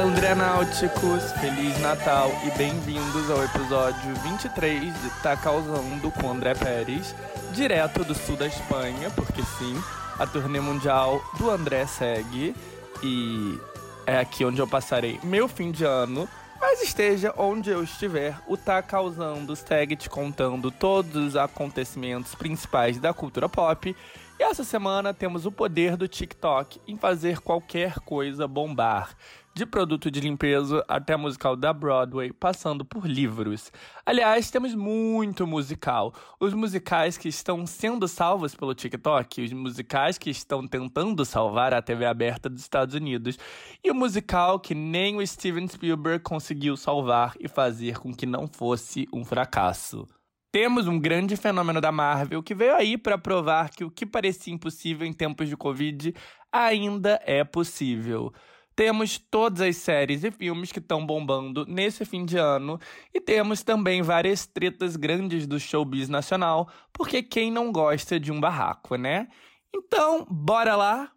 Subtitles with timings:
[0.00, 7.14] André Náuticos, Feliz Natal e bem-vindos ao episódio 23 de Tá Causando com André Pérez,
[7.52, 9.78] direto do sul da Espanha, porque sim,
[10.18, 12.56] a turnê mundial do André segue
[13.02, 13.58] e
[14.06, 16.26] é aqui onde eu passarei meu fim de ano.
[16.58, 22.98] Mas esteja onde eu estiver, o Tá Causando segue te contando todos os acontecimentos principais
[22.98, 23.94] da cultura pop.
[24.38, 29.14] E essa semana temos o poder do TikTok em fazer qualquer coisa bombar
[29.54, 33.72] de produto de limpeza até musical da Broadway, passando por livros.
[34.06, 36.14] Aliás, temos muito musical.
[36.38, 41.82] Os musicais que estão sendo salvos pelo TikTok, os musicais que estão tentando salvar a
[41.82, 43.38] TV aberta dos Estados Unidos,
[43.82, 48.46] e o musical que nem o Steven Spielberg conseguiu salvar e fazer com que não
[48.46, 50.08] fosse um fracasso.
[50.52, 54.52] Temos um grande fenômeno da Marvel que veio aí para provar que o que parecia
[54.52, 56.12] impossível em tempos de Covid
[56.52, 58.32] ainda é possível.
[58.74, 62.78] Temos todas as séries e filmes que estão bombando nesse fim de ano
[63.12, 68.40] e temos também várias tretas grandes do showbiz nacional, porque quem não gosta de um
[68.40, 69.28] barraco, né?
[69.74, 71.12] Então, bora lá?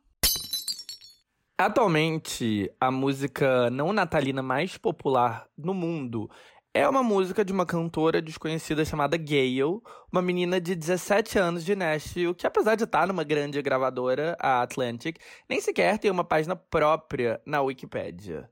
[1.58, 6.30] Atualmente, a música não natalina mais popular no mundo
[6.74, 9.80] é uma música de uma cantora desconhecida chamada Gayle,
[10.12, 14.64] uma menina de 17 anos de Nashville, que apesar de estar numa grande gravadora, a
[14.64, 18.50] Atlantic, nem sequer tem uma página própria na Wikipédia.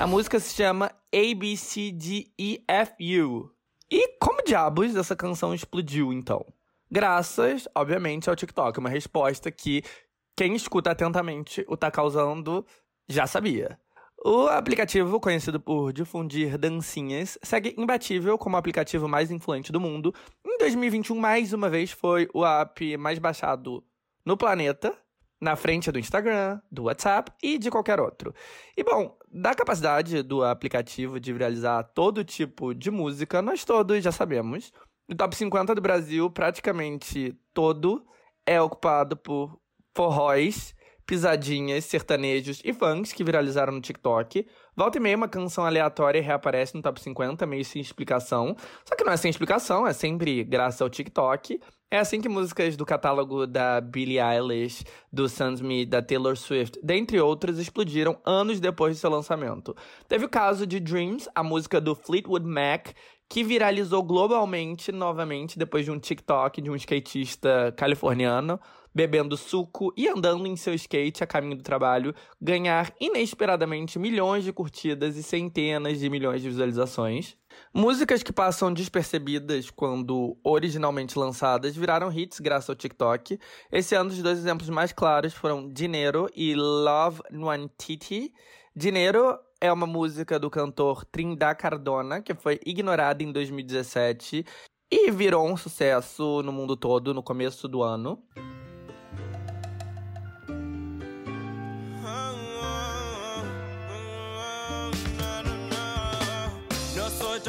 [0.00, 3.50] A música se chama A B C D E F U.
[3.90, 6.46] E como diabos essa canção explodiu então?
[6.88, 9.82] Graças, obviamente, ao TikTok, uma resposta que
[10.36, 12.64] quem escuta atentamente o tá causando
[13.08, 13.76] já sabia.
[14.24, 20.14] O aplicativo, conhecido por difundir dancinhas, segue imbatível como o aplicativo mais influente do mundo.
[20.46, 23.82] Em 2021, mais uma vez, foi o app mais baixado
[24.24, 24.96] no planeta,
[25.40, 28.34] na frente do Instagram, do WhatsApp e de qualquer outro.
[28.76, 34.12] E bom, da capacidade do aplicativo de viralizar todo tipo de música, nós todos já
[34.12, 34.72] sabemos.
[35.08, 38.04] O top 50 do Brasil, praticamente todo,
[38.46, 39.58] é ocupado por
[39.96, 40.74] forróis,
[41.06, 44.46] pisadinhas, sertanejos e funks que viralizaram no TikTok.
[44.76, 48.54] Volta e meia, uma canção aleatória reaparece no top 50, meio sem explicação.
[48.84, 51.58] Só que não é sem explicação, é sempre graças ao TikTok.
[51.90, 56.78] É assim que músicas do catálogo da Billie Eilish, do Sam Smith, da Taylor Swift,
[56.82, 59.74] dentre outras, explodiram anos depois de seu lançamento.
[60.06, 62.88] Teve o caso de Dreams, a música do Fleetwood Mac,
[63.26, 68.60] que viralizou globalmente novamente depois de um TikTok de um skatista californiano
[68.94, 74.52] bebendo suco e andando em seu skate a caminho do trabalho, ganhar inesperadamente milhões de
[74.52, 77.36] curtidas e centenas de milhões de visualizações.
[77.72, 83.38] Músicas que passam despercebidas quando originalmente lançadas viraram hits graças ao TikTok.
[83.70, 88.32] Esse ano, os dois exemplos mais claros foram Dinero e Love Nwantiti.
[88.74, 94.44] Dinero é uma música do cantor Trindá Cardona, que foi ignorada em 2017
[94.90, 98.22] e virou um sucesso no mundo todo no começo do ano.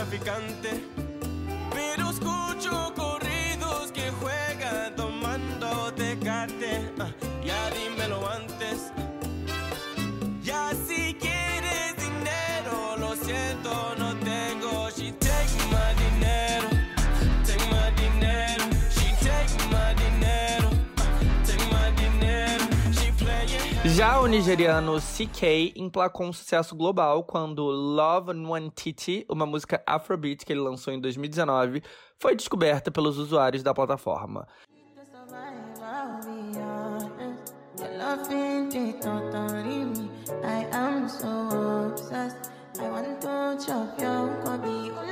[0.09, 0.98] Traficante,
[23.99, 30.53] Já o nigeriano CK emplacou um sucesso global quando Love Nwantiti, uma música afrobeat que
[30.53, 31.83] ele lançou em 2019,
[32.17, 34.47] foi descoberta pelos usuários da plataforma.
[45.01, 45.08] I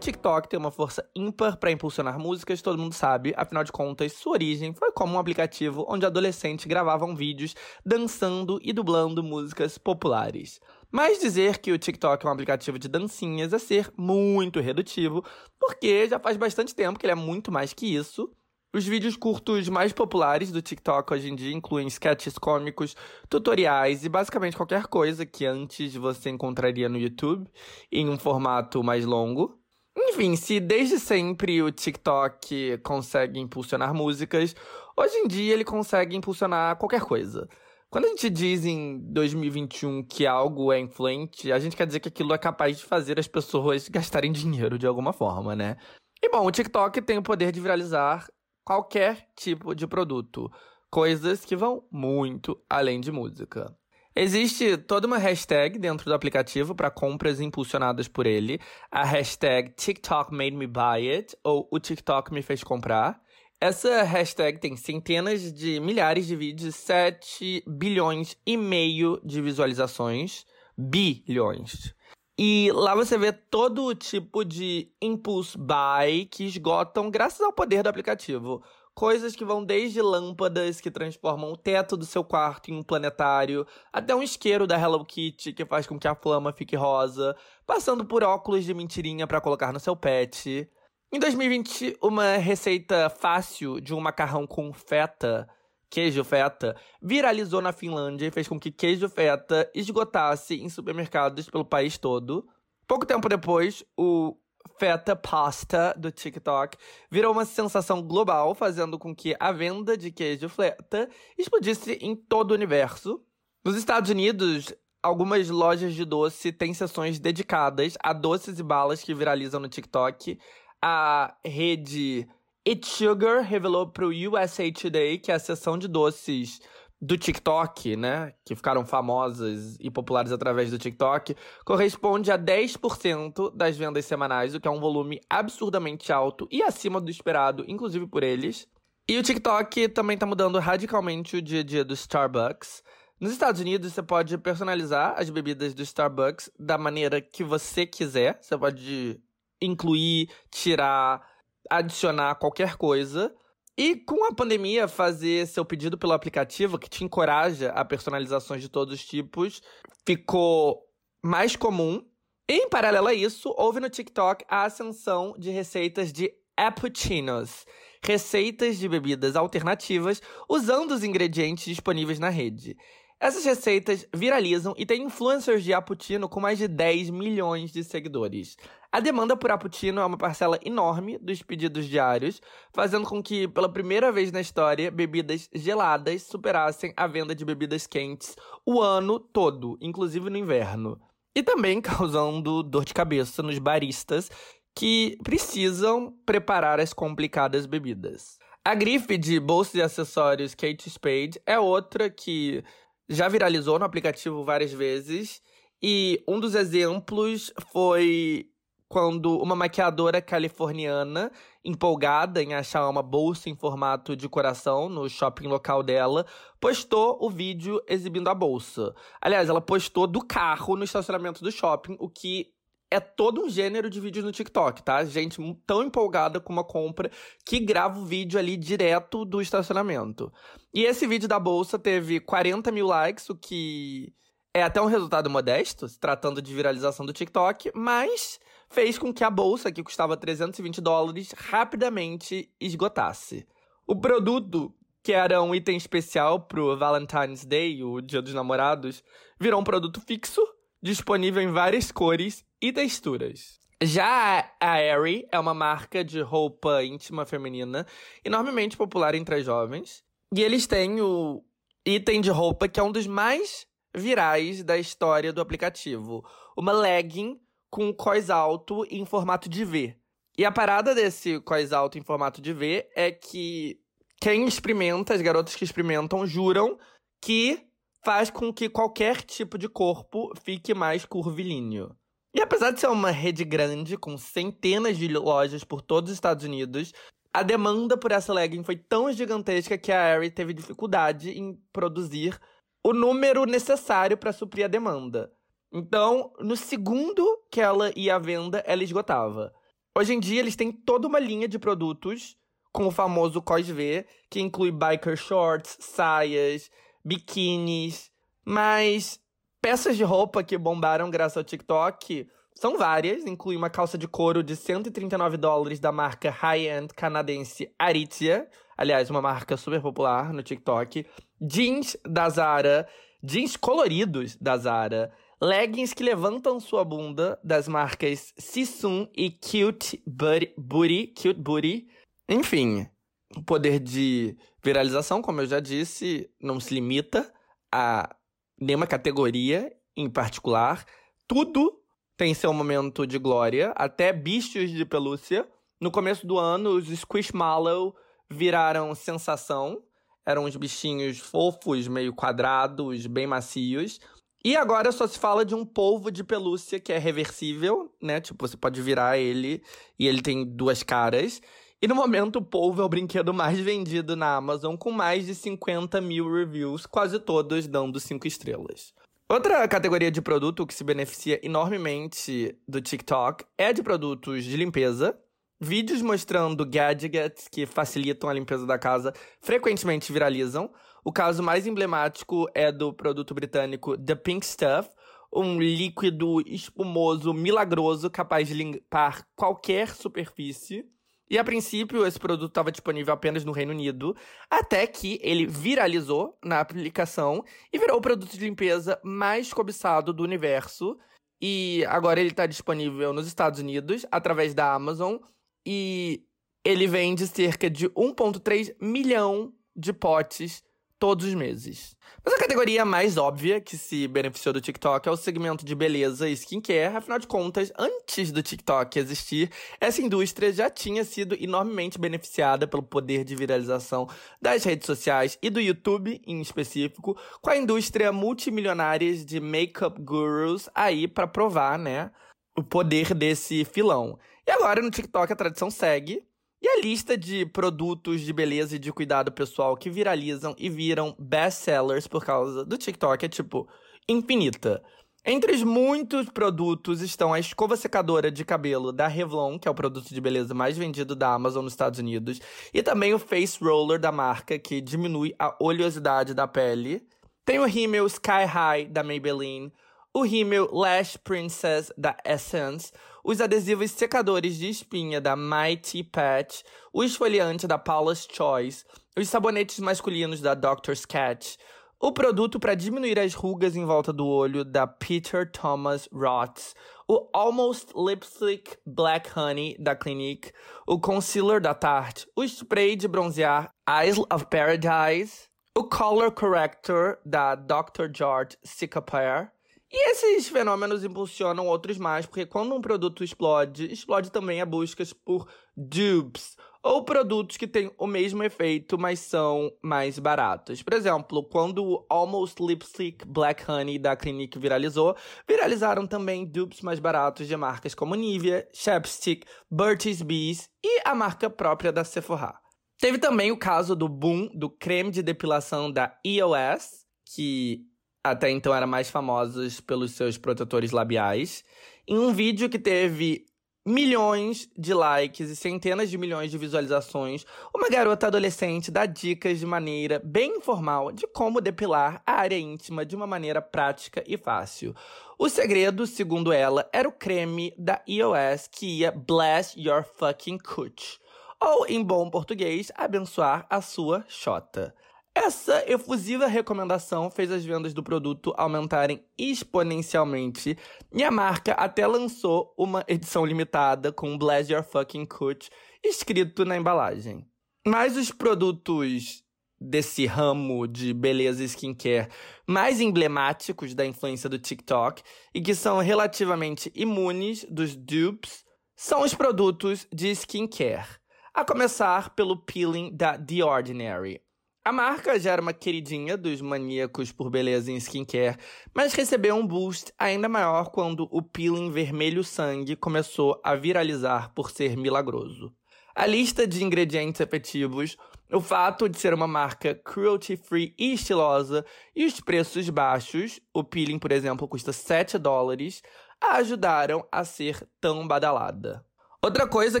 [0.00, 4.32] TikTok tem uma força ímpar para impulsionar músicas, todo mundo sabe, afinal de contas, sua
[4.32, 7.54] origem foi como um aplicativo onde adolescentes gravavam vídeos
[7.84, 10.58] dançando e dublando músicas populares.
[10.90, 15.22] Mas dizer que o TikTok é um aplicativo de dancinhas é ser muito redutivo,
[15.58, 18.32] porque já faz bastante tempo que ele é muito mais que isso.
[18.72, 22.96] Os vídeos curtos mais populares do TikTok hoje em dia incluem sketches cômicos,
[23.28, 27.46] tutoriais e basicamente qualquer coisa que antes você encontraria no YouTube
[27.92, 29.59] em um formato mais longo.
[29.96, 34.54] Enfim, se desde sempre o TikTok consegue impulsionar músicas,
[34.96, 37.48] hoje em dia ele consegue impulsionar qualquer coisa.
[37.90, 42.08] Quando a gente diz em 2021 que algo é influente, a gente quer dizer que
[42.08, 45.76] aquilo é capaz de fazer as pessoas gastarem dinheiro de alguma forma, né?
[46.22, 48.28] E bom, o TikTok tem o poder de viralizar
[48.64, 50.48] qualquer tipo de produto,
[50.88, 53.74] coisas que vão muito além de música.
[54.22, 60.30] Existe toda uma hashtag dentro do aplicativo para compras impulsionadas por ele, a hashtag TikTok
[60.30, 63.18] made me buy it ou o TikTok me fez comprar.
[63.58, 70.44] Essa hashtag tem centenas de milhares de vídeos, 7 bilhões e meio de visualizações.
[70.76, 71.94] Bilhões.
[72.38, 77.88] E lá você vê todo tipo de impulse buy que esgotam graças ao poder do
[77.88, 78.62] aplicativo.
[79.00, 83.66] Coisas que vão desde lâmpadas que transformam o teto do seu quarto em um planetário,
[83.90, 87.34] até um isqueiro da Hello Kitty que faz com que a flama fique rosa,
[87.66, 90.68] passando por óculos de mentirinha para colocar no seu pet.
[91.10, 95.48] Em 2020, uma receita fácil de um macarrão com feta
[95.88, 101.64] queijo feta viralizou na Finlândia e fez com que queijo feta esgotasse em supermercados pelo
[101.64, 102.46] país todo.
[102.86, 104.36] Pouco tempo depois, o
[104.78, 106.76] feta pasta do TikTok
[107.10, 111.08] virou uma sensação global, fazendo com que a venda de queijo feta
[111.38, 113.22] explodisse em todo o universo.
[113.64, 114.72] Nos Estados Unidos,
[115.02, 120.38] algumas lojas de doce têm seções dedicadas a doces e balas que viralizam no TikTok.
[120.82, 122.26] A rede
[122.66, 126.60] It Sugar revelou para o USA Today que a seção de doces
[127.00, 133.76] do TikTok, né, que ficaram famosas e populares através do TikTok, corresponde a 10% das
[133.76, 138.22] vendas semanais, o que é um volume absurdamente alto e acima do esperado, inclusive por
[138.22, 138.68] eles.
[139.08, 142.82] E o TikTok também está mudando radicalmente o dia a dia do Starbucks.
[143.18, 148.38] Nos Estados Unidos, você pode personalizar as bebidas do Starbucks da maneira que você quiser.
[148.40, 149.20] Você pode
[149.60, 151.26] incluir, tirar,
[151.68, 153.34] adicionar qualquer coisa.
[153.76, 158.68] E com a pandemia, fazer seu pedido pelo aplicativo, que te encoraja a personalizações de
[158.68, 159.62] todos os tipos,
[160.06, 160.82] ficou
[161.22, 162.04] mais comum.
[162.48, 167.64] E, em paralelo a isso, houve no TikTok a ascensão de receitas de cappuccinos,
[168.02, 172.76] receitas de bebidas alternativas usando os ingredientes disponíveis na rede.
[173.20, 178.56] Essas receitas viralizam e tem influencers de Aputino com mais de 10 milhões de seguidores.
[178.90, 182.40] A demanda por Aputino é uma parcela enorme dos pedidos diários,
[182.72, 187.86] fazendo com que, pela primeira vez na história, bebidas geladas superassem a venda de bebidas
[187.86, 188.34] quentes
[188.64, 190.98] o ano todo, inclusive no inverno.
[191.36, 194.30] E também causando dor de cabeça nos baristas
[194.74, 198.38] que precisam preparar as complicadas bebidas.
[198.64, 202.64] A grife de bolsas e acessórios Kate Spade é outra que
[203.10, 205.42] já viralizou no aplicativo várias vezes.
[205.82, 208.48] E um dos exemplos foi
[208.88, 211.30] quando uma maquiadora californiana,
[211.64, 216.26] empolgada em achar uma bolsa em formato de coração no shopping local dela,
[216.60, 218.94] postou o vídeo exibindo a bolsa.
[219.20, 222.52] Aliás, ela postou do carro no estacionamento do shopping, o que
[222.90, 225.04] é todo um gênero de vídeos no TikTok, tá?
[225.04, 227.10] Gente tão empolgada com uma compra
[227.46, 230.32] que grava o vídeo ali direto do estacionamento.
[230.74, 234.12] E esse vídeo da bolsa teve 40 mil likes, o que
[234.52, 239.22] é até um resultado modesto, se tratando de viralização do TikTok, mas fez com que
[239.22, 243.46] a bolsa, que custava 320 dólares, rapidamente esgotasse.
[243.86, 249.02] O produto, que era um item especial pro Valentine's Day, o Dia dos Namorados,
[249.38, 250.40] virou um produto fixo,
[250.82, 253.58] disponível em várias cores e texturas.
[253.82, 257.86] Já a Aerie é uma marca de roupa íntima feminina
[258.24, 260.04] enormemente popular entre as jovens.
[260.34, 261.42] E eles têm o
[261.86, 266.22] item de roupa que é um dos mais virais da história do aplicativo.
[266.56, 269.96] Uma legging com cós alto em formato de V.
[270.36, 273.80] E a parada desse cós alto em formato de V é que
[274.20, 276.78] quem experimenta, as garotas que experimentam, juram
[277.20, 277.66] que
[278.04, 281.94] faz com que qualquer tipo de corpo fique mais curvilíneo.
[282.34, 286.44] E apesar de ser uma rede grande, com centenas de lojas por todos os Estados
[286.44, 286.92] Unidos,
[287.32, 292.38] a demanda por essa legging foi tão gigantesca que a Aerie teve dificuldade em produzir
[292.84, 295.32] o número necessário para suprir a demanda.
[295.72, 299.52] Então, no segundo que ela ia à venda, ela esgotava.
[299.96, 302.36] Hoje em dia, eles têm toda uma linha de produtos
[302.72, 306.70] com o famoso COSV, que inclui biker shorts, saias,
[307.04, 308.10] biquínis,
[308.44, 309.20] mas
[309.60, 314.42] peças de roupa que bombaram graças ao TikTok são várias, inclui uma calça de couro
[314.42, 321.06] de 139 dólares da marca high-end canadense Aritzia, aliás, uma marca super popular no TikTok,
[321.40, 322.86] jeans da Zara,
[323.22, 331.14] jeans coloridos da Zara, leggings que levantam sua bunda das marcas Sissun e Cute Booty,
[331.16, 331.86] Cute Booty.
[332.28, 332.86] Enfim,
[333.34, 337.32] o poder de viralização, como eu já disse, não se limita
[337.72, 338.14] a
[338.60, 340.84] nenhuma categoria em particular.
[341.26, 341.80] Tudo
[342.16, 345.48] tem seu momento de glória, até bichos de pelúcia.
[345.80, 347.96] No começo do ano, os Squishmallow
[348.28, 349.82] viraram sensação.
[350.26, 353.98] Eram uns bichinhos fofos, meio quadrados, bem macios.
[354.44, 358.20] E agora só se fala de um polvo de pelúcia que é reversível, né?
[358.20, 359.62] Tipo, você pode virar ele
[359.98, 361.40] e ele tem duas caras.
[361.82, 365.34] E no momento, o polvo é o brinquedo mais vendido na Amazon, com mais de
[365.34, 368.92] 50 mil reviews, quase todos dando 5 estrelas.
[369.26, 375.18] Outra categoria de produto que se beneficia enormemente do TikTok é de produtos de limpeza.
[375.58, 380.70] Vídeos mostrando gadgets que facilitam a limpeza da casa frequentemente viralizam.
[381.02, 384.90] O caso mais emblemático é do produto britânico The Pink Stuff,
[385.32, 390.84] um líquido espumoso milagroso capaz de limpar qualquer superfície.
[391.30, 394.16] E a princípio, esse produto estava disponível apenas no Reino Unido,
[394.50, 400.24] até que ele viralizou na aplicação e virou o produto de limpeza mais cobiçado do
[400.24, 400.98] universo.
[401.40, 405.18] E agora ele está disponível nos Estados Unidos através da Amazon
[405.64, 406.24] e
[406.64, 410.64] ele vende cerca de 1,3 milhão de potes
[411.00, 411.96] todos os meses.
[412.22, 416.28] Mas a categoria mais óbvia que se beneficiou do TikTok é o segmento de beleza
[416.28, 416.94] e skincare.
[416.94, 422.82] Afinal de contas, antes do TikTok existir, essa indústria já tinha sido enormemente beneficiada pelo
[422.82, 424.06] poder de viralização
[424.40, 430.68] das redes sociais e do YouTube em específico, com a indústria multimilionária de makeup gurus
[430.74, 432.10] aí para provar, né,
[432.54, 434.18] o poder desse filão.
[434.46, 436.22] E agora no TikTok a tradição segue
[436.62, 441.16] e a lista de produtos de beleza e de cuidado pessoal que viralizam e viram
[441.18, 443.66] best-sellers por causa do TikTok é, tipo,
[444.08, 444.82] infinita.
[445.24, 449.74] Entre os muitos produtos estão a escova secadora de cabelo da Revlon, que é o
[449.74, 452.40] produto de beleza mais vendido da Amazon nos Estados Unidos,
[452.72, 457.02] e também o Face Roller da marca, que diminui a oleosidade da pele.
[457.44, 459.70] Tem o rímel Sky High da Maybelline,
[460.14, 462.90] o rímel Lash Princess da Essence,
[463.24, 466.62] os adesivos secadores de espinha da Mighty Patch,
[466.92, 468.84] o esfoliante da Paula's Choice,
[469.16, 471.56] os sabonetes masculinos da Doctor's Cat,
[472.00, 476.72] o produto para diminuir as rugas em volta do olho da Peter Thomas Roth,
[477.06, 480.50] o Almost Lipstick Black Honey da Clinique,
[480.86, 487.54] o concealer da Tarte, o spray de bronzear Eyes of Paradise, o Color Corrector da
[487.54, 488.10] Dr.
[488.14, 489.52] George Cicapair,
[489.92, 495.04] e esses fenômenos impulsionam outros mais, porque quando um produto explode, explode também a busca
[495.24, 500.82] por dupes, ou produtos que têm o mesmo efeito, mas são mais baratos.
[500.82, 505.16] Por exemplo, quando o Almost Lipstick Black Honey da Clinique viralizou,
[505.46, 511.50] viralizaram também dupes mais baratos de marcas como Nivea, Chapstick, Burt's Bees e a marca
[511.50, 512.54] própria da Sephora.
[512.98, 517.04] Teve também o caso do boom do creme de depilação da EOS,
[517.34, 517.89] que
[518.22, 521.64] até então eram mais famosos pelos seus protetores labiais,
[522.06, 523.46] em um vídeo que teve
[523.84, 529.66] milhões de likes e centenas de milhões de visualizações, uma garota adolescente dá dicas de
[529.66, 534.94] maneira bem informal de como depilar a área íntima de uma maneira prática e fácil.
[535.38, 541.18] O segredo, segundo ela, era o creme da EOS que ia bless your fucking cooch,
[541.58, 544.94] ou em bom português, abençoar a sua chota.
[545.42, 550.76] Essa efusiva recomendação fez as vendas do produto aumentarem exponencialmente
[551.10, 555.70] e a marca até lançou uma edição limitada com Bless Your Fucking Cooch
[556.04, 557.48] escrito na embalagem.
[557.86, 559.42] Mas os produtos
[559.80, 562.28] desse ramo de beleza e skincare
[562.66, 565.22] mais emblemáticos da influência do TikTok
[565.54, 568.62] e que são relativamente imunes dos dupes
[568.94, 571.18] são os produtos de skincare.
[571.54, 574.42] A começar pelo peeling da The Ordinary,
[574.82, 578.56] a marca já era uma queridinha dos maníacos por beleza em skincare,
[578.94, 584.70] mas recebeu um boost ainda maior quando o peeling vermelho sangue começou a viralizar por
[584.70, 585.70] ser milagroso.
[586.14, 588.16] A lista de ingredientes efetivos,
[588.50, 591.84] o fato de ser uma marca cruelty-free e estilosa
[592.16, 596.02] e os preços baixos, o peeling, por exemplo, custa 7 dólares,
[596.40, 599.04] a ajudaram a ser tão badalada.
[599.42, 600.00] Outra coisa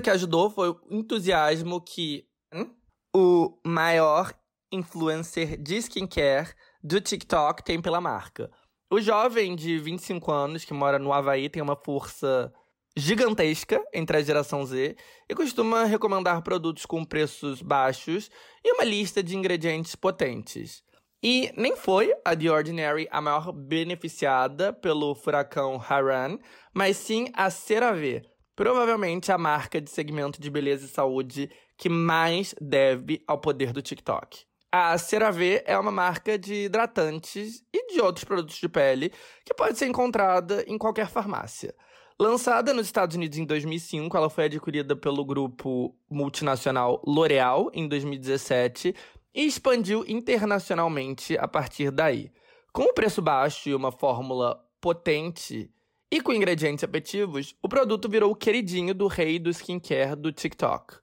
[0.00, 2.74] que ajudou foi o entusiasmo que hum?
[3.14, 4.32] o maior
[4.72, 8.50] influencer de skincare do TikTok tem pela marca.
[8.90, 12.52] O jovem de 25 anos que mora no Havaí tem uma força
[12.96, 14.96] gigantesca entre a geração Z
[15.28, 18.30] e costuma recomendar produtos com preços baixos
[18.64, 20.82] e uma lista de ingredientes potentes.
[21.22, 26.38] E nem foi a The Ordinary a maior beneficiada pelo furacão Haran,
[26.74, 28.22] mas sim a CeraVe,
[28.56, 33.82] provavelmente a marca de segmento de beleza e saúde que mais deve ao poder do
[33.82, 34.49] TikTok.
[34.72, 39.12] A CeraVe é uma marca de hidratantes e de outros produtos de pele
[39.44, 41.74] que pode ser encontrada em qualquer farmácia.
[42.16, 48.94] Lançada nos Estados Unidos em 2005, ela foi adquirida pelo grupo multinacional L'Oréal em 2017
[49.34, 52.30] e expandiu internacionalmente a partir daí.
[52.72, 55.68] Com o preço baixo e uma fórmula potente
[56.12, 60.98] e com ingredientes apetitivos, o produto virou o queridinho do rei do skincare do TikTok.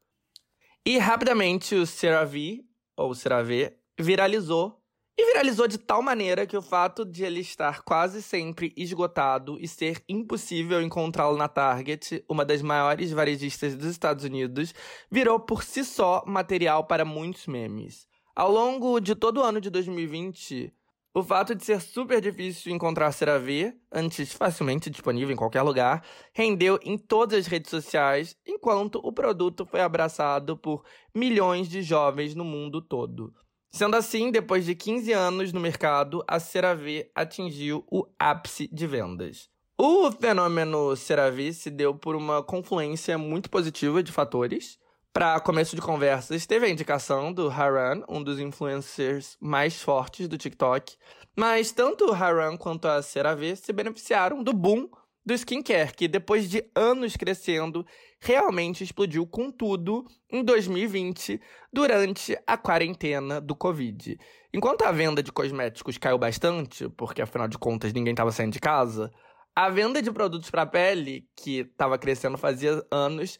[0.85, 2.65] E rapidamente o CeraVe,
[2.97, 4.81] ou CeraVe, viralizou
[5.19, 9.67] e viralizou de tal maneira que o fato de ele estar quase sempre esgotado e
[9.67, 14.75] ser impossível encontrá-lo na Target, uma das maiores varejistas dos Estados Unidos,
[15.09, 18.07] virou por si só material para muitos memes.
[18.35, 20.71] Ao longo de todo o ano de 2020,
[21.17, 26.77] o fato de ser super difícil encontrar CeraVe, antes facilmente disponível em qualquer lugar, rendeu
[26.83, 30.83] em todas as redes sociais, enquanto o produto foi abraçado por
[31.15, 33.33] milhões de jovens no mundo todo.
[33.71, 39.49] Sendo assim, depois de 15 anos no mercado, a CeraVe atingiu o ápice de vendas.
[39.75, 44.77] O fenômeno CeraVe se deu por uma confluência muito positiva de fatores.
[45.17, 50.37] Para começo de conversas, teve a indicação do Haran, um dos influencers mais fortes do
[50.37, 50.95] TikTok.
[51.35, 54.87] Mas tanto o Haran quanto a CeraVe se beneficiaram do boom
[55.25, 57.83] do skincare, que depois de anos crescendo,
[58.21, 61.41] realmente explodiu com tudo em 2020,
[61.73, 64.19] durante a quarentena do Covid.
[64.53, 68.59] Enquanto a venda de cosméticos caiu bastante, porque afinal de contas ninguém estava saindo de
[68.59, 69.11] casa,
[69.55, 73.39] a venda de produtos para pele, que estava crescendo fazia anos,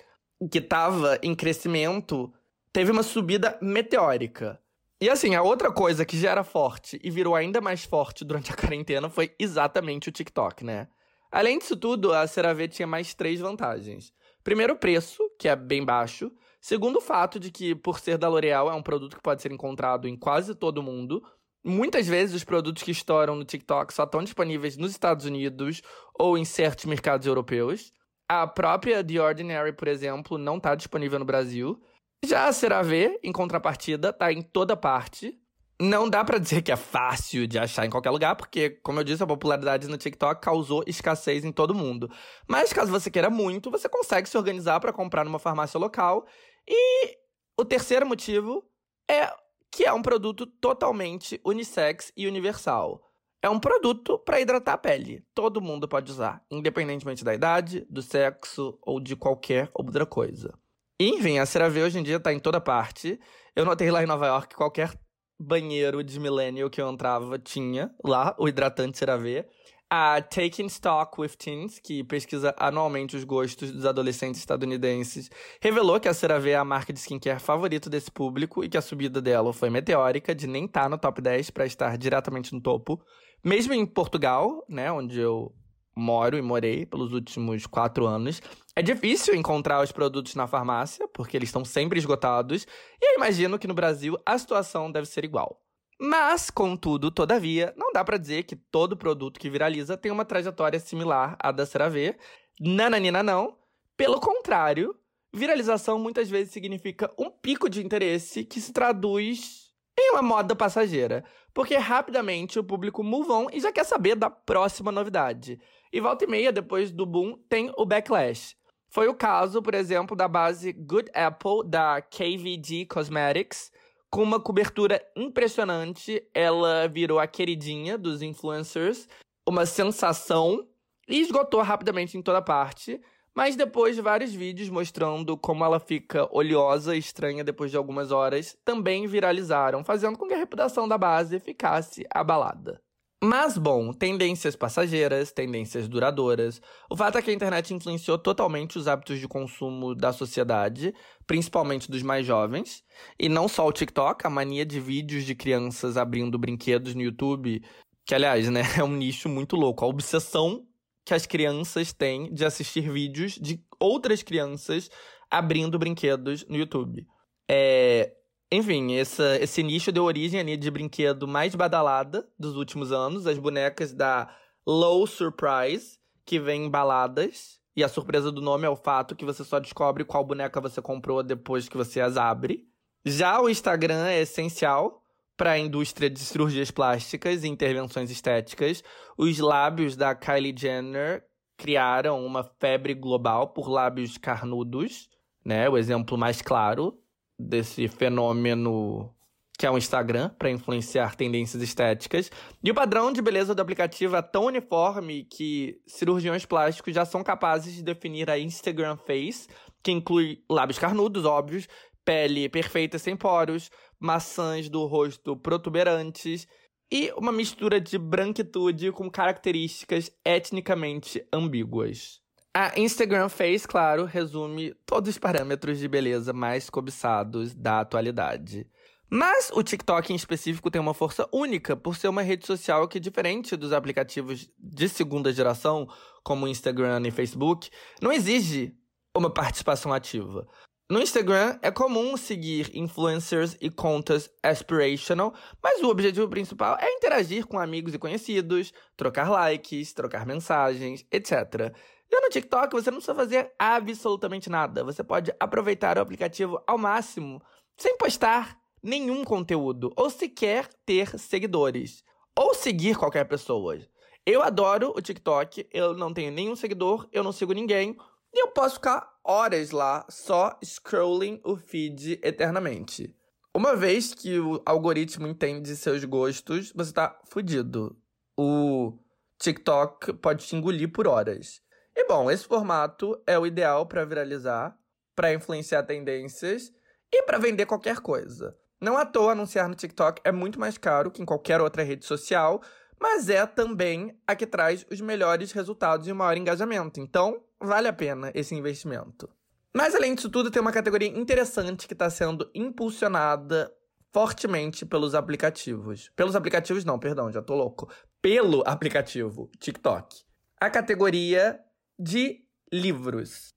[0.52, 2.32] que estava em crescimento,
[2.71, 4.60] teve uma subida meteórica.
[5.00, 8.52] E assim, a outra coisa que já era forte e virou ainda mais forte durante
[8.52, 10.88] a quarentena foi exatamente o TikTok, né?
[11.32, 14.13] Além disso tudo, a CeraVe tinha mais três vantagens.
[14.43, 16.32] Primeiro, o preço, que é bem baixo.
[16.62, 19.52] Segundo, o fato de que, por ser da L'Oréal, é um produto que pode ser
[19.52, 21.21] encontrado em quase todo mundo.
[21.63, 25.82] Muitas vezes, os produtos que estouram no TikTok só estão disponíveis nos Estados Unidos
[26.17, 27.91] ou em certos mercados europeus.
[28.30, 31.82] A própria The Ordinary, por exemplo, não está disponível no Brasil.
[32.26, 35.40] Já a CeraVe, em contrapartida, está em toda parte.
[35.80, 39.04] Não dá para dizer que é fácil de achar em qualquer lugar, porque, como eu
[39.04, 42.12] disse, a popularidade no TikTok causou escassez em todo mundo.
[42.48, 46.26] Mas caso você queira muito, você consegue se organizar para comprar numa farmácia local.
[46.68, 47.16] E
[47.58, 48.63] o terceiro motivo
[49.10, 49.32] é
[49.72, 53.07] que é um produto totalmente unissex e universal.
[53.48, 55.24] É um produto para hidratar a pele.
[55.34, 60.54] Todo mundo pode usar, independentemente da idade, do sexo ou de qualquer outra coisa.
[61.00, 63.18] enfim, a CeraVe hoje em dia está em toda parte.
[63.56, 64.94] Eu notei lá em Nova York que qualquer
[65.40, 69.46] banheiro de millennial que eu entrava tinha lá, o hidratante CeraVe.
[69.90, 75.32] A Taking Stock with Teens, que pesquisa anualmente os gostos dos adolescentes estadunidenses,
[75.62, 78.82] revelou que a CeraVe é a marca de skincare favorita desse público e que a
[78.82, 82.60] subida dela foi meteórica, de nem estar tá no top 10 para estar diretamente no
[82.60, 83.02] topo.
[83.43, 85.54] Mesmo em Portugal, né, onde eu
[85.97, 88.41] moro e morei pelos últimos quatro anos.
[88.76, 92.67] É difícil encontrar os produtos na farmácia, porque eles estão sempre esgotados,
[93.02, 95.60] e eu imagino que no Brasil a situação deve ser igual.
[96.00, 100.80] Mas, contudo, todavia, não dá para dizer que todo produto que viraliza tem uma trajetória
[100.80, 102.15] similar à da CeraVe.
[102.60, 103.58] Nananina não.
[103.95, 104.95] Pelo contrário,
[105.34, 109.67] viralização muitas vezes significa um pico de interesse que se traduz
[109.98, 114.30] em uma moda passageira, porque rapidamente o público move on e já quer saber da
[114.30, 115.60] próxima novidade.
[115.92, 118.56] E volta e meia, depois do boom, tem o backlash.
[118.90, 123.72] Foi o caso, por exemplo, da base Good Apple da KVD Cosmetics.
[124.10, 129.08] Com uma cobertura impressionante, ela virou a queridinha dos influencers,
[129.46, 130.66] uma sensação
[131.08, 133.02] e esgotou rapidamente em toda parte.
[133.38, 138.12] Mas depois de vários vídeos mostrando como ela fica oleosa e estranha depois de algumas
[138.12, 142.82] horas, também viralizaram, fazendo com que a reputação da base ficasse abalada.
[143.23, 146.60] Mas, bom, tendências passageiras, tendências duradouras.
[146.89, 150.91] O fato é que a internet influenciou totalmente os hábitos de consumo da sociedade,
[151.28, 152.84] principalmente dos mais jovens.
[153.19, 157.62] E não só o TikTok, a mania de vídeos de crianças abrindo brinquedos no YouTube,
[158.04, 159.86] que, aliás, né, é um nicho muito louco.
[159.86, 160.67] A obsessão
[161.08, 164.91] que as crianças têm de assistir vídeos de outras crianças
[165.32, 167.08] abrindo brinquedos no YouTube.
[167.50, 168.12] É,
[168.52, 173.38] enfim, essa, esse nicho deu origem à de brinquedo mais badalada dos últimos anos, as
[173.38, 174.30] bonecas da
[174.67, 177.58] Low Surprise, que vem embaladas.
[177.74, 180.82] E a surpresa do nome é o fato que você só descobre qual boneca você
[180.82, 182.67] comprou depois que você as abre.
[183.06, 185.02] Já o Instagram é essencial
[185.38, 188.84] para a indústria de cirurgias plásticas e intervenções estéticas.
[189.17, 191.23] Os lábios da Kylie Jenner
[191.56, 195.08] criaram uma febre global por lábios carnudos,
[195.45, 195.69] né?
[195.69, 196.97] O exemplo mais claro
[197.39, 199.13] desse fenômeno
[199.58, 202.30] que é o Instagram, para influenciar tendências estéticas.
[202.63, 207.23] E o padrão de beleza do aplicativo é tão uniforme que cirurgiões plásticos já são
[207.23, 209.47] capazes de definir a Instagram Face,
[209.82, 211.67] que inclui lábios carnudos, óbvios,
[212.06, 216.48] pele perfeita sem poros, maçãs do rosto protuberantes
[216.92, 222.22] e uma mistura de branquitude com características etnicamente ambíguas.
[222.54, 228.66] A Instagram Face, claro, resume todos os parâmetros de beleza mais cobiçados da atualidade.
[229.10, 233.00] Mas o TikTok em específico tem uma força única por ser uma rede social que,
[233.00, 235.88] diferente dos aplicativos de segunda geração,
[236.24, 237.70] como Instagram e Facebook,
[238.02, 238.76] não exige
[239.16, 240.48] uma participação ativa.
[240.89, 247.45] No Instagram é comum seguir influencers e contas aspirational, mas o objetivo principal é interagir
[247.45, 251.76] com amigos e conhecidos, trocar likes, trocar mensagens, etc.
[252.10, 254.82] Já no TikTok você não precisa fazer absolutamente nada.
[254.86, 257.41] Você pode aproveitar o aplicativo ao máximo,
[257.76, 262.02] sem postar nenhum conteúdo, ou sequer ter seguidores,
[262.34, 263.78] ou seguir qualquer pessoa.
[264.26, 267.97] Eu adoro o TikTok, eu não tenho nenhum seguidor, eu não sigo ninguém,
[268.34, 273.16] e eu posso ficar horas lá só scrolling o feed eternamente.
[273.54, 277.98] Uma vez que o algoritmo entende seus gostos, você tá fudido.
[278.38, 278.94] O
[279.40, 281.62] TikTok pode te engolir por horas.
[281.96, 284.78] E bom, esse formato é o ideal para viralizar,
[285.16, 286.72] para influenciar tendências
[287.12, 288.56] e para vender qualquer coisa.
[288.80, 292.06] Não à toa anunciar no TikTok é muito mais caro que em qualquer outra rede
[292.06, 292.62] social,
[293.00, 297.00] mas é também a que traz os melhores resultados e o maior engajamento.
[297.00, 299.30] Então, vale a pena esse investimento.
[299.74, 303.72] Mas além disso tudo, tem uma categoria interessante que está sendo impulsionada
[304.12, 306.10] fortemente pelos aplicativos.
[306.16, 307.88] Pelos aplicativos não, perdão, já tô louco.
[308.22, 310.24] Pelo aplicativo TikTok.
[310.60, 311.60] A categoria
[312.00, 313.54] de livros.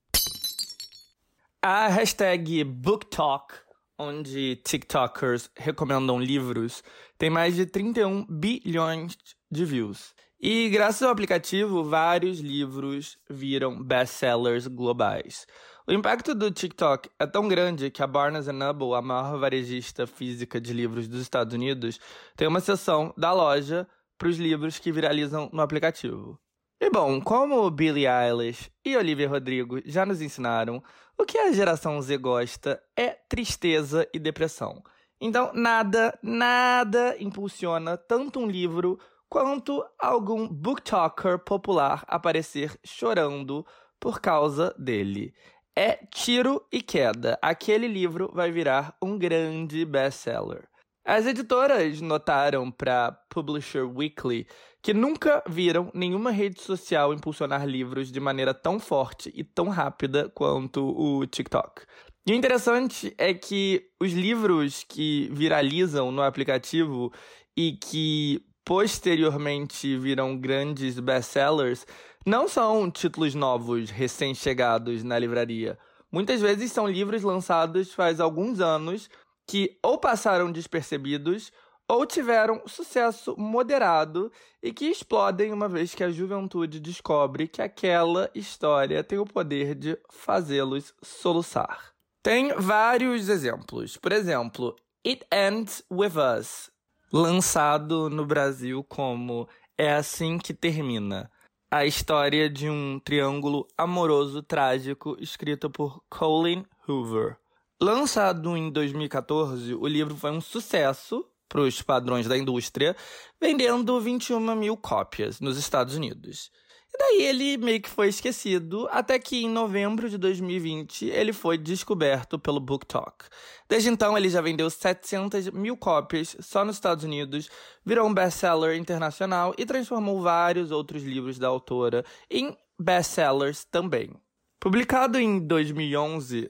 [1.62, 3.54] A hashtag BookTalk,
[4.00, 6.82] onde TikTokers recomendam livros,
[7.18, 9.14] tem mais de 31 bilhões
[9.50, 10.14] de views.
[10.40, 15.46] E graças ao aplicativo, vários livros viram best-sellers globais.
[15.86, 20.58] O impacto do TikTok é tão grande que a Barnes Noble, a maior varejista física
[20.58, 22.00] de livros dos Estados Unidos,
[22.36, 23.86] tem uma seção da loja
[24.16, 26.40] para os livros que viralizam no aplicativo.
[26.82, 30.82] E bom, como Billie Eilish e Olivia Rodrigo já nos ensinaram,
[31.18, 34.82] o que a geração Z gosta é tristeza e depressão.
[35.20, 43.66] Então, nada, nada impulsiona tanto um livro quanto algum booktalker popular aparecer chorando
[44.00, 45.34] por causa dele.
[45.76, 47.38] É tiro e queda.
[47.42, 50.66] Aquele livro vai virar um grande best-seller.
[51.04, 54.46] As editoras notaram para Publisher Weekly
[54.82, 60.30] que nunca viram nenhuma rede social impulsionar livros de maneira tão forte e tão rápida
[60.34, 61.82] quanto o TikTok.
[62.26, 67.12] E o interessante é que os livros que viralizam no aplicativo
[67.56, 71.84] e que posteriormente viram grandes best-sellers,
[72.24, 75.78] não são títulos novos, recém-chegados na livraria.
[76.12, 79.08] Muitas vezes são livros lançados faz alguns anos
[79.46, 81.50] que ou passaram despercebidos
[81.90, 84.30] ou tiveram sucesso moderado
[84.62, 89.74] e que explodem uma vez que a juventude descobre que aquela história tem o poder
[89.74, 91.92] de fazê-los soluçar.
[92.22, 93.96] Tem vários exemplos.
[93.96, 96.70] Por exemplo, It Ends With Us,
[97.12, 101.28] lançado no Brasil como É Assim Que Termina.
[101.72, 107.36] A história de um triângulo amoroso trágico escrito por Colin Hoover.
[107.82, 112.96] Lançado em 2014, o livro foi um sucesso para os padrões da indústria,
[113.40, 116.50] vendendo 21 mil cópias nos Estados Unidos.
[116.92, 121.58] E daí ele meio que foi esquecido, até que em novembro de 2020 ele foi
[121.58, 123.26] descoberto pelo Book Talk.
[123.68, 127.48] Desde então ele já vendeu 700 mil cópias só nos Estados Unidos,
[127.84, 134.10] virou um best-seller internacional e transformou vários outros livros da autora em best-sellers também.
[134.58, 136.48] Publicado em 2011,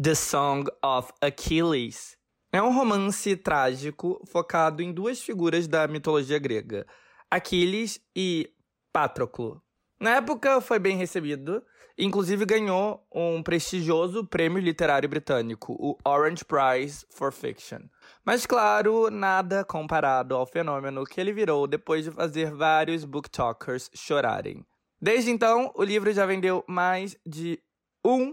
[0.00, 2.16] The Song of Achilles
[2.54, 6.86] é um romance trágico focado em duas figuras da mitologia grega,
[7.28, 8.48] Aquiles e
[8.92, 9.60] Patroclo.
[9.98, 11.60] Na época foi bem recebido,
[11.98, 17.80] inclusive ganhou um prestigioso prêmio literário britânico, o Orange Prize for Fiction.
[18.24, 24.64] Mas claro, nada comparado ao fenômeno que ele virou depois de fazer vários booktalkers chorarem.
[25.00, 27.60] Desde então, o livro já vendeu mais de
[28.04, 28.32] um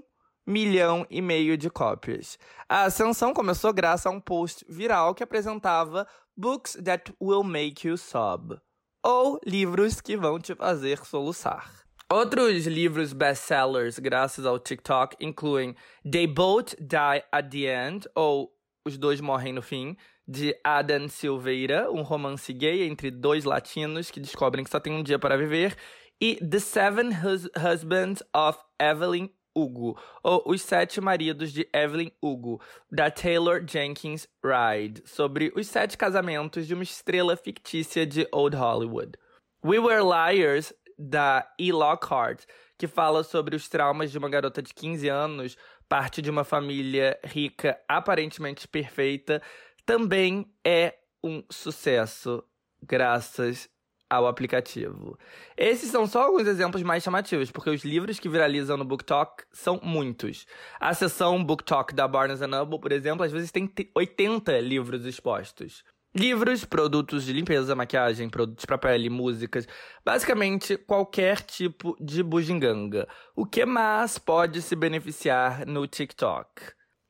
[0.52, 2.38] milhão e meio de cópias.
[2.68, 7.98] A ascensão começou graças a um post viral que apresentava Books That Will Make You
[7.98, 8.58] Sob,
[9.04, 11.72] ou livros que vão te fazer soluçar.
[12.12, 18.52] Outros livros best-sellers graças ao TikTok incluem They Both Die at the End, ou
[18.86, 19.96] Os Dois Morrem no Fim,
[20.28, 25.04] de Adam Silveira, um romance gay entre dois latinos que descobrem que só tem um
[25.04, 25.78] dia para viver,
[26.22, 32.62] e The Seven Hus Husbands of Evelyn Hugo, ou Os Sete Maridos de Evelyn Hugo,
[32.92, 39.18] da Taylor Jenkins Reid, sobre os sete casamentos de uma estrela fictícia de Old Hollywood.
[39.64, 41.72] We Were Liars, da E.
[41.72, 42.46] Lockhart,
[42.78, 47.20] que fala sobre os traumas de uma garota de 15 anos, parte de uma família
[47.24, 49.42] rica, aparentemente perfeita,
[49.86, 52.44] também é um sucesso,
[52.82, 53.70] graças
[54.12, 55.18] ao aplicativo.
[55.56, 59.80] Esses são só alguns exemplos mais chamativos, porque os livros que viralizam no BookTok são
[59.82, 60.46] muitos.
[60.82, 65.86] A seção BookTok da Barnes Noble, por exemplo, às vezes tem 80 livros expostos.
[66.14, 69.66] Livros, produtos de limpeza, maquiagem, produtos para pele, músicas,
[70.04, 73.08] basicamente qualquer tipo de bugiganga.
[73.34, 76.50] O que mais pode se beneficiar no TikTok?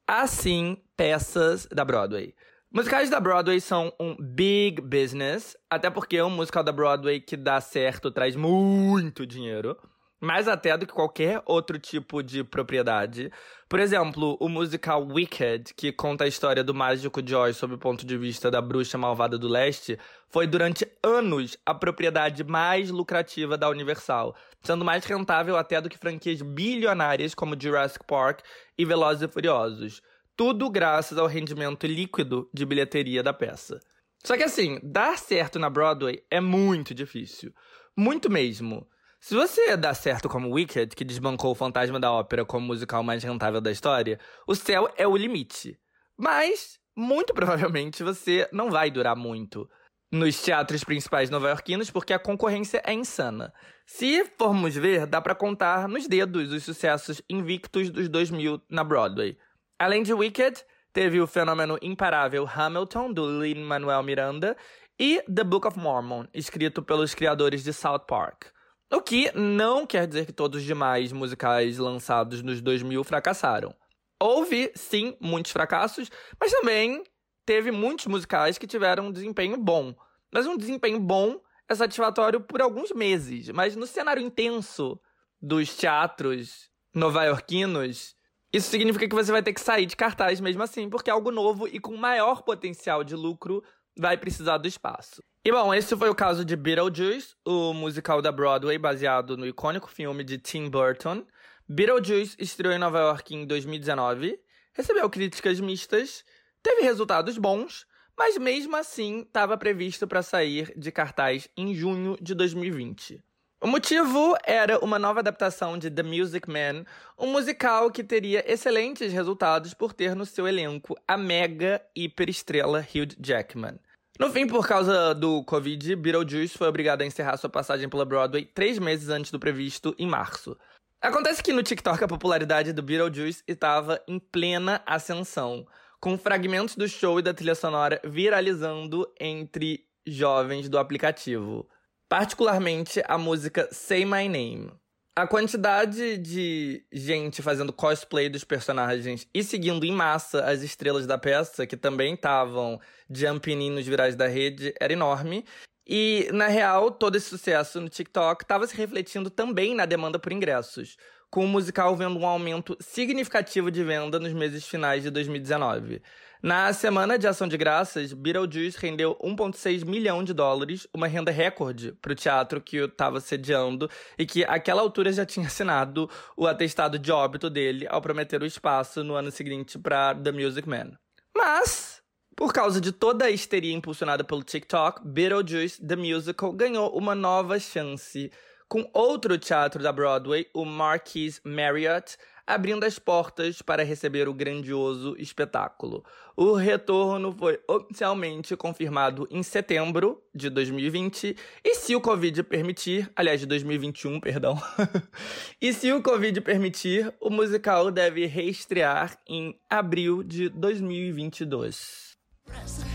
[0.08, 2.36] Assim, peças da Broadway.
[2.74, 7.60] Musicais da Broadway são um big business, até porque um musical da Broadway que dá
[7.60, 9.78] certo traz muito dinheiro,
[10.22, 13.30] mais até do que qualquer outro tipo de propriedade.
[13.68, 18.06] Por exemplo, o musical Wicked, que conta a história do mágico Joy sob o ponto
[18.06, 23.68] de vista da bruxa malvada do leste, foi durante anos a propriedade mais lucrativa da
[23.68, 28.40] Universal, sendo mais rentável até do que franquias bilionárias como Jurassic Park
[28.78, 30.02] e Velozes e Furiosos.
[30.36, 33.80] Tudo graças ao rendimento líquido de bilheteria da peça.
[34.24, 37.54] Só que assim, dar certo na Broadway é muito difícil.
[37.98, 38.88] Muito mesmo.
[39.20, 43.24] Se você dá certo como Wicked, que desbancou o Fantasma da Ópera como musical mais
[43.24, 45.80] rentável da história, o céu é o limite.
[46.18, 49.70] Mas, muito provavelmente, você não vai durar muito
[50.12, 53.54] nos teatros principais nova-iorquinos, porque a concorrência é insana.
[53.86, 59.38] Se formos ver, dá para contar nos dedos os sucessos invictos dos 2000 na Broadway.
[59.82, 60.64] Além de Wicked,
[60.94, 64.56] teve o fenômeno imparável Hamilton, do Lin-Manuel Miranda,
[65.00, 68.46] e The Book of Mormon, escrito pelos criadores de South Park.
[68.94, 73.74] O que não quer dizer que todos os demais musicais lançados nos 2000 fracassaram.
[74.22, 77.04] Houve, sim, muitos fracassos, mas também
[77.44, 79.96] teve muitos musicais que tiveram um desempenho bom.
[80.32, 85.02] Mas um desempenho bom é satisfatório por alguns meses, mas no cenário intenso
[85.42, 88.16] dos teatros nova-iorquinos,
[88.54, 91.68] isso significa que você vai ter que sair de cartaz mesmo assim, porque algo novo
[91.68, 93.64] e com maior potencial de lucro
[93.98, 95.24] vai precisar do espaço.
[95.46, 99.90] E bom, esse foi o caso de Beetlejuice, o musical da Broadway baseado no icônico
[99.90, 101.26] filme de Tim Burton.
[101.68, 104.38] Beetlejuice estreou em Nova York em 2019,
[104.74, 106.24] recebeu críticas mistas,
[106.62, 107.86] teve resultados bons,
[108.18, 113.24] mas mesmo assim estava previsto para sair de cartaz em junho de 2020.
[113.64, 116.84] O motivo era uma nova adaptação de The Music Man,
[117.16, 123.16] um musical que teria excelentes resultados por ter no seu elenco a mega hiperestrela Hugh
[123.24, 123.80] Jackman.
[124.20, 128.46] No fim, por causa do Covid, Beetlejuice foi obrigado a encerrar sua passagem pela Broadway
[128.46, 130.58] três meses antes do previsto, em março.
[131.00, 135.68] Acontece que no TikTok a popularidade do Beetlejuice estava em plena ascensão,
[136.00, 141.70] com fragmentos do show e da trilha sonora viralizando entre jovens do aplicativo
[142.12, 144.70] particularmente a música Say My Name.
[145.16, 151.18] A quantidade de gente fazendo cosplay dos personagens e seguindo em massa as estrelas da
[151.18, 155.46] peça, que também estavam jumping nos virais da rede, era enorme.
[155.88, 160.34] E, na real, todo esse sucesso no TikTok estava se refletindo também na demanda por
[160.34, 160.98] ingressos,
[161.30, 166.02] com o musical vendo um aumento significativo de venda nos meses finais de 2019.
[166.44, 171.92] Na semana de ação de graças, Beetlejuice rendeu 1,6 milhão de dólares, uma renda recorde
[172.02, 176.98] para o teatro que estava sediando e que, àquela altura, já tinha assinado o atestado
[176.98, 180.94] de óbito dele ao prometer o espaço no ano seguinte para The Music Man.
[181.38, 182.02] Mas,
[182.36, 187.60] por causa de toda a histeria impulsionada pelo TikTok, Beetlejuice The Musical ganhou uma nova
[187.60, 188.32] chance
[188.68, 195.16] com outro teatro da Broadway, o Marquis Marriott, abrindo as portas para receber o grandioso
[195.18, 196.04] espetáculo.
[196.36, 203.40] O retorno foi oficialmente confirmado em setembro de 2020 e se o Covid permitir, aliás,
[203.40, 204.62] de 2021, perdão.
[205.62, 212.12] e se o Covid permitir, o musical deve reestrear em abril de 2022.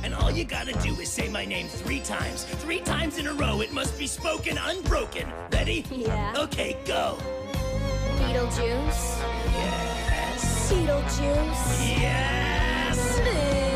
[0.04, 2.44] And all you gotta do is say my name three times.
[2.44, 3.60] Three times in a row.
[3.60, 5.26] It must be spoken unbroken.
[5.52, 5.84] Ready?
[5.90, 6.34] Yeah.
[6.36, 7.16] Okay, go.
[8.18, 9.04] Beetlejuice.
[9.52, 10.72] Yes.
[10.72, 11.66] Beetlejuice.
[12.00, 12.98] Yes.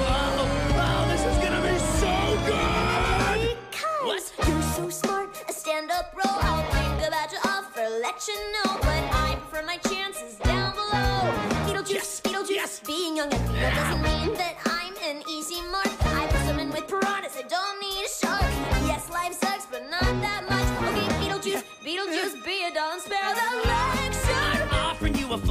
[0.02, 2.14] Oh, wow, this is gonna be so
[2.46, 3.58] good.
[3.70, 6.22] Because you're so smart, a stand-up bro.
[6.26, 8.70] I'll think about your offer, let you know.
[8.80, 11.32] But I prefer my chances down below.
[11.66, 12.20] Beetlejuice, Yes.
[12.24, 12.50] Beetlejuice.
[12.62, 12.80] Yes.
[12.86, 15.88] Being young and doesn't mean that I'm an easy mark.
[16.18, 18.52] I put someone with piranhas, I don't need a shark.
[18.86, 20.68] Yes, life sucks, but not that much.
[20.88, 23.79] Okay, Beetlejuice, Beetlejuice, be a spare the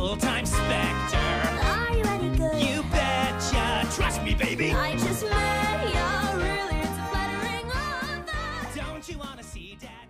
[0.09, 1.17] full-time specter.
[1.61, 2.57] Are you any good?
[2.59, 3.85] You betcha.
[3.95, 4.71] Trust me, baby.
[4.73, 8.75] I just met ya, really, it's a flattering offer.
[8.75, 10.09] Don't you wanna see dad?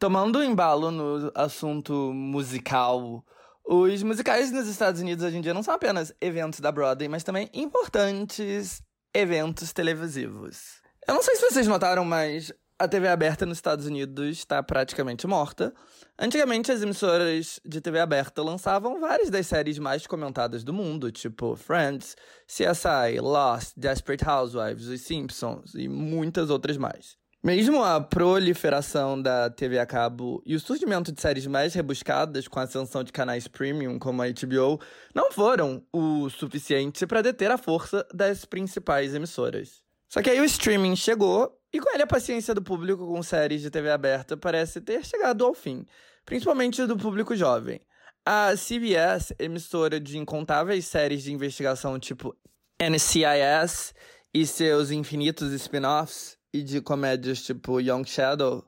[0.00, 3.24] Tomando embalo no assunto musical,
[3.64, 7.22] os musicais nos Estados Unidos hoje em dia não são apenas eventos da Broadway, mas
[7.22, 8.82] também importantes
[9.14, 10.82] eventos televisivos.
[11.06, 15.28] Eu não sei se vocês notaram, mas a TV aberta nos Estados Unidos está praticamente
[15.28, 15.72] morta.
[16.18, 21.54] Antigamente, as emissoras de TV aberta lançavam várias das séries mais comentadas do mundo, tipo
[21.56, 27.18] Friends, CSI, Lost, Desperate Housewives, Os Simpsons e muitas outras mais.
[27.44, 32.58] Mesmo a proliferação da TV a cabo e o surgimento de séries mais rebuscadas com
[32.58, 34.80] a ascensão de canais premium como a HBO
[35.14, 39.82] não foram o suficiente para deter a força das principais emissoras.
[40.08, 43.60] Só que aí o streaming chegou e com ele a paciência do público com séries
[43.60, 45.84] de TV aberta parece ter chegado ao fim,
[46.24, 47.82] principalmente do público jovem.
[48.24, 52.34] A CBS, emissora de incontáveis séries de investigação tipo
[52.80, 53.94] NCIS
[54.32, 58.64] e seus infinitos spin-offs, e de comédias tipo Young Shadow,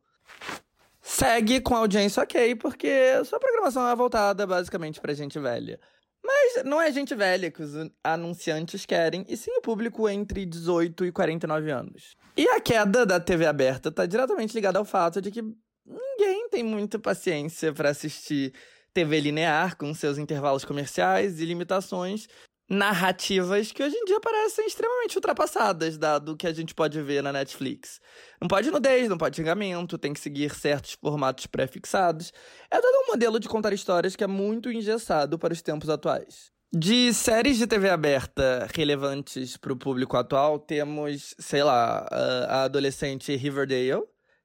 [1.00, 5.80] segue com audiência ok, porque sua programação é voltada basicamente pra gente velha.
[6.28, 7.72] Mas não é gente velha que os
[8.04, 12.14] anunciantes querem, e sim o público entre 18 e 49 anos.
[12.36, 16.62] E a queda da TV aberta tá diretamente ligada ao fato de que ninguém tem
[16.62, 18.52] muita paciência para assistir
[18.92, 22.28] TV linear com seus intervalos comerciais e limitações
[22.68, 27.32] narrativas que hoje em dia parecem extremamente ultrapassadas, dado que a gente pode ver na
[27.32, 28.00] Netflix.
[28.40, 32.32] Não pode nudez, não pode xingamento, tem que seguir certos formatos pré-fixados.
[32.70, 36.50] É todo um modelo de contar histórias que é muito engessado para os tempos atuais.
[36.70, 42.06] De séries de TV aberta relevantes para o público atual, temos, sei lá,
[42.46, 44.02] a adolescente Riverdale,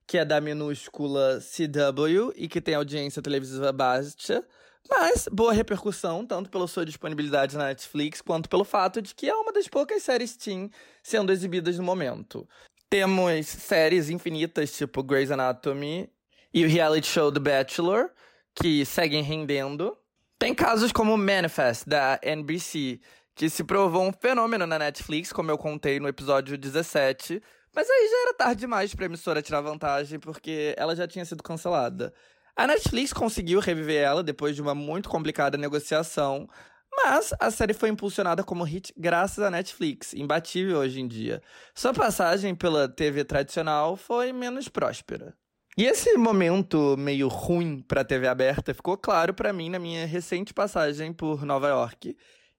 [0.07, 4.41] que é da minúscula CW e que tem audiência televisiva baixa,
[4.89, 9.35] mas boa repercussão, tanto pela sua disponibilidade na Netflix, quanto pelo fato de que é
[9.35, 10.69] uma das poucas séries teen
[11.01, 12.47] sendo exibidas no momento.
[12.89, 16.09] Temos séries infinitas, tipo Grey's Anatomy
[16.53, 18.11] e o reality show The Bachelor,
[18.53, 19.97] que seguem rendendo.
[20.37, 22.99] Tem casos como Manifest, da NBC,
[23.33, 27.41] que se provou um fenômeno na Netflix, como eu contei no episódio 17,
[27.75, 31.41] mas aí já era tarde demais pra emissora tirar vantagem, porque ela já tinha sido
[31.41, 32.13] cancelada.
[32.55, 36.47] A Netflix conseguiu reviver ela depois de uma muito complicada negociação,
[36.95, 41.41] mas a série foi impulsionada como hit graças à Netflix, imbatível hoje em dia.
[41.73, 45.35] Sua passagem pela TV tradicional foi menos próspera.
[45.75, 50.05] E esse momento meio ruim para a TV aberta ficou claro para mim na minha
[50.05, 52.15] recente passagem por Nova York.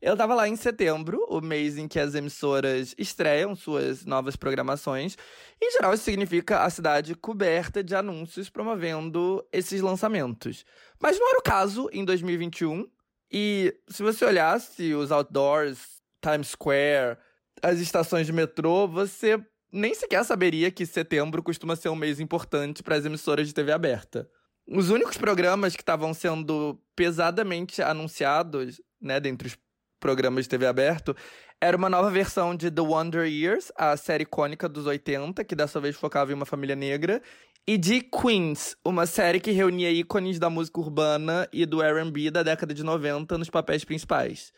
[0.06, 5.16] Eu tava lá em setembro, o mês em que as emissoras estreiam suas novas programações.
[5.58, 10.66] Em geral, isso significa a cidade coberta de anúncios promovendo esses lançamentos.
[11.00, 12.86] Mas não era o caso em 2021.
[13.32, 17.16] E se você olhasse os outdoors, Times Square,
[17.62, 22.82] as estações de metrô, você nem sequer saberia que setembro costuma ser um mês importante
[22.82, 24.28] para as emissoras de TV aberta.
[24.68, 29.63] Os únicos programas que estavam sendo pesadamente anunciados, né, dentre os
[30.04, 31.16] programas de TV aberto,
[31.58, 35.80] era uma nova versão de The Wonder Years, a série icônica dos 80, que dessa
[35.80, 37.22] vez focava em uma família negra,
[37.66, 42.42] e de Queens, uma série que reunia ícones da música urbana e do R&B da
[42.42, 44.52] década de 90 nos papéis principais.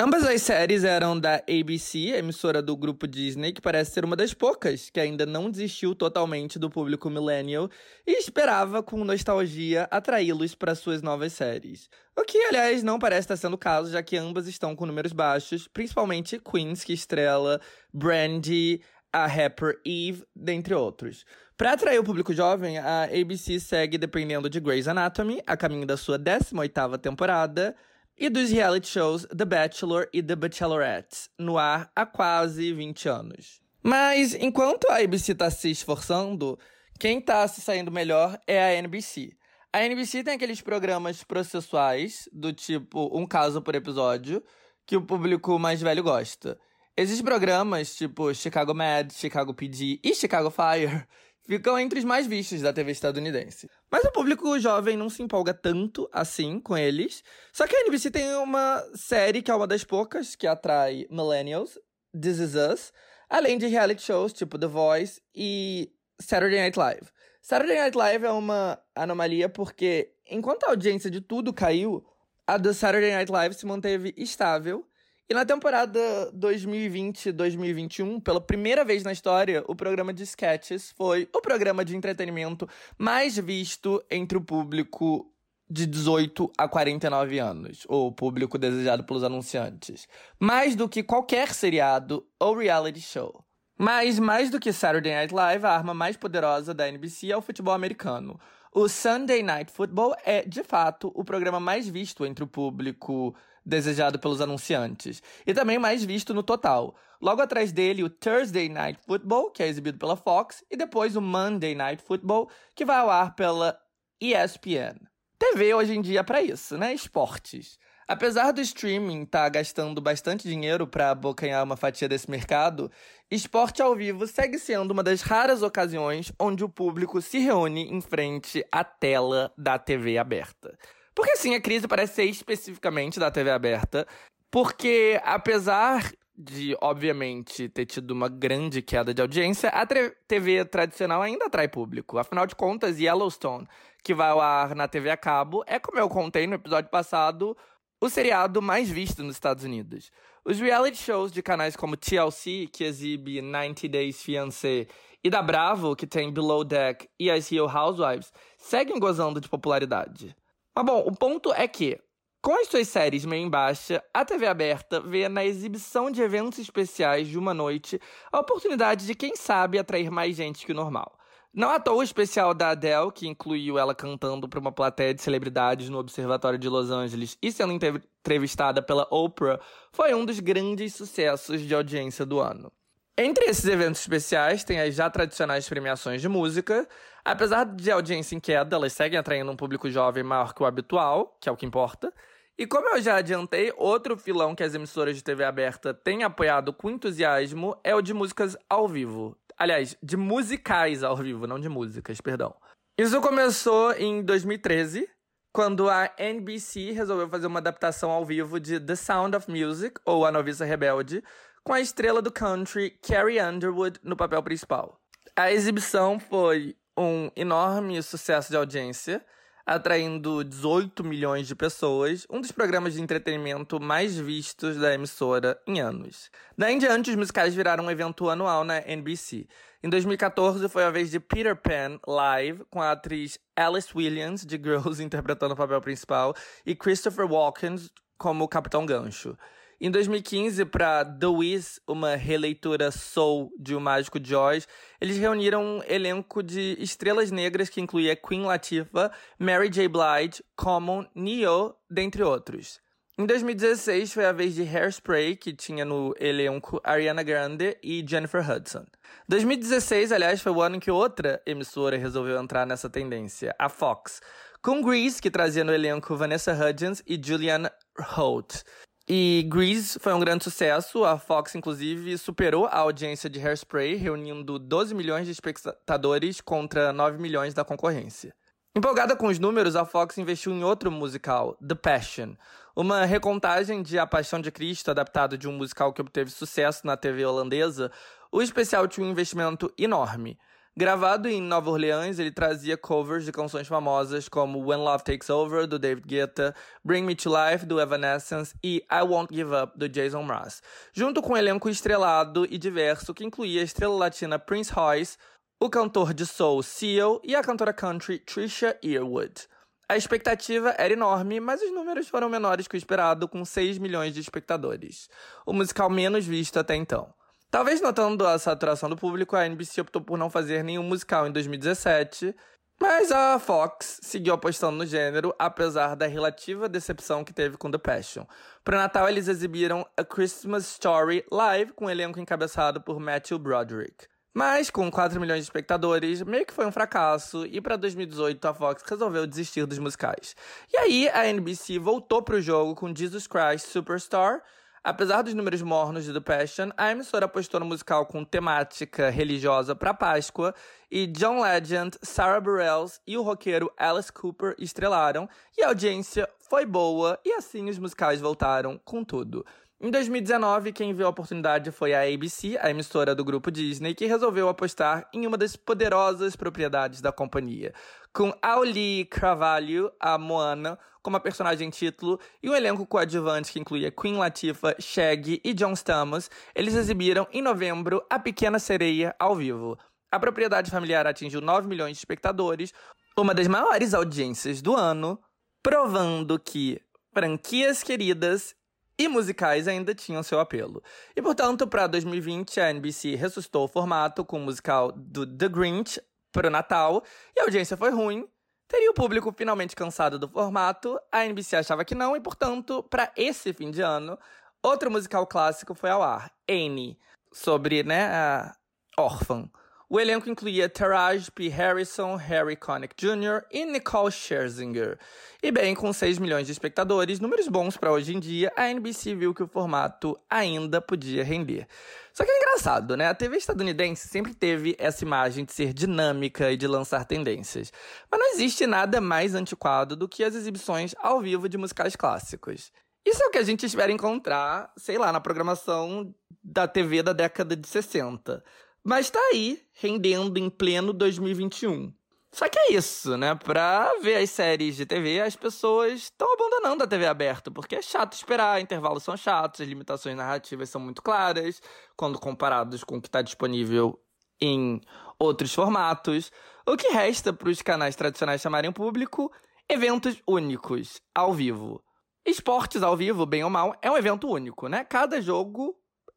[0.00, 4.34] Ambas as séries eram da ABC, emissora do grupo Disney, que parece ser uma das
[4.34, 7.70] poucas que ainda não desistiu totalmente do público millennial
[8.04, 11.88] e esperava com nostalgia atraí-los para suas novas séries.
[12.18, 15.12] O que, aliás, não parece estar sendo o caso, já que ambas estão com números
[15.12, 17.60] baixos, principalmente Queens, que estrela
[17.92, 18.80] Brandy,
[19.12, 21.24] a rapper Eve, dentre outros.
[21.56, 25.96] Para atrair o público jovem, a ABC segue dependendo de Grey's Anatomy, a caminho da
[25.96, 27.76] sua 18ª temporada,
[28.16, 33.60] e dos reality shows The Bachelor e The Bachelorette, no ar há quase 20 anos.
[33.82, 36.58] Mas enquanto a ABC está se esforçando,
[36.98, 39.36] quem está se saindo melhor é a NBC.
[39.72, 44.42] A NBC tem aqueles programas processuais, do tipo um caso por episódio,
[44.86, 46.58] que o público mais velho gosta.
[46.96, 51.04] Esses programas, tipo Chicago Med, Chicago PD e Chicago Fire,
[51.46, 53.68] ficam entre os mais vistos da TV estadunidense.
[53.90, 57.22] Mas o público jovem não se empolga tanto assim com eles.
[57.52, 61.78] Só que a NBC tem uma série que é uma das poucas que atrai millennials,
[62.12, 62.92] This Is Us,
[63.28, 67.08] além de reality shows tipo The Voice e Saturday Night Live.
[67.42, 72.02] Saturday Night Live é uma anomalia porque, enquanto a audiência de tudo caiu,
[72.46, 74.86] a do Saturday Night Live se manteve estável
[75.28, 75.98] e na temporada
[76.36, 82.68] 2020-2021, pela primeira vez na história, o programa de sketches foi o programa de entretenimento
[82.98, 85.30] mais visto entre o público
[85.68, 90.06] de 18 a 49 anos, ou público desejado pelos anunciantes.
[90.38, 93.42] Mais do que qualquer seriado ou reality show.
[93.78, 97.42] Mas, mais do que Saturday Night Live, a arma mais poderosa da NBC é o
[97.42, 98.38] futebol americano.
[98.72, 103.34] O Sunday Night Football é, de fato, o programa mais visto entre o público
[103.64, 106.94] desejado pelos anunciantes, e também mais visto no total.
[107.20, 111.20] Logo atrás dele, o Thursday Night Football, que é exibido pela Fox, e depois o
[111.20, 113.78] Monday Night Football, que vai ao ar pela
[114.20, 114.96] ESPN.
[115.38, 116.94] TV hoje em dia é para isso, né?
[116.94, 117.78] Esportes.
[118.06, 122.90] Apesar do streaming estar tá gastando bastante dinheiro para abocanhar uma fatia desse mercado,
[123.30, 128.02] esporte ao vivo segue sendo uma das raras ocasiões onde o público se reúne em
[128.02, 130.76] frente à tela da TV aberta.
[131.14, 134.06] Porque sim, a crise parece ser especificamente da TV aberta,
[134.50, 141.46] porque apesar de, obviamente, ter tido uma grande queda de audiência, a TV tradicional ainda
[141.46, 142.18] atrai público.
[142.18, 143.68] Afinal de contas, Yellowstone,
[144.02, 147.56] que vai ao ar na TV a cabo, é como eu contei no episódio passado,
[148.00, 150.10] o seriado mais visto nos Estados Unidos.
[150.44, 154.88] Os reality shows de canais como TLC, que exibe 90 Days Fiancé,
[155.22, 160.36] e da Bravo, que tem Below Deck e as Real Housewives, seguem gozando de popularidade.
[160.76, 162.00] Mas bom, o ponto é que,
[162.42, 166.58] com as suas séries meio em baixa, a TV aberta vê na exibição de eventos
[166.58, 168.00] especiais de uma noite
[168.32, 171.16] a oportunidade de, quem sabe, atrair mais gente que o normal.
[171.52, 175.22] Não à toa o especial da Adele, que incluiu ela cantando para uma plateia de
[175.22, 179.60] celebridades no Observatório de Los Angeles e sendo entrevistada pela Oprah,
[179.92, 182.72] foi um dos grandes sucessos de audiência do ano.
[183.16, 186.86] Entre esses eventos especiais, tem as já tradicionais premiações de música.
[187.24, 191.38] Apesar de audiência em queda, elas seguem atraindo um público jovem maior que o habitual,
[191.40, 192.12] que é o que importa.
[192.58, 196.72] E como eu já adiantei, outro filão que as emissoras de TV aberta têm apoiado
[196.72, 199.36] com entusiasmo é o de músicas ao vivo.
[199.56, 202.52] Aliás, de musicais ao vivo, não de músicas, perdão.
[202.98, 205.08] Isso começou em 2013,
[205.52, 210.26] quando a NBC resolveu fazer uma adaptação ao vivo de The Sound of Music, ou
[210.26, 211.22] A Noviça Rebelde,
[211.64, 215.00] com a estrela do country Carrie Underwood no papel principal.
[215.34, 219.24] A exibição foi um enorme sucesso de audiência,
[219.66, 225.80] atraindo 18 milhões de pessoas, um dos programas de entretenimento mais vistos da emissora em
[225.80, 226.30] anos.
[226.56, 229.46] Daí em diante, os musicais viraram um evento anual na NBC.
[229.82, 234.56] Em 2014, foi a vez de Peter Pan Live, com a atriz Alice Williams, de
[234.56, 236.34] Girls, interpretando o papel principal,
[236.66, 237.76] e Christopher Walken
[238.18, 239.36] como Capitão Gancho.
[239.84, 244.66] Em 2015, para The Wiz, uma releitura soul de O Mágico de Oz,
[244.98, 249.86] eles reuniram um elenco de estrelas negras que incluía Queen Latifah, Mary J.
[249.86, 252.80] Blige, Common, Neo, dentre outros.
[253.18, 258.40] Em 2016 foi a vez de Hairspray, que tinha no elenco Ariana Grande e Jennifer
[258.40, 258.86] Hudson.
[259.28, 264.22] 2016, aliás, foi o ano em que outra emissora resolveu entrar nessa tendência, a Fox,
[264.62, 267.68] com Grease, que trazia no elenco Vanessa Hudgens e Julianne
[267.98, 268.64] Holt.
[269.06, 271.04] E Grease foi um grande sucesso.
[271.04, 277.18] A Fox, inclusive, superou a audiência de Hairspray, reunindo 12 milhões de espectadores contra 9
[277.18, 278.34] milhões da concorrência.
[278.74, 282.34] Empolgada com os números, a Fox investiu em outro musical, The Passion,
[282.74, 286.96] uma recontagem de A Paixão de Cristo, adaptado de um musical que obteve sucesso na
[286.96, 287.92] TV holandesa.
[288.32, 290.38] O especial tinha um investimento enorme.
[290.76, 295.68] Gravado em Nova Orleans, ele trazia covers de canções famosas como When Love Takes Over,
[295.68, 296.52] do David Guetta,
[296.84, 300.60] Bring Me to Life, do Evanescence e I Won't Give Up, do Jason Mraz,
[300.92, 305.16] junto com um elenco estrelado e diverso que incluía a estrela latina Prince Royce,
[305.60, 309.46] o cantor de soul Seal e a cantora country Trisha Earwood.
[309.88, 314.12] A expectativa era enorme, mas os números foram menores que o esperado, com 6 milhões
[314.12, 315.08] de espectadores,
[315.46, 317.14] o musical menos visto até então.
[317.54, 321.30] Talvez notando a saturação do público, a NBC optou por não fazer nenhum musical em
[321.30, 322.34] 2017,
[322.80, 327.78] mas a Fox seguiu apostando no gênero, apesar da relativa decepção que teve com The
[327.78, 328.24] Passion.
[328.64, 334.08] Para Natal, eles exibiram A Christmas Story live com um elenco encabeçado por Matthew Broderick.
[334.34, 338.52] Mas, com 4 milhões de espectadores, meio que foi um fracasso, e para 2018 a
[338.52, 340.34] Fox resolveu desistir dos musicais.
[340.72, 344.42] E aí a NBC voltou para o jogo com Jesus Christ Superstar,
[344.86, 349.94] Apesar dos números mornos The Passion, a emissora apostou no musical com temática religiosa para
[349.94, 350.54] Páscoa
[350.90, 355.26] e John Legend, Sarah Bareilles e o roqueiro Alice Cooper estrelaram
[355.56, 359.46] e a audiência foi boa e assim os musicais voltaram com tudo.
[359.84, 364.06] Em 2019, quem viu a oportunidade foi a ABC, a emissora do grupo Disney, que
[364.06, 367.74] resolveu apostar em uma das poderosas propriedades da companhia.
[368.10, 373.90] Com Auli Carvalho, a Moana, como a personagem título, e um elenco coadjuvante que incluía
[373.90, 379.78] Queen Latifah, Shaggy e John Stamos, eles exibiram em novembro A Pequena Sereia ao vivo.
[380.10, 382.72] A propriedade familiar atingiu 9 milhões de espectadores,
[383.18, 385.20] uma das maiores audiências do ano,
[385.62, 386.80] provando que
[387.12, 388.56] franquias queridas
[388.98, 390.82] e musicais ainda tinham seu apelo.
[391.16, 396.00] E portanto, para 2020, a NBC ressuscitou o formato com o musical do The Grinch
[396.32, 397.02] para o Natal,
[397.36, 398.28] e a audiência foi ruim.
[398.66, 400.98] Teria o público finalmente cansado do formato?
[401.12, 404.18] A NBC achava que não, e portanto, para esse fim de ano,
[404.62, 406.98] outro musical clássico foi ao ar, Annie,
[407.32, 408.56] sobre, né, a
[408.98, 409.48] órfã.
[409.88, 411.48] O elenco incluía Taraji P.
[411.48, 413.44] Harrison, Harry Connick Jr.
[413.50, 414.98] e Nicole Scherzinger.
[415.42, 419.14] E bem, com 6 milhões de espectadores, números bons para hoje em dia, a NBC
[419.14, 421.66] viu que o formato ainda podia render.
[422.14, 423.08] Só que é engraçado, né?
[423.08, 427.70] A TV estadunidense sempre teve essa imagem de ser dinâmica e de lançar tendências.
[428.10, 432.72] Mas não existe nada mais antiquado do que as exibições ao vivo de musicais clássicos.
[433.04, 437.12] Isso é o que a gente espera encontrar, sei lá, na programação da TV da
[437.12, 438.42] década de 60.
[438.86, 441.90] Mas tá aí, rendendo em pleno 2021.
[442.30, 443.34] Só que é isso, né?
[443.34, 447.80] Pra ver as séries de TV, as pessoas estão abandonando a TV aberta, porque é
[447.80, 451.62] chato esperar, intervalos são chatos, as limitações narrativas são muito claras,
[451.96, 453.98] quando comparados com o que está disponível
[454.38, 454.82] em
[455.18, 456.30] outros formatos.
[456.68, 459.32] O que resta para os canais tradicionais chamarem o público?
[459.66, 461.82] Eventos únicos, ao vivo.
[462.26, 464.84] Esportes ao vivo, bem ou mal, é um evento único, né?
[464.84, 465.74] Cada jogo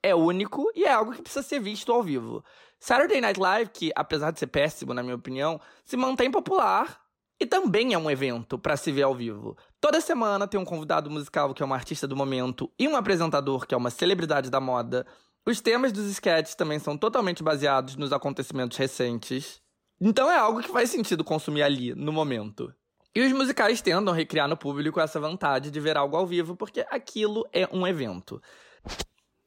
[0.07, 2.43] é único e é algo que precisa ser visto ao vivo.
[2.79, 7.01] Saturday Night Live, que apesar de ser péssimo na minha opinião, se mantém popular
[7.39, 9.57] e também é um evento para se ver ao vivo.
[9.79, 13.65] Toda semana tem um convidado musical que é um artista do momento e um apresentador
[13.65, 15.05] que é uma celebridade da moda.
[15.45, 19.61] Os temas dos sketches também são totalmente baseados nos acontecimentos recentes.
[19.99, 22.73] Então é algo que faz sentido consumir ali, no momento.
[23.15, 26.85] E os musicais tentam recriar no público essa vontade de ver algo ao vivo, porque
[26.89, 28.41] aquilo é um evento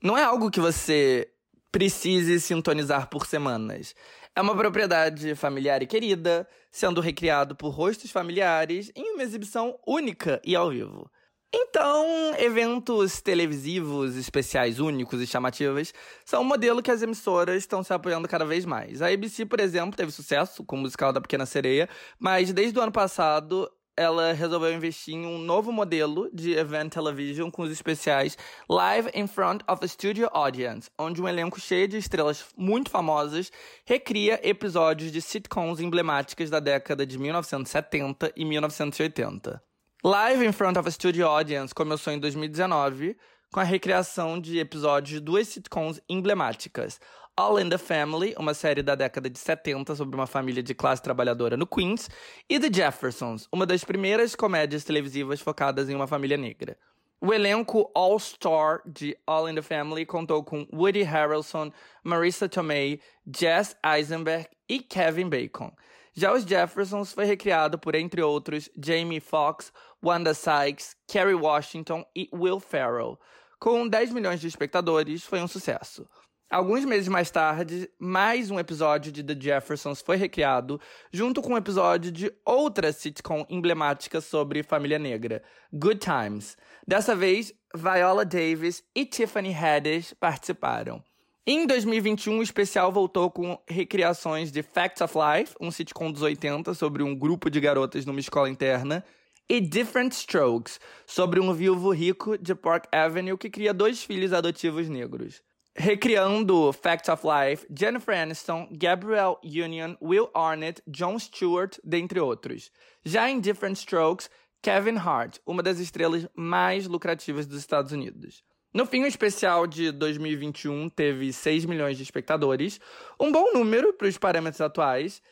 [0.03, 1.30] não é algo que você
[1.70, 3.94] precise sintonizar por semanas.
[4.34, 10.40] É uma propriedade familiar e querida, sendo recriado por rostos familiares em uma exibição única
[10.44, 11.11] e ao vivo.
[11.53, 12.07] Então,
[12.38, 15.92] eventos televisivos especiais únicos e chamativos
[16.24, 19.03] são um modelo que as emissoras estão se apoiando cada vez mais.
[19.03, 21.88] A ABC, por exemplo, teve sucesso com o musical da Pequena Sereia,
[22.20, 23.68] mas desde o ano passado
[24.01, 28.34] ela resolveu investir em um novo modelo de event television com os especiais
[28.66, 33.53] Live in Front of a Studio Audience, onde um elenco cheio de estrelas muito famosas
[33.84, 39.62] recria episódios de sitcoms emblemáticas da década de 1970 e 1980.
[40.03, 43.18] Live in Front of a Studio Audience começou em 2019
[43.53, 46.98] com a recriação de episódios de duas sitcoms emblemáticas,
[47.41, 51.01] All in the Family, uma série da década de 70 sobre uma família de classe
[51.01, 52.11] trabalhadora no Queens,
[52.47, 56.76] e The Jeffersons, uma das primeiras comédias televisivas focadas em uma família negra.
[57.18, 61.72] O elenco All-Star de All in the Family contou com Woody Harrelson,
[62.05, 63.01] Marissa Tomei,
[63.34, 65.72] Jess Eisenberg e Kevin Bacon.
[66.12, 69.72] Já os Jeffersons foi recriado por, entre outros, Jamie Foxx,
[70.05, 73.18] Wanda Sykes, Kerry Washington e Will Ferrell.
[73.59, 76.07] Com 10 milhões de espectadores, foi um sucesso.
[76.51, 80.80] Alguns meses mais tarde, mais um episódio de The Jeffersons foi recriado,
[81.12, 86.57] junto com um episódio de outra sitcom emblemática sobre família negra, Good Times.
[86.84, 91.01] Dessa vez, Viola Davis e Tiffany Haddish participaram.
[91.46, 96.74] Em 2021, o especial voltou com recriações de Facts of Life, um sitcom dos 80
[96.74, 99.05] sobre um grupo de garotas numa escola interna,
[99.48, 104.88] e Different Strokes, sobre um viúvo rico de Park Avenue que cria dois filhos adotivos
[104.88, 105.48] negros
[105.80, 112.70] recriando Fact of Life, Jennifer Aniston, Gabrielle Union, Will Arnett, Jon Stewart, dentre outros.
[113.02, 114.28] Já em Different Strokes,
[114.62, 118.44] Kevin Hart, uma das estrelas mais lucrativas dos Estados Unidos.
[118.74, 122.78] No fim, o especial de 2021 teve 6 milhões de espectadores,
[123.18, 125.22] um bom número para os parâmetros atuais.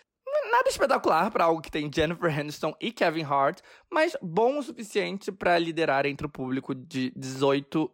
[0.51, 5.30] Nada espetacular para algo que tem Jennifer Aniston e Kevin Hart, mas bom o suficiente
[5.30, 7.90] para liderar entre o público de 18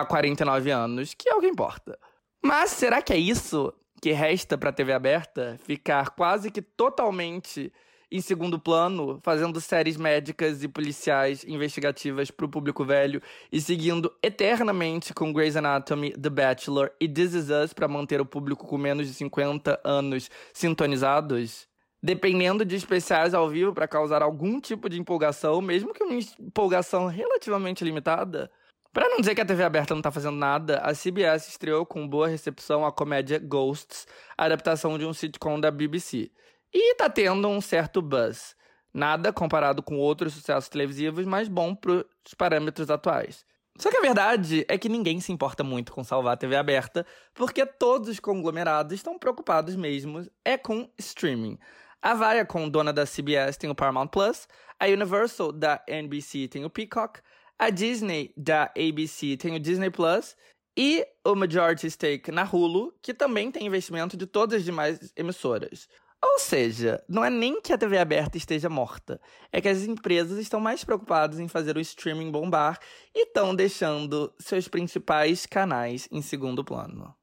[0.00, 1.98] a 49 anos, que é o que importa.
[2.42, 5.58] Mas será que é isso que resta para a TV aberta?
[5.64, 7.72] Ficar quase que totalmente
[8.10, 13.20] em segundo plano, fazendo séries médicas e policiais investigativas para o público velho
[13.50, 18.26] e seguindo eternamente com Grey's Anatomy, The Bachelor e This Is Us para manter o
[18.26, 21.66] público com menos de 50 anos sintonizados?
[22.02, 27.08] Dependendo de especiais ao vivo para causar algum tipo de empolgação, mesmo que uma empolgação
[27.08, 28.50] relativamente limitada?
[28.96, 32.08] Para não dizer que a TV aberta não tá fazendo nada, a CBS estreou com
[32.08, 34.06] boa recepção a comédia Ghosts,
[34.38, 36.30] a adaptação de um sitcom da BBC.
[36.72, 38.56] E tá tendo um certo buzz.
[38.94, 42.06] Nada comparado com outros sucessos televisivos, mas bom pros
[42.38, 43.44] parâmetros atuais.
[43.78, 47.04] Só que a verdade é que ninguém se importa muito com salvar a TV aberta,
[47.34, 51.58] porque todos os conglomerados estão preocupados mesmo é com streaming.
[52.00, 54.48] A Viacom, dona da CBS, tem o Paramount Plus,
[54.80, 57.20] a Universal da NBC tem o Peacock,
[57.58, 60.36] a Disney da ABC tem o Disney Plus
[60.76, 65.88] e o majority stake na Hulu, que também tem investimento de todas as demais emissoras.
[66.22, 69.20] Ou seja, não é nem que a TV aberta esteja morta,
[69.52, 72.78] é que as empresas estão mais preocupadas em fazer o streaming bombar
[73.14, 77.14] e estão deixando seus principais canais em segundo plano.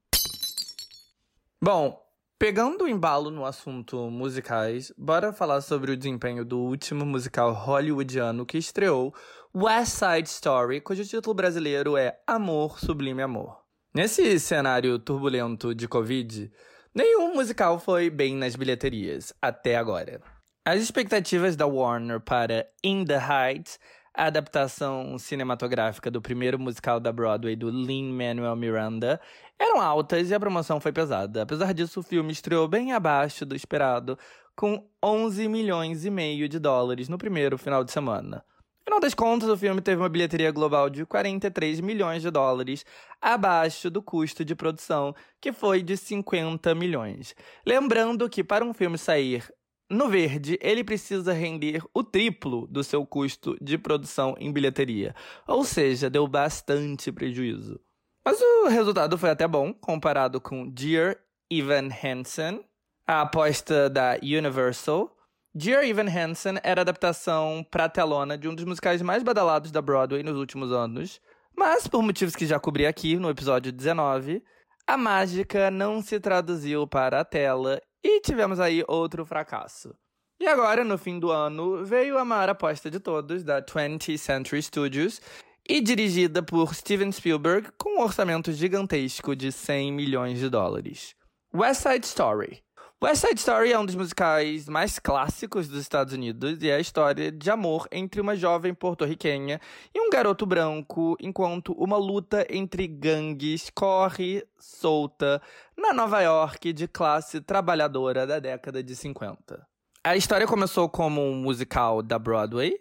[1.62, 2.00] Bom,
[2.38, 8.46] pegando o embalo no assunto musicais, bora falar sobre o desempenho do último musical hollywoodiano
[8.46, 9.14] que estreou,
[9.56, 13.60] West Side Story, cujo título brasileiro é Amor Sublime Amor.
[13.94, 16.50] Nesse cenário turbulento de Covid,
[16.96, 20.20] Nenhum musical foi bem nas bilheterias, até agora.
[20.64, 23.80] As expectativas da Warner para In the Heights,
[24.14, 29.20] a adaptação cinematográfica do primeiro musical da Broadway do Lin-Manuel Miranda,
[29.58, 31.42] eram altas e a promoção foi pesada.
[31.42, 34.16] Apesar disso, o filme estreou bem abaixo do esperado,
[34.54, 38.44] com 11 milhões e meio de dólares no primeiro final de semana.
[38.86, 42.84] Afinal das contas, o filme teve uma bilheteria global de 43 milhões de dólares,
[43.18, 47.34] abaixo do custo de produção, que foi de 50 milhões.
[47.66, 49.50] Lembrando que para um filme sair
[49.90, 55.14] no verde, ele precisa render o triplo do seu custo de produção em bilheteria,
[55.48, 57.80] ou seja, deu bastante prejuízo.
[58.22, 61.16] Mas o resultado foi até bom, comparado com Dear
[61.50, 62.62] Evan Hansen,
[63.06, 65.14] a aposta da Universal,
[65.56, 70.20] Dear Evan Hansen era adaptação pra telona de um dos musicais mais badalados da Broadway
[70.20, 71.20] nos últimos anos,
[71.56, 74.42] mas por motivos que já cobri aqui no episódio 19,
[74.84, 79.94] a mágica não se traduziu para a tela e tivemos aí outro fracasso.
[80.40, 84.60] E agora, no fim do ano, veio a maior aposta de todos, da 20th Century
[84.60, 85.20] Studios,
[85.68, 91.14] e dirigida por Steven Spielberg, com um orçamento gigantesco de 100 milhões de dólares.
[91.54, 92.63] West Side Story,
[93.04, 96.80] West Side Story é um dos musicais mais clássicos dos Estados Unidos e é a
[96.80, 99.60] história de amor entre uma jovem porto-riquenha
[99.94, 105.42] e um garoto branco, enquanto uma luta entre gangues corre solta
[105.76, 109.66] na Nova York de classe trabalhadora da década de 50.
[110.02, 112.72] A história começou como um musical da Broadway,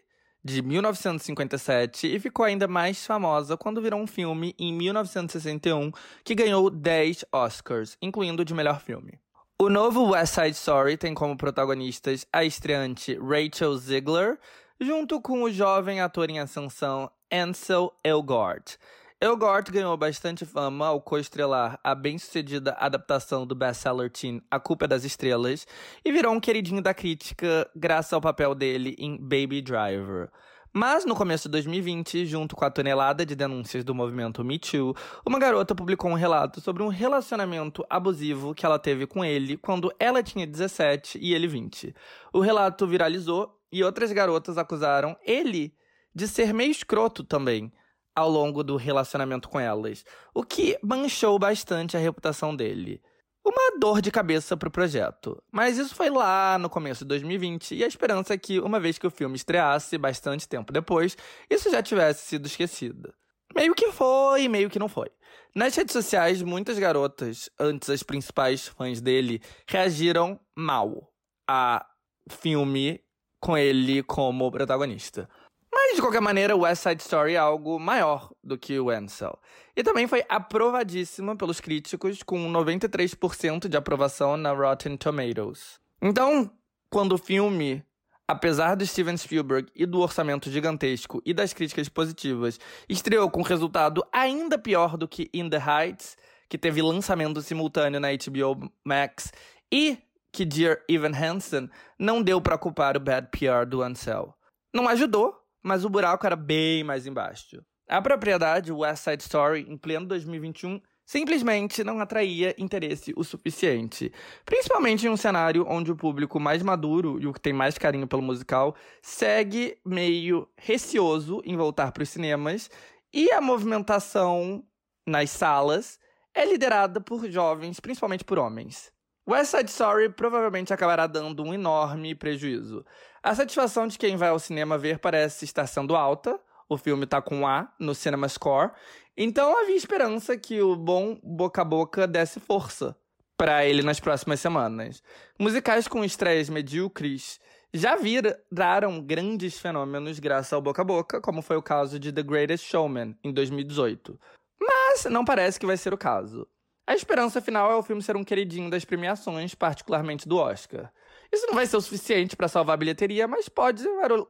[0.41, 5.91] de 1957 e ficou ainda mais famosa quando virou um filme em 1961
[6.24, 9.19] que ganhou 10 Oscars, incluindo o de melhor filme.
[9.59, 14.39] O novo West Side Story tem como protagonistas a estreante Rachel Ziegler,
[14.81, 18.77] junto com o jovem ator em ascensão Ansel Elgort.
[19.21, 24.87] Elgort ganhou bastante fama ao co-estrelar a bem-sucedida adaptação do best-seller teen A Culpa é
[24.87, 25.67] das Estrelas
[26.03, 30.29] e virou um queridinho da crítica graças ao papel dele em Baby Driver.
[30.76, 34.95] Mas no começo de 2020, junto com a tonelada de denúncias do movimento Me Too,
[35.24, 39.93] uma garota publicou um relato sobre um relacionamento abusivo que ela teve com ele quando
[39.99, 41.93] ela tinha 17 e ele 20.
[42.34, 45.76] O relato viralizou e outras garotas acusaram ele
[46.13, 47.71] de ser meio escroto também
[48.15, 50.03] ao longo do relacionamento com elas,
[50.34, 52.99] o que manchou bastante a reputação dele
[53.45, 55.41] uma dor de cabeça pro projeto.
[55.51, 58.97] Mas isso foi lá no começo de 2020 e a esperança é que, uma vez
[58.97, 61.17] que o filme estreasse bastante tempo depois,
[61.49, 63.13] isso já tivesse sido esquecido.
[63.55, 65.09] Meio que foi, meio que não foi.
[65.55, 71.11] Nas redes sociais, muitas garotas, antes as principais fãs dele, reagiram mal
[71.47, 71.85] a
[72.29, 72.99] filme
[73.39, 75.29] com ele como protagonista.
[75.74, 79.39] Mas, de qualquer maneira, West Side Story é algo maior do que o Ansel.
[79.76, 85.80] E também foi aprovadíssima pelos críticos, com 93% de aprovação na Rotten Tomatoes.
[86.01, 86.51] Então,
[86.89, 87.84] quando o filme
[88.28, 94.03] apesar do Steven Spielberg e do orçamento gigantesco e das críticas positivas, estreou com resultado
[94.11, 96.17] ainda pior do que In the Heights,
[96.49, 99.32] que teve lançamento simultâneo na HBO Max,
[99.71, 99.97] e
[100.32, 104.34] que Dear Evan Hansen não deu para culpar o bad PR do Ansel.
[104.74, 107.64] Não ajudou, mas o buraco era bem mais embaixo.
[107.88, 114.11] A propriedade West Side Story, em pleno 2021, simplesmente não atraía interesse o suficiente.
[114.45, 118.07] Principalmente em um cenário onde o público mais maduro e o que tem mais carinho
[118.07, 122.70] pelo musical segue meio receoso em voltar para os cinemas
[123.14, 124.64] e a movimentação
[125.05, 125.99] nas salas
[126.34, 128.91] é liderada por jovens, principalmente por homens.
[129.28, 132.84] West Side Story provavelmente acabará dando um enorme prejuízo.
[133.24, 137.21] A satisfação de quem vai ao cinema ver parece estar sendo alta, o filme tá
[137.21, 138.71] com A no Cinema Score.
[139.15, 142.97] Então havia esperança que o bom boca a boca desse força
[143.38, 145.01] para ele nas próximas semanas.
[145.39, 147.39] Musicais com estreias medíocres
[147.74, 152.24] já viraram grandes fenômenos graças ao boca a boca, como foi o caso de The
[152.24, 154.19] Greatest Showman em 2018.
[154.61, 156.45] Mas não parece que vai ser o caso.
[156.86, 160.91] A esperança final é o filme ser um queridinho das premiações, particularmente do Oscar.
[161.34, 163.84] Isso não vai ser o suficiente para salvar a bilheteria, mas pode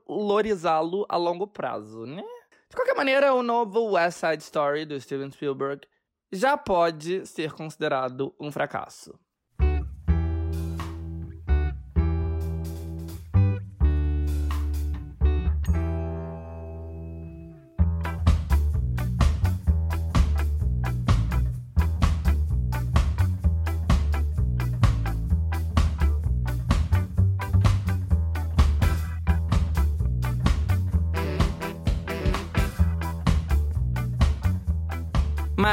[0.07, 2.23] valorizá-lo a longo prazo, né?
[2.69, 5.85] De qualquer maneira, o novo West Side Story do Steven Spielberg
[6.31, 9.13] já pode ser considerado um fracasso.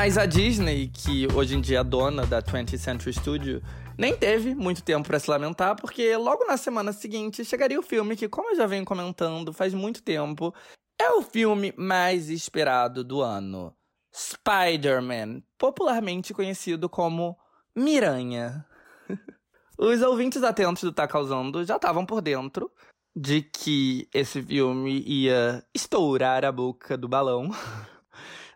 [0.03, 3.63] Mas a Disney, que hoje em dia é dona da 20th Century Studio,
[3.99, 8.17] nem teve muito tempo para se lamentar, porque logo na semana seguinte chegaria o filme
[8.17, 10.55] que, como eu já venho comentando faz muito tempo,
[10.99, 13.77] é o filme mais esperado do ano.
[14.11, 17.37] Spider-Man, popularmente conhecido como
[17.77, 18.65] Miranha.
[19.77, 22.73] Os ouvintes atentos do Tá Causando já estavam por dentro
[23.15, 27.51] de que esse filme ia estourar a boca do balão.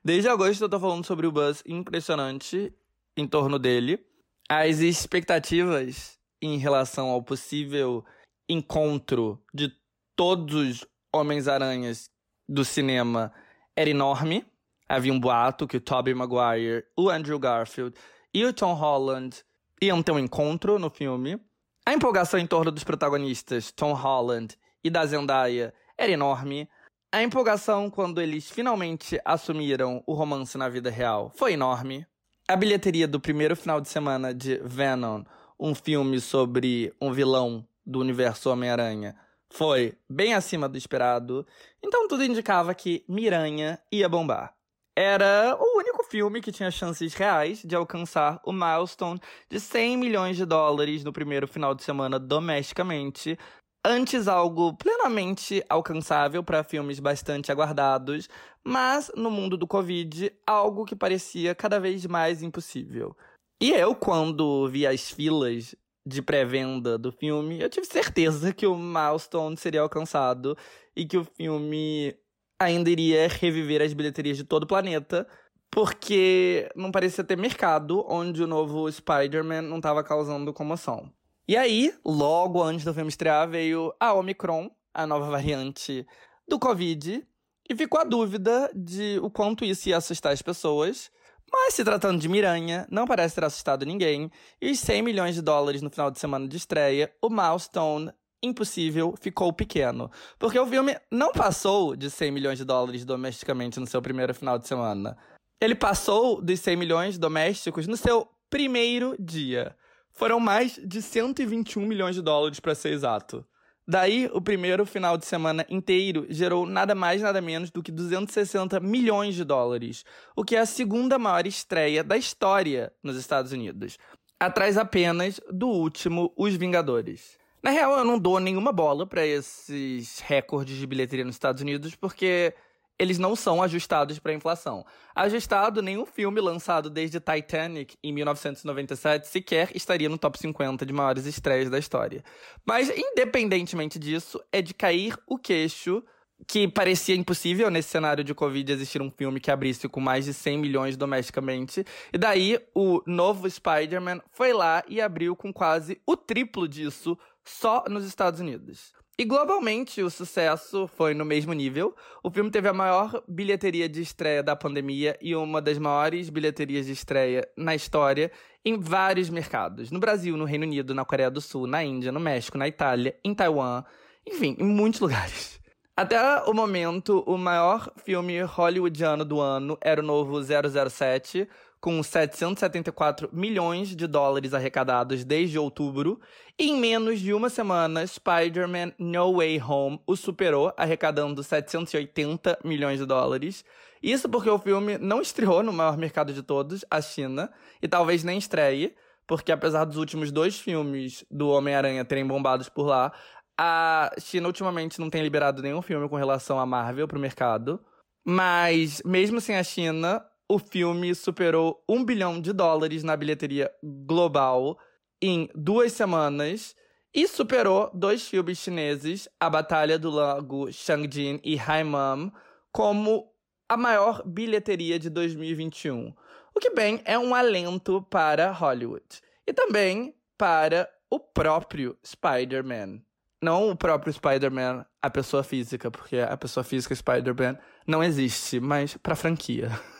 [0.06, 2.70] Desde agosto eu tô falando sobre o buzz impressionante
[3.16, 3.98] em torno dele.
[4.46, 8.04] As expectativas em relação ao possível
[8.46, 9.72] encontro de
[10.14, 12.10] todos os Homens-Aranhas
[12.46, 13.32] do cinema
[13.74, 14.44] era enorme.
[14.86, 17.96] Havia um boato que o Tobey Maguire, o Andrew Garfield
[18.34, 19.42] e o Tom Holland
[19.80, 21.40] iam ter um encontro no filme.
[21.86, 26.68] A empolgação em torno dos protagonistas, Tom Holland e da Zendaya, era enorme.
[27.14, 32.04] A empolgação quando eles finalmente assumiram o romance na vida real foi enorme.
[32.48, 35.22] A bilheteria do primeiro final de semana de Venom,
[35.56, 39.14] um filme sobre um vilão do universo Homem-Aranha,
[39.48, 41.46] foi bem acima do esperado.
[41.80, 44.52] Então tudo indicava que Miranha ia bombar.
[44.96, 50.36] Era o único filme que tinha chances reais de alcançar o milestone de 100 milhões
[50.36, 53.38] de dólares no primeiro final de semana domesticamente,
[53.86, 58.30] Antes, algo plenamente alcançável para filmes bastante aguardados,
[58.64, 63.14] mas no mundo do Covid, algo que parecia cada vez mais impossível.
[63.60, 65.74] E eu, quando vi as filas
[66.06, 70.56] de pré-venda do filme, eu tive certeza que o milestone seria alcançado
[70.96, 72.16] e que o filme
[72.58, 75.26] ainda iria reviver as bilheterias de todo o planeta,
[75.70, 81.12] porque não parecia ter mercado onde o novo Spider-Man não estava causando comoção.
[81.46, 86.06] E aí, logo antes do filme estrear, veio a Omicron, a nova variante
[86.48, 87.22] do Covid,
[87.68, 91.10] e ficou a dúvida de o quanto isso ia assustar as pessoas.
[91.52, 94.30] Mas se tratando de Miranha, não parece ter assustado ninguém,
[94.60, 98.10] e os 100 milhões de dólares no final de semana de estreia, o milestone
[98.42, 100.10] impossível ficou pequeno.
[100.38, 104.58] Porque o filme não passou de 100 milhões de dólares domesticamente no seu primeiro final
[104.58, 105.16] de semana.
[105.60, 109.76] Ele passou dos 100 milhões domésticos no seu primeiro dia.
[110.14, 113.44] Foram mais de 121 milhões de dólares, para ser exato.
[113.86, 118.80] Daí, o primeiro final de semana inteiro gerou nada mais nada menos do que 260
[118.80, 120.04] milhões de dólares,
[120.34, 123.98] o que é a segunda maior estreia da história nos Estados Unidos,
[124.40, 127.36] atrás apenas do último Os Vingadores.
[127.62, 131.94] Na real, eu não dou nenhuma bola para esses recordes de bilheteria nos Estados Unidos,
[131.94, 132.54] porque
[132.98, 134.84] eles não são ajustados para inflação.
[135.14, 141.26] Ajustado, nenhum filme lançado desde Titanic em 1997 sequer estaria no top 50 de maiores
[141.26, 142.22] estreias da história.
[142.64, 146.02] Mas, independentemente disso, é de cair o queixo
[146.46, 150.34] que parecia impossível nesse cenário de Covid existir um filme que abrisse com mais de
[150.34, 151.84] 100 milhões domesticamente.
[152.12, 157.84] E daí, o novo Spider-Man foi lá e abriu com quase o triplo disso só
[157.88, 158.92] nos Estados Unidos.
[159.16, 161.94] E globalmente o sucesso foi no mesmo nível.
[162.20, 166.86] O filme teve a maior bilheteria de estreia da pandemia e uma das maiores bilheterias
[166.86, 168.32] de estreia na história
[168.64, 169.92] em vários mercados.
[169.92, 173.16] No Brasil, no Reino Unido, na Coreia do Sul, na Índia, no México, na Itália,
[173.22, 173.84] em Taiwan,
[174.26, 175.60] enfim, em muitos lugares.
[175.96, 181.48] Até o momento, o maior filme hollywoodiano do ano era o novo 007,
[181.84, 186.18] com 774 milhões de dólares arrecadados desde outubro.
[186.58, 193.00] E em menos de uma semana, Spider-Man No Way Home o superou, arrecadando 780 milhões
[193.00, 193.66] de dólares.
[194.02, 198.24] Isso porque o filme não estreou no maior mercado de todos, a China, e talvez
[198.24, 203.12] nem estreie, porque apesar dos últimos dois filmes do Homem-Aranha terem bombados por lá,
[203.60, 207.78] a China ultimamente não tem liberado nenhum filme com relação à Marvel pro mercado.
[208.24, 214.78] Mas, mesmo sem a China, o filme superou um bilhão de dólares na bilheteria global
[215.20, 216.74] em duas semanas
[217.14, 222.32] e superou dois filmes chineses, A Batalha do Lago Changjin e Haimam,
[222.72, 223.32] como
[223.68, 226.12] a maior bilheteria de 2021.
[226.54, 229.04] O que, bem, é um alento para Hollywood.
[229.46, 233.00] E também para o próprio Spider-Man.
[233.40, 238.96] Não o próprio Spider-Man, a pessoa física, porque a pessoa física Spider-Man não existe, mas
[238.96, 239.70] para a franquia.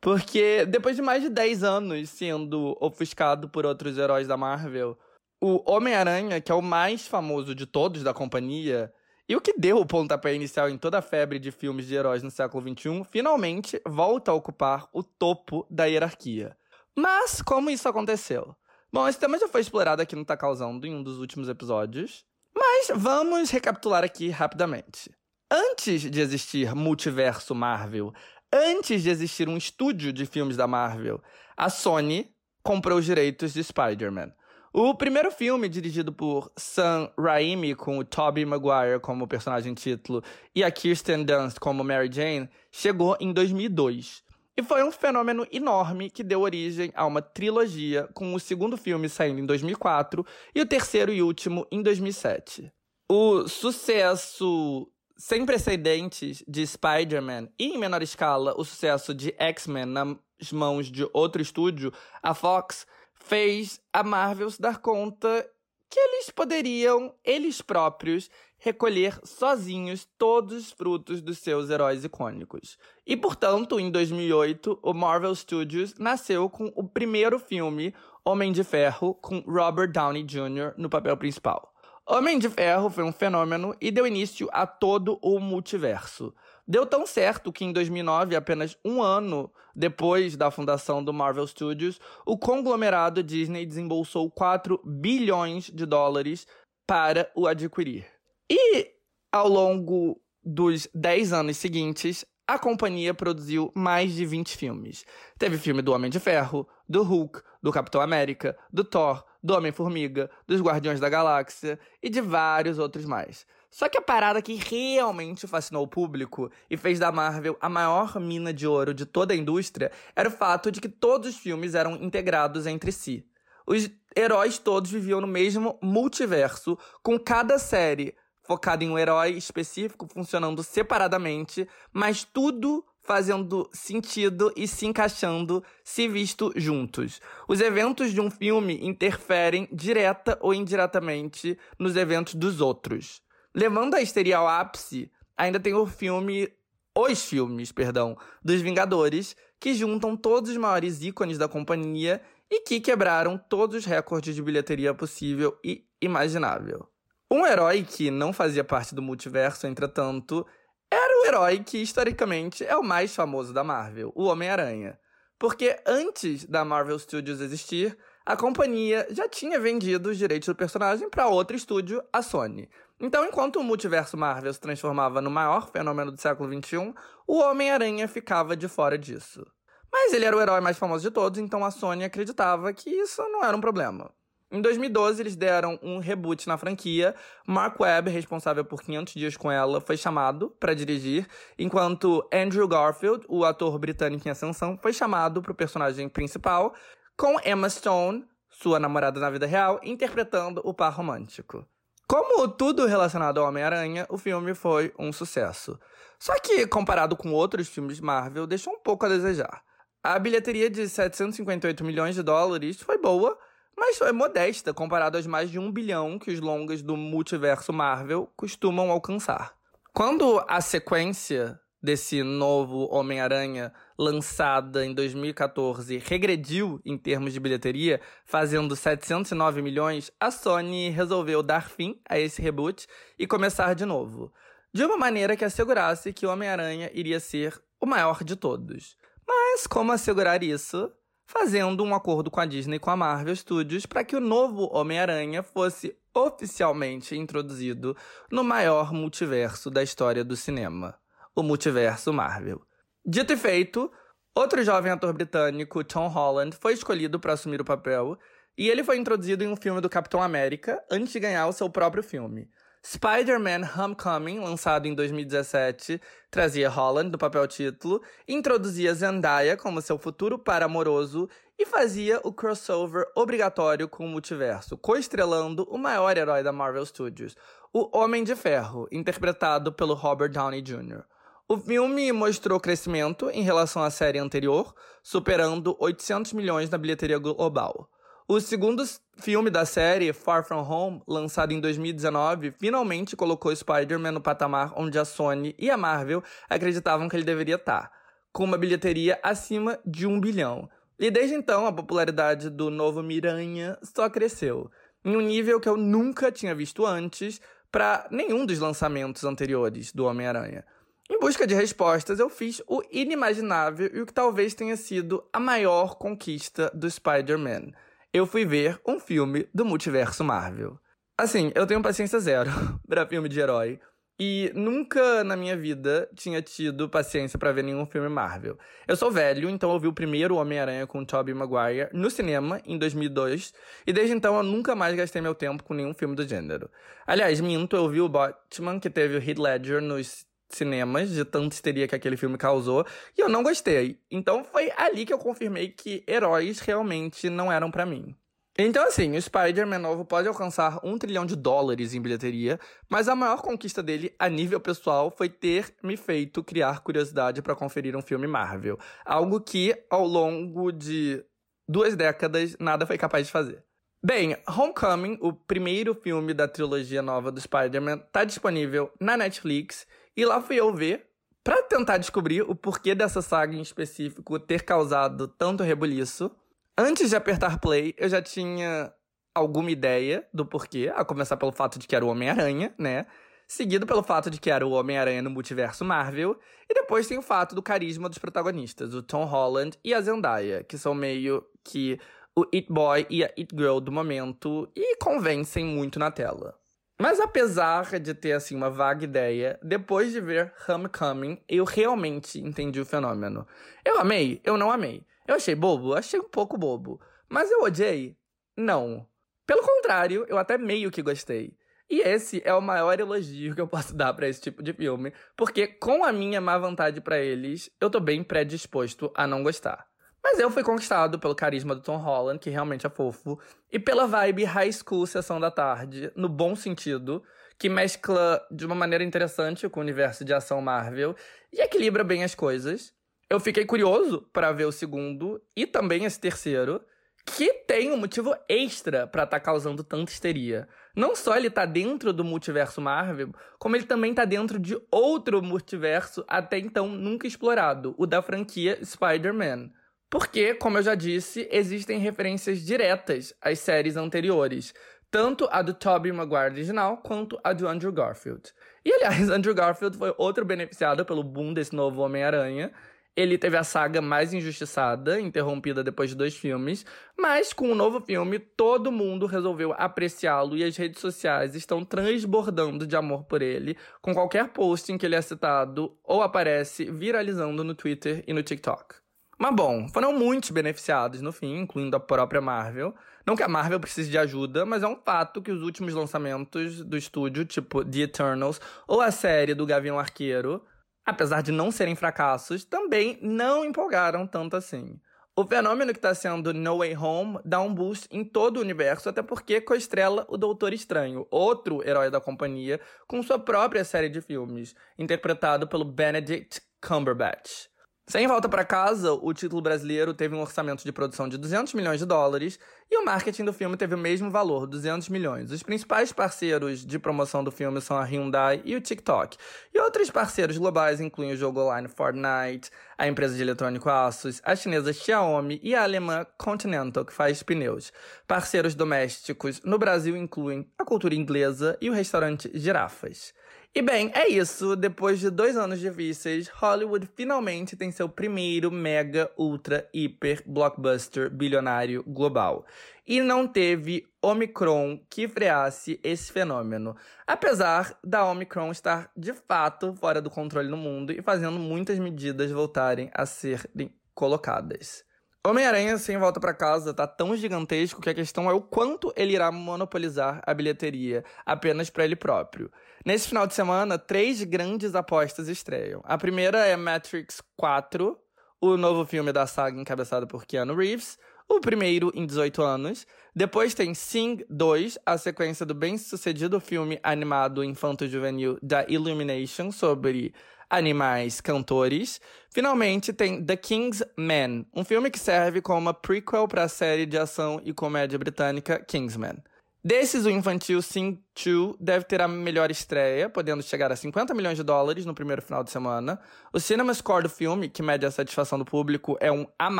[0.00, 4.98] Porque depois de mais de 10 anos sendo ofuscado por outros heróis da Marvel,
[5.40, 8.92] o Homem-Aranha, que é o mais famoso de todos da companhia,
[9.28, 12.22] e o que deu o pontapé inicial em toda a febre de filmes de heróis
[12.22, 16.56] no século XXI, finalmente volta a ocupar o topo da hierarquia.
[16.96, 18.56] Mas como isso aconteceu?
[18.92, 22.24] Bom, esse tema já foi explorado aqui no Tá Causando em um dos últimos episódios,
[22.52, 25.10] mas vamos recapitular aqui rapidamente.
[25.48, 28.12] Antes de existir multiverso Marvel,
[28.52, 31.22] antes de existir um estúdio de filmes da Marvel,
[31.56, 34.32] a Sony comprou os direitos de Spider-Man.
[34.72, 40.22] O primeiro filme, dirigido por Sam Raimi, com o Tobey Maguire como personagem título
[40.54, 44.22] e a Kirsten Dunst como Mary Jane, chegou em 2002.
[44.56, 49.08] E foi um fenômeno enorme que deu origem a uma trilogia, com o segundo filme
[49.08, 50.24] saindo em 2004
[50.54, 52.72] e o terceiro e último em 2007.
[53.10, 54.86] O sucesso
[55.20, 61.06] sem precedentes de Spider-Man e, em menor escala, o sucesso de X-Men nas mãos de
[61.12, 61.92] outro estúdio,
[62.22, 65.46] a Fox fez a Marvel se dar conta
[65.90, 72.78] que eles poderiam, eles próprios, recolher sozinhos todos os frutos dos seus heróis icônicos.
[73.06, 77.94] E, portanto, em 2008, o Marvel Studios nasceu com o primeiro filme
[78.24, 80.72] Homem de Ferro, com Robert Downey Jr.
[80.78, 81.69] no papel principal.
[82.12, 86.34] Homem de Ferro foi um fenômeno e deu início a todo o multiverso.
[86.66, 92.00] Deu tão certo que em 2009, apenas um ano depois da fundação do Marvel Studios,
[92.26, 96.48] o conglomerado Disney desembolsou 4 bilhões de dólares
[96.84, 98.04] para o adquirir.
[98.50, 98.90] E
[99.30, 105.04] ao longo dos 10 anos seguintes, a companhia produziu mais de 20 filmes.
[105.38, 110.30] Teve filme do Homem de Ferro, do Hulk, do Capitão América, do Thor, do Homem-Formiga,
[110.46, 113.46] dos Guardiões da Galáxia e de vários outros mais.
[113.70, 118.18] Só que a parada que realmente fascinou o público e fez da Marvel a maior
[118.18, 121.74] mina de ouro de toda a indústria era o fato de que todos os filmes
[121.74, 123.24] eram integrados entre si.
[123.66, 130.08] Os heróis todos viviam no mesmo multiverso, com cada série focada em um herói específico
[130.12, 137.20] funcionando separadamente, mas tudo fazendo sentido e se encaixando se visto juntos.
[137.48, 143.22] Os eventos de um filme interferem direta ou indiretamente nos eventos dos outros.
[143.54, 146.52] Levando a histeria ao ápice, ainda tem o filme
[146.94, 152.20] os filmes, perdão, dos Vingadores, que juntam todos os maiores ícones da companhia
[152.50, 156.88] e que quebraram todos os recordes de bilheteria possível e imaginável.
[157.30, 160.44] Um herói que não fazia parte do multiverso, entretanto,
[160.90, 164.98] era o herói que historicamente é o mais famoso da Marvel, o Homem-Aranha.
[165.38, 171.08] Porque antes da Marvel Studios existir, a companhia já tinha vendido os direitos do personagem
[171.08, 172.68] para outro estúdio, a Sony.
[173.00, 176.92] Então, enquanto o multiverso Marvel se transformava no maior fenômeno do século XXI,
[177.26, 179.46] o Homem-Aranha ficava de fora disso.
[179.90, 183.22] Mas ele era o herói mais famoso de todos, então a Sony acreditava que isso
[183.28, 184.12] não era um problema.
[184.52, 187.14] Em 2012, eles deram um reboot na franquia.
[187.46, 193.24] Mark Webb, responsável por 500 Dias com Ela, foi chamado para dirigir, enquanto Andrew Garfield,
[193.28, 196.74] o ator britânico em ascensão, foi chamado para o personagem principal,
[197.16, 201.64] com Emma Stone, sua namorada na vida real, interpretando o par romântico.
[202.08, 205.78] Como tudo relacionado ao Homem-Aranha, o filme foi um sucesso.
[206.18, 209.62] Só que, comparado com outros filmes Marvel, deixou um pouco a desejar.
[210.02, 213.38] A bilheteria de 758 milhões de dólares foi boa,
[213.80, 218.30] mas foi modesta comparado aos mais de um bilhão que os longas do multiverso Marvel
[218.36, 219.54] costumam alcançar.
[219.94, 228.76] Quando a sequência desse novo Homem-Aranha, lançada em 2014, regrediu em termos de bilheteria, fazendo
[228.76, 232.86] 709 milhões, a Sony resolveu dar fim a esse reboot
[233.18, 234.30] e começar de novo.
[234.74, 238.94] De uma maneira que assegurasse que o Homem-Aranha iria ser o maior de todos.
[239.26, 240.92] Mas como assegurar isso?
[241.32, 244.68] Fazendo um acordo com a Disney e com a Marvel Studios para que o novo
[244.76, 247.96] Homem-Aranha fosse oficialmente introduzido
[248.32, 250.98] no maior multiverso da história do cinema
[251.32, 252.60] o multiverso Marvel.
[253.06, 253.92] Dito e feito,
[254.34, 258.18] outro jovem ator britânico, Tom Holland, foi escolhido para assumir o papel
[258.58, 261.70] e ele foi introduzido em um filme do Capitão América antes de ganhar o seu
[261.70, 262.50] próprio filme.
[262.84, 266.00] Spider-Man Homecoming, lançado em 2017,
[266.30, 271.28] trazia Holland no papel título, introduzia Zendaya como seu futuro par amoroso
[271.58, 277.36] e fazia o crossover obrigatório com o multiverso, coestrelando o maior herói da Marvel Studios,
[277.70, 281.04] o Homem de Ferro, interpretado pelo Robert Downey Jr.
[281.46, 287.90] O filme mostrou crescimento em relação à série anterior, superando 800 milhões na bilheteria global.
[288.32, 288.84] O segundo
[289.18, 294.96] filme da série, Far From Home, lançado em 2019, finalmente colocou Spider-Man no patamar onde
[295.00, 297.90] a Sony e a Marvel acreditavam que ele deveria estar,
[298.32, 300.70] com uma bilheteria acima de um bilhão.
[300.96, 304.70] E desde então, a popularidade do novo Miranha só cresceu,
[305.04, 310.04] em um nível que eu nunca tinha visto antes para nenhum dos lançamentos anteriores do
[310.04, 310.64] Homem-Aranha.
[311.10, 315.40] Em busca de respostas, eu fiz o inimaginável e o que talvez tenha sido a
[315.40, 317.72] maior conquista do Spider-Man.
[318.12, 320.76] Eu fui ver um filme do multiverso Marvel.
[321.16, 322.50] Assim, eu tenho paciência zero
[322.88, 323.78] para filme de herói.
[324.18, 328.58] E nunca na minha vida tinha tido paciência para ver nenhum filme Marvel.
[328.86, 332.76] Eu sou velho, então eu vi o primeiro Homem-Aranha com Tobey Maguire no cinema em
[332.76, 333.54] 2002,
[333.86, 336.68] e desde então eu nunca mais gastei meu tempo com nenhum filme do gênero.
[337.06, 340.26] Aliás, minto, eu vi o Batman, que teve o Heath Ledger nos
[340.56, 342.84] cinemas, de tanta histeria que aquele filme causou,
[343.16, 343.98] e eu não gostei.
[344.10, 348.14] Então foi ali que eu confirmei que heróis realmente não eram para mim.
[348.58, 352.58] Então, assim, o Spider-Man novo pode alcançar um trilhão de dólares em bilheteria,
[352.90, 357.54] mas a maior conquista dele, a nível pessoal, foi ter me feito criar curiosidade para
[357.54, 358.78] conferir um filme Marvel.
[359.04, 361.24] Algo que, ao longo de
[361.66, 363.64] duas décadas, nada foi capaz de fazer.
[364.04, 369.86] Bem, Homecoming, o primeiro filme da trilogia nova do Spider-Man, tá disponível na Netflix
[370.16, 371.06] e lá fui eu ver
[371.42, 376.30] para tentar descobrir o porquê dessa saga em específico ter causado tanto rebuliço.
[376.76, 378.92] Antes de apertar play, eu já tinha
[379.34, 383.06] alguma ideia do porquê, a começar pelo fato de que era o Homem-Aranha, né?
[383.46, 386.38] Seguido pelo fato de que era o Homem-Aranha no multiverso Marvel,
[386.68, 390.62] e depois tem o fato do carisma dos protagonistas, o Tom Holland e a Zendaya,
[390.62, 391.98] que são meio que
[392.36, 396.59] o It Boy e a It Girl do momento e convencem muito na tela.
[397.00, 402.78] Mas apesar de ter assim uma vaga ideia, depois de ver Homecoming, eu realmente entendi
[402.78, 403.46] o fenômeno.
[403.82, 404.38] Eu amei?
[404.44, 405.06] Eu não amei.
[405.26, 405.94] Eu achei bobo?
[405.94, 407.00] Achei um pouco bobo.
[407.26, 408.18] Mas eu odiei?
[408.54, 409.08] Não.
[409.46, 411.56] Pelo contrário, eu até meio que gostei.
[411.88, 415.10] E esse é o maior elogio que eu posso dar para esse tipo de filme,
[415.34, 419.89] porque com a minha má vontade para eles, eu tô bem predisposto a não gostar.
[420.22, 423.38] Mas eu fui conquistado pelo carisma do Tom Holland, que realmente é fofo,
[423.72, 427.22] e pela vibe high school sessão da tarde, no bom sentido,
[427.58, 431.14] que mescla de uma maneira interessante com o universo de ação Marvel
[431.52, 432.92] e equilibra bem as coisas.
[433.28, 436.82] Eu fiquei curioso para ver o segundo e também esse terceiro,
[437.24, 440.68] que tem um motivo extra para estar tá causando tanta histeria.
[440.96, 445.42] Não só ele tá dentro do multiverso Marvel, como ele também tá dentro de outro
[445.42, 449.70] multiverso até então nunca explorado, o da franquia Spider-Man.
[450.10, 454.74] Porque, como eu já disse, existem referências diretas às séries anteriores,
[455.08, 458.52] tanto a do Tobey Maguire original quanto a do Andrew Garfield.
[458.84, 462.72] E aliás, Andrew Garfield foi outro beneficiado pelo boom desse novo Homem-Aranha.
[463.16, 466.84] Ele teve a saga mais injustiçada, interrompida depois de dois filmes,
[467.16, 472.84] mas com o novo filme, todo mundo resolveu apreciá-lo e as redes sociais estão transbordando
[472.84, 477.62] de amor por ele, com qualquer post em que ele é citado ou aparece viralizando
[477.62, 479.00] no Twitter e no TikTok.
[479.40, 482.94] Mas bom, foram muitos beneficiados no fim, incluindo a própria Marvel.
[483.26, 486.84] Não que a Marvel precise de ajuda, mas é um fato que os últimos lançamentos
[486.84, 490.62] do estúdio, tipo The Eternals ou a série do Gavião Arqueiro,
[491.06, 495.00] apesar de não serem fracassos, também não empolgaram tanto assim.
[495.34, 499.08] O fenômeno que está sendo No Way Home dá um boost em todo o universo,
[499.08, 502.78] até porque coestrela o Doutor Estranho, outro herói da companhia,
[503.08, 507.69] com sua própria série de filmes, interpretado pelo Benedict Cumberbatch.
[508.10, 512.00] Sem volta para casa, o título brasileiro teve um orçamento de produção de 200 milhões
[512.00, 512.58] de dólares
[512.90, 515.52] e o marketing do filme teve o mesmo valor, 200 milhões.
[515.52, 519.36] Os principais parceiros de promoção do filme são a Hyundai e o TikTok.
[519.72, 524.56] E outros parceiros globais incluem o jogo online Fortnite, a empresa de eletrônico Asus, a
[524.56, 527.92] chinesa Xiaomi e a alemã Continental, que faz pneus.
[528.26, 533.32] Parceiros domésticos no Brasil incluem a cultura inglesa e o restaurante Girafas.
[533.72, 534.74] E bem, é isso.
[534.74, 542.02] Depois de dois anos difíceis, Hollywood finalmente tem seu primeiro mega, ultra, hiper, blockbuster bilionário
[542.04, 542.66] global.
[543.06, 546.96] E não teve Omicron que freasse esse fenômeno.
[547.24, 552.50] Apesar da Omicron estar de fato fora do controle no mundo e fazendo muitas medidas
[552.50, 555.04] voltarem a serem colocadas.
[555.46, 559.32] Homem-Aranha sem volta para casa tá tão gigantesco que a questão é o quanto ele
[559.32, 562.70] irá monopolizar a bilheteria apenas para ele próprio.
[563.04, 566.02] Nesse final de semana, três grandes apostas estreiam.
[566.04, 568.14] A primeira é Matrix 4,
[568.60, 573.06] o novo filme da saga encabeçado por Keanu Reeves, o primeiro em 18 anos.
[573.34, 580.34] Depois tem Sing 2, a sequência do bem-sucedido filme animado infanto-juvenil da Illumination sobre
[580.68, 582.20] animais cantores.
[582.50, 587.06] Finalmente tem The King's Man, um filme que serve como uma prequel para a série
[587.06, 589.42] de ação e comédia britânica Kingsman.
[589.82, 594.58] Desses, o infantil Sing 2 deve ter a melhor estreia, podendo chegar a 50 milhões
[594.58, 596.20] de dólares no primeiro final de semana.
[596.52, 599.70] O cinema score do filme, que mede a satisfação do público, é um A+,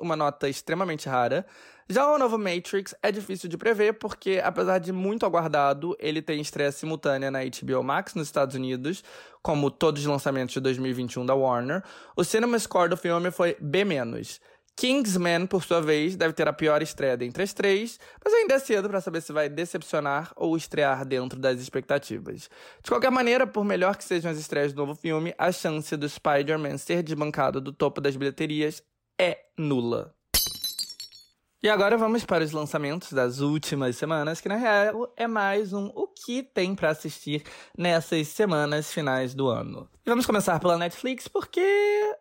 [0.00, 1.46] uma nota extremamente rara.
[1.88, 6.40] Já o novo Matrix é difícil de prever, porque, apesar de muito aguardado, ele tem
[6.40, 9.04] estreia simultânea na HBO Max nos Estados Unidos,
[9.42, 11.84] como todos os lançamentos de 2021 da Warner.
[12.16, 13.84] O cinema score do filme foi B-.
[14.76, 18.58] Kingsman, por sua vez, deve ter a pior estreia dentre as três, mas ainda é
[18.58, 22.48] cedo para saber se vai decepcionar ou estrear dentro das expectativas.
[22.82, 26.08] De qualquer maneira, por melhor que sejam as estreias do novo filme, a chance do
[26.08, 28.82] Spider-Man ser desbancado do topo das bilheterias
[29.20, 30.14] é nula.
[31.62, 35.92] E agora vamos para os lançamentos das últimas semanas, que na real é mais um
[35.94, 37.44] o que tem para assistir
[37.78, 39.88] nessas semanas finais do ano.
[40.04, 42.16] E vamos começar pela Netflix, porque,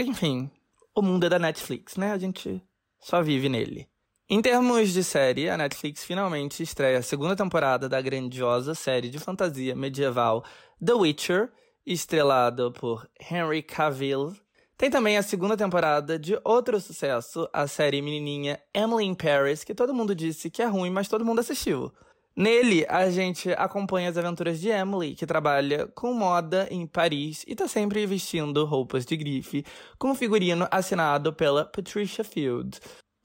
[0.00, 0.50] enfim,
[0.94, 2.12] o mundo é da Netflix, né?
[2.12, 2.62] A gente
[2.98, 3.88] só vive nele.
[4.28, 9.18] Em termos de série, a Netflix finalmente estreia a segunda temporada da grandiosa série de
[9.18, 10.44] fantasia medieval
[10.84, 11.50] The Witcher,
[11.84, 14.32] estrelada por Henry Cavill.
[14.76, 19.74] Tem também a segunda temporada de outro sucesso, a série menininha Emily in Paris, que
[19.74, 21.92] todo mundo disse que é ruim, mas todo mundo assistiu.
[22.36, 27.54] Nele, a gente acompanha as aventuras de Emily, que trabalha com moda em Paris e
[27.54, 29.64] tá sempre vestindo roupas de grife,
[29.98, 32.78] com um figurino assinado pela Patricia Field,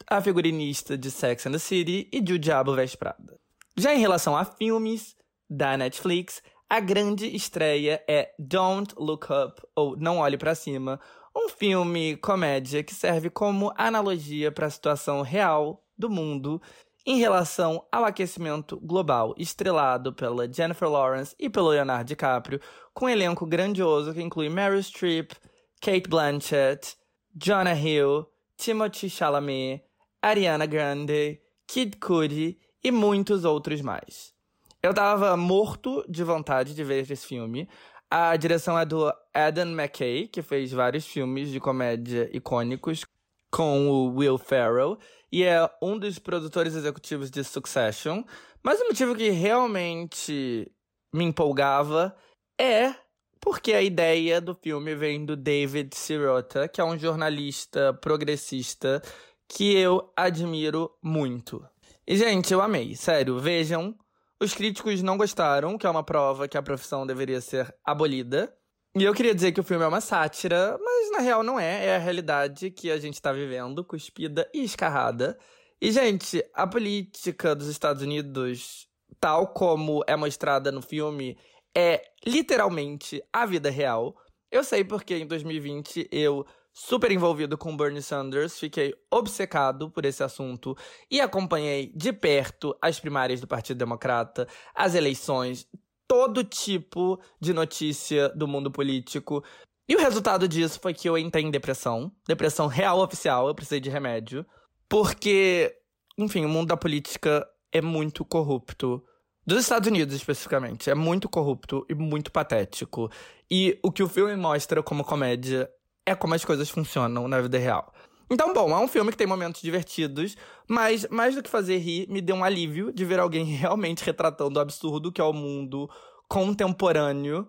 [0.08, 3.39] a figurinista de Sex and the City e de O Diabo Veste Prada.
[3.78, 5.16] Já em relação a filmes
[5.49, 10.99] da Netflix, a grande estreia é Don't Look Up, ou Não Olhe para Cima,
[11.36, 16.62] um filme comédia que serve como analogia para a situação real do mundo
[17.06, 22.60] em relação ao aquecimento global, estrelado pela Jennifer Lawrence e pelo Leonardo DiCaprio,
[22.93, 25.34] com um elenco grandioso que inclui Meryl Streep,
[25.80, 26.97] Kate Blanchett,
[27.36, 28.26] Jonah Hill,
[28.58, 29.84] Timothy Chalamet,
[30.22, 34.34] Ariana Grande, Kid Cudi e muitos outros mais.
[34.82, 37.68] Eu tava morto de vontade de ver esse filme.
[38.10, 43.06] A direção é do Adam McKay, que fez vários filmes de comédia icônicos
[43.51, 44.97] com o Will Ferrell
[45.36, 48.24] e é um dos produtores executivos de Succession.
[48.64, 50.72] Mas o motivo que realmente
[51.14, 52.16] me empolgava
[52.58, 52.96] é
[53.42, 59.02] porque a ideia do filme vem do David Sirota, que é um jornalista progressista
[59.46, 61.68] que eu admiro muito.
[62.08, 62.96] E, gente, eu amei.
[62.96, 63.94] Sério, vejam.
[64.42, 68.55] Os críticos não gostaram, que é uma prova que a profissão deveria ser abolida.
[68.97, 71.88] E eu queria dizer que o filme é uma sátira, mas na real não é.
[71.88, 75.38] É a realidade que a gente tá vivendo, cuspida e escarrada.
[75.82, 78.88] E, gente, a política dos Estados Unidos,
[79.20, 81.38] tal como é mostrada no filme,
[81.76, 84.16] é literalmente a vida real.
[84.50, 90.24] Eu sei porque em 2020 eu, super envolvido com Bernie Sanders, fiquei obcecado por esse
[90.24, 90.74] assunto
[91.12, 95.67] e acompanhei de perto as primárias do Partido Democrata, as eleições,
[96.08, 99.44] todo tipo de notícia do mundo político.
[99.88, 102.12] E o resultado disso foi que eu entrei em depressão.
[102.28, 104.46] Depressão real oficial, eu precisei de remédio.
[104.90, 105.76] Porque,
[106.18, 109.04] enfim, o mundo da política é muito corrupto.
[109.46, 110.90] Dos Estados Unidos, especificamente.
[110.90, 113.12] É muito corrupto e muito patético.
[113.50, 115.70] E o que o filme mostra como comédia
[116.06, 117.94] é como as coisas funcionam na vida real.
[118.30, 120.36] Então, bom, é um filme que tem momentos divertidos,
[120.68, 124.58] mas mais do que fazer rir, me deu um alívio de ver alguém realmente retratando
[124.58, 125.89] o absurdo que é o mundo
[126.28, 127.47] contemporâneo,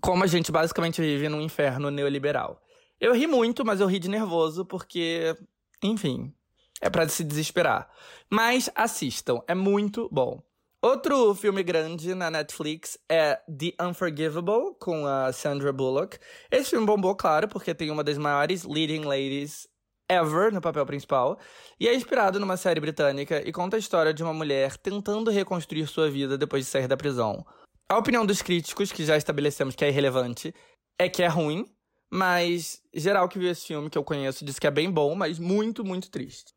[0.00, 2.60] como a gente basicamente vive num inferno neoliberal.
[3.00, 5.36] Eu ri muito, mas eu ri de nervoso porque,
[5.82, 6.32] enfim,
[6.80, 7.88] É pra se desesperar.
[8.30, 10.42] Mas assistam, é muito bom.
[10.82, 16.18] Outro filme grande na Netflix é The Unforgivable, com a Sandra Bullock.
[16.50, 19.66] Esse filme bombou, claro, porque tem uma das maiores leading ladies
[20.08, 21.38] ever no papel principal,
[21.78, 25.86] e é inspirado numa série britânica e conta a história de uma mulher tentando reconstruir
[25.86, 27.44] sua vida depois de sair da prisão.
[27.88, 30.54] A opinião dos críticos, que já estabelecemos que é irrelevante,
[30.98, 31.66] é que é ruim,
[32.10, 35.38] mas geral que viu esse filme que eu conheço diz que é bem bom, mas
[35.38, 36.52] muito, muito triste.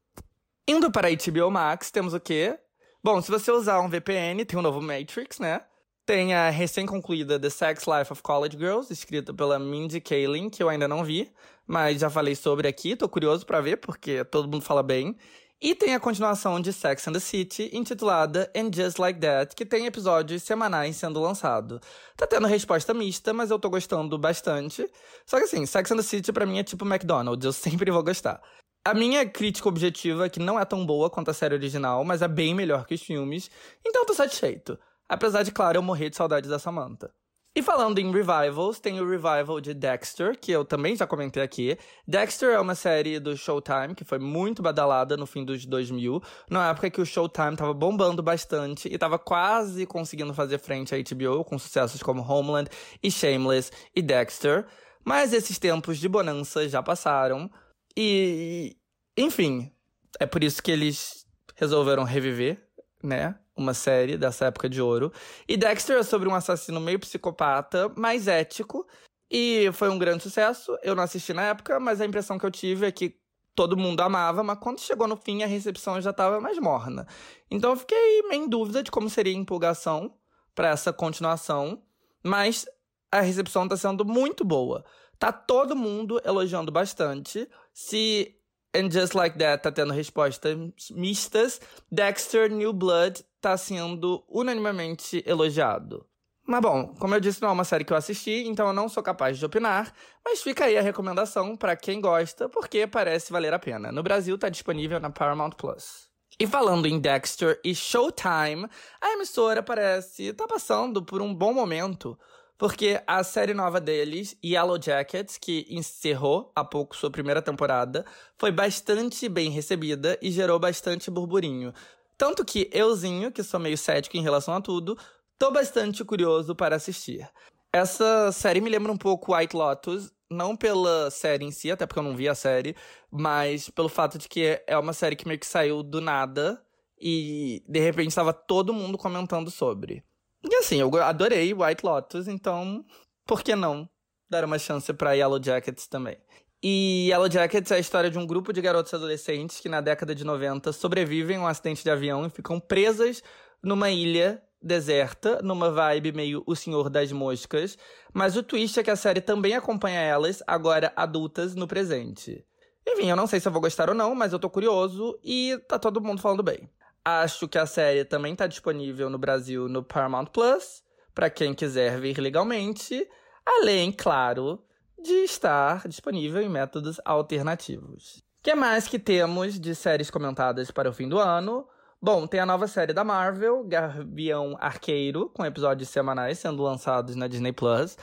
[0.67, 2.57] Indo para a HBO Max, temos o quê?
[3.03, 5.61] Bom, se você usar um VPN, tem o um novo Matrix, né?
[6.05, 10.69] Tem a recém-concluída The Sex Life of College Girls, escrita pela Mindy Kaling, que eu
[10.69, 11.31] ainda não vi,
[11.69, 15.15] mas já falei sobre aqui, tô curioso para ver, porque todo mundo fala bem.
[15.61, 19.63] E tem a continuação de Sex and the City, intitulada And Just Like That, que
[19.63, 21.79] tem episódios semanais sendo lançado.
[22.17, 24.89] Tá tendo resposta mista, mas eu tô gostando bastante.
[25.27, 28.01] Só que assim, Sex and the City pra mim é tipo McDonald's, eu sempre vou
[28.01, 28.41] gostar.
[28.83, 32.23] A minha crítica objetiva é que não é tão boa quanto a série original, mas
[32.23, 33.51] é bem melhor que os filmes,
[33.85, 34.79] então tô satisfeito.
[35.07, 37.11] Apesar de, claro, eu morrer de saudade da Samantha.
[37.55, 41.77] E falando em revivals, tem o revival de Dexter, que eu também já comentei aqui.
[42.07, 46.69] Dexter é uma série do Showtime que foi muito badalada no fim dos 2000, na
[46.69, 51.43] época que o Showtime tava bombando bastante e tava quase conseguindo fazer frente à HBO
[51.43, 52.69] com sucessos como Homeland
[53.01, 54.67] e Shameless e Dexter.
[55.03, 57.49] Mas esses tempos de bonança já passaram
[57.97, 58.77] e,
[59.17, 59.71] enfim,
[60.19, 62.61] é por isso que eles resolveram reviver,
[63.03, 63.35] né?
[63.59, 65.11] Uma série dessa época de ouro.
[65.47, 68.87] E Dexter é sobre um assassino meio psicopata, mais ético.
[69.29, 70.77] E foi um grande sucesso.
[70.81, 73.19] Eu não assisti na época, mas a impressão que eu tive é que
[73.55, 77.05] todo mundo amava, mas quando chegou no fim a recepção já estava mais morna.
[77.51, 80.13] Então eu fiquei meio em dúvida de como seria a empolgação
[80.55, 81.83] para essa continuação,
[82.23, 82.65] mas
[83.11, 84.85] a recepção está sendo muito boa.
[85.17, 87.49] Tá todo mundo elogiando bastante.
[87.73, 88.33] Se
[88.73, 90.55] And Just Like That tá tendo respostas
[90.91, 91.59] mistas,
[91.91, 96.05] Dexter New Blood tá sendo unanimemente elogiado.
[96.45, 98.89] Mas bom, como eu disse, não é uma série que eu assisti, então eu não
[98.89, 99.93] sou capaz de opinar,
[100.25, 103.91] mas fica aí a recomendação para quem gosta, porque parece valer a pena.
[103.91, 106.09] No Brasil tá disponível na Paramount Plus.
[106.39, 108.67] E falando em Dexter e Showtime,
[108.99, 112.17] a emissora parece tá passando por um bom momento,
[112.57, 118.05] porque a série nova deles, Yellow Jackets, que encerrou há pouco sua primeira temporada,
[118.37, 121.73] foi bastante bem recebida e gerou bastante burburinho.
[122.19, 124.97] Tanto que euzinho, que sou meio cético em relação a tudo,
[125.37, 127.25] tô bastante curioso para assistir.
[127.71, 131.97] Essa série me lembra um pouco White Lotus, não pela série em si, até porque
[131.97, 132.75] eu não vi a série,
[133.09, 136.61] mas pelo fato de que é uma série que meio que saiu do nada
[136.99, 140.03] e de repente estava todo mundo comentando sobre.
[140.43, 142.83] E assim, eu adorei White Lotus, então
[143.25, 143.89] por que não
[144.29, 146.17] dar uma chance para Yellow Jackets também?
[146.61, 150.13] E Yellow Jackets é a história de um grupo de garotos adolescentes que na década
[150.13, 153.23] de 90 sobrevivem a um acidente de avião e ficam presas
[153.63, 157.77] numa ilha deserta, numa vibe meio O Senhor das Moscas.
[158.13, 162.45] Mas o twist é que a série também acompanha elas, agora adultas, no presente.
[162.85, 165.57] Enfim, eu não sei se eu vou gostar ou não, mas eu tô curioso e
[165.67, 166.69] tá todo mundo falando bem.
[167.05, 170.83] Acho que a série também tá disponível no Brasil no Paramount Plus,
[171.15, 173.07] para quem quiser ver legalmente.
[173.45, 174.61] Além, claro,
[175.01, 178.17] de estar disponível em métodos alternativos.
[178.39, 181.67] O que mais que temos de séries comentadas para o fim do ano?
[182.01, 187.27] Bom, tem a nova série da Marvel, Gavião Arqueiro, com episódios semanais sendo lançados na
[187.27, 187.97] Disney Plus.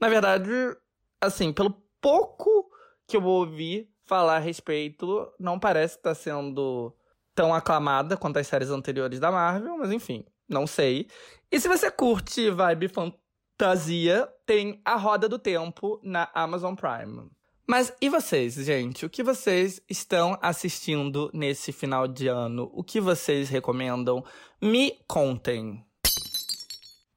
[0.00, 0.50] Na verdade,
[1.20, 2.70] assim, pelo pouco
[3.06, 6.94] que eu ouvi falar a respeito, não parece estar sendo
[7.34, 11.06] tão aclamada quanto as séries anteriores da Marvel, mas enfim, não sei.
[11.50, 12.88] E se você curte vibe
[13.52, 17.30] fantasia, tem A Roda do Tempo na Amazon Prime.
[17.66, 19.06] Mas e vocês, gente?
[19.06, 22.70] O que vocês estão assistindo nesse final de ano?
[22.74, 24.24] O que vocês recomendam?
[24.60, 25.84] Me contem.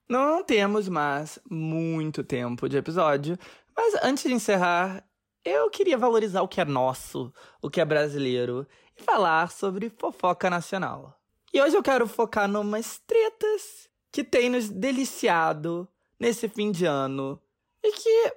[0.08, 3.38] Não temos mais muito tempo de episódio,
[3.76, 5.04] mas antes de encerrar,
[5.44, 10.48] eu queria valorizar o que é nosso, o que é brasileiro, e falar sobre fofoca
[10.48, 11.20] nacional.
[11.52, 17.42] E hoje eu quero focar numas tretas que tem nos deliciado nesse fim de ano
[17.84, 18.34] e que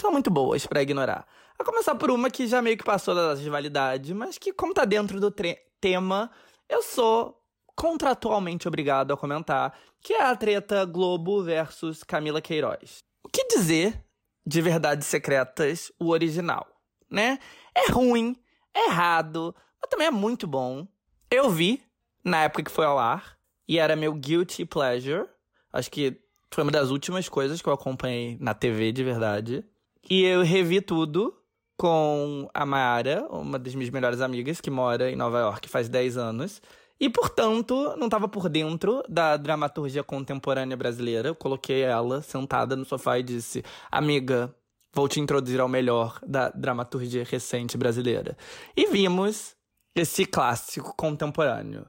[0.00, 1.26] são muito boas para ignorar.
[1.58, 4.74] A começar por uma que já meio que passou da de validade, mas que, como
[4.74, 5.30] tá dentro do
[5.80, 6.30] tema,
[6.68, 7.40] eu sou
[7.76, 12.98] contratualmente obrigado a comentar, que é a treta Globo versus Camila Queiroz.
[13.24, 14.04] O que dizer
[14.44, 16.66] de Verdades Secretas, o original,
[17.10, 17.38] né?
[17.74, 18.36] É ruim,
[18.74, 20.86] é errado, mas também é muito bom.
[21.30, 21.82] Eu vi
[22.24, 23.38] na época que foi ao ar
[23.68, 25.28] e era meu guilty pleasure.
[25.72, 26.21] Acho que
[26.54, 29.64] foi uma das últimas coisas que eu acompanhei na TV de verdade.
[30.08, 31.34] E eu revi tudo
[31.78, 36.16] com a Mayara, uma das minhas melhores amigas, que mora em Nova York faz 10
[36.16, 36.62] anos.
[37.00, 41.28] E, portanto, não estava por dentro da dramaturgia contemporânea brasileira.
[41.28, 44.54] Eu coloquei ela sentada no sofá e disse: Amiga,
[44.94, 48.36] vou te introduzir ao melhor da dramaturgia recente brasileira.
[48.76, 49.56] E vimos
[49.96, 51.86] esse clássico contemporâneo.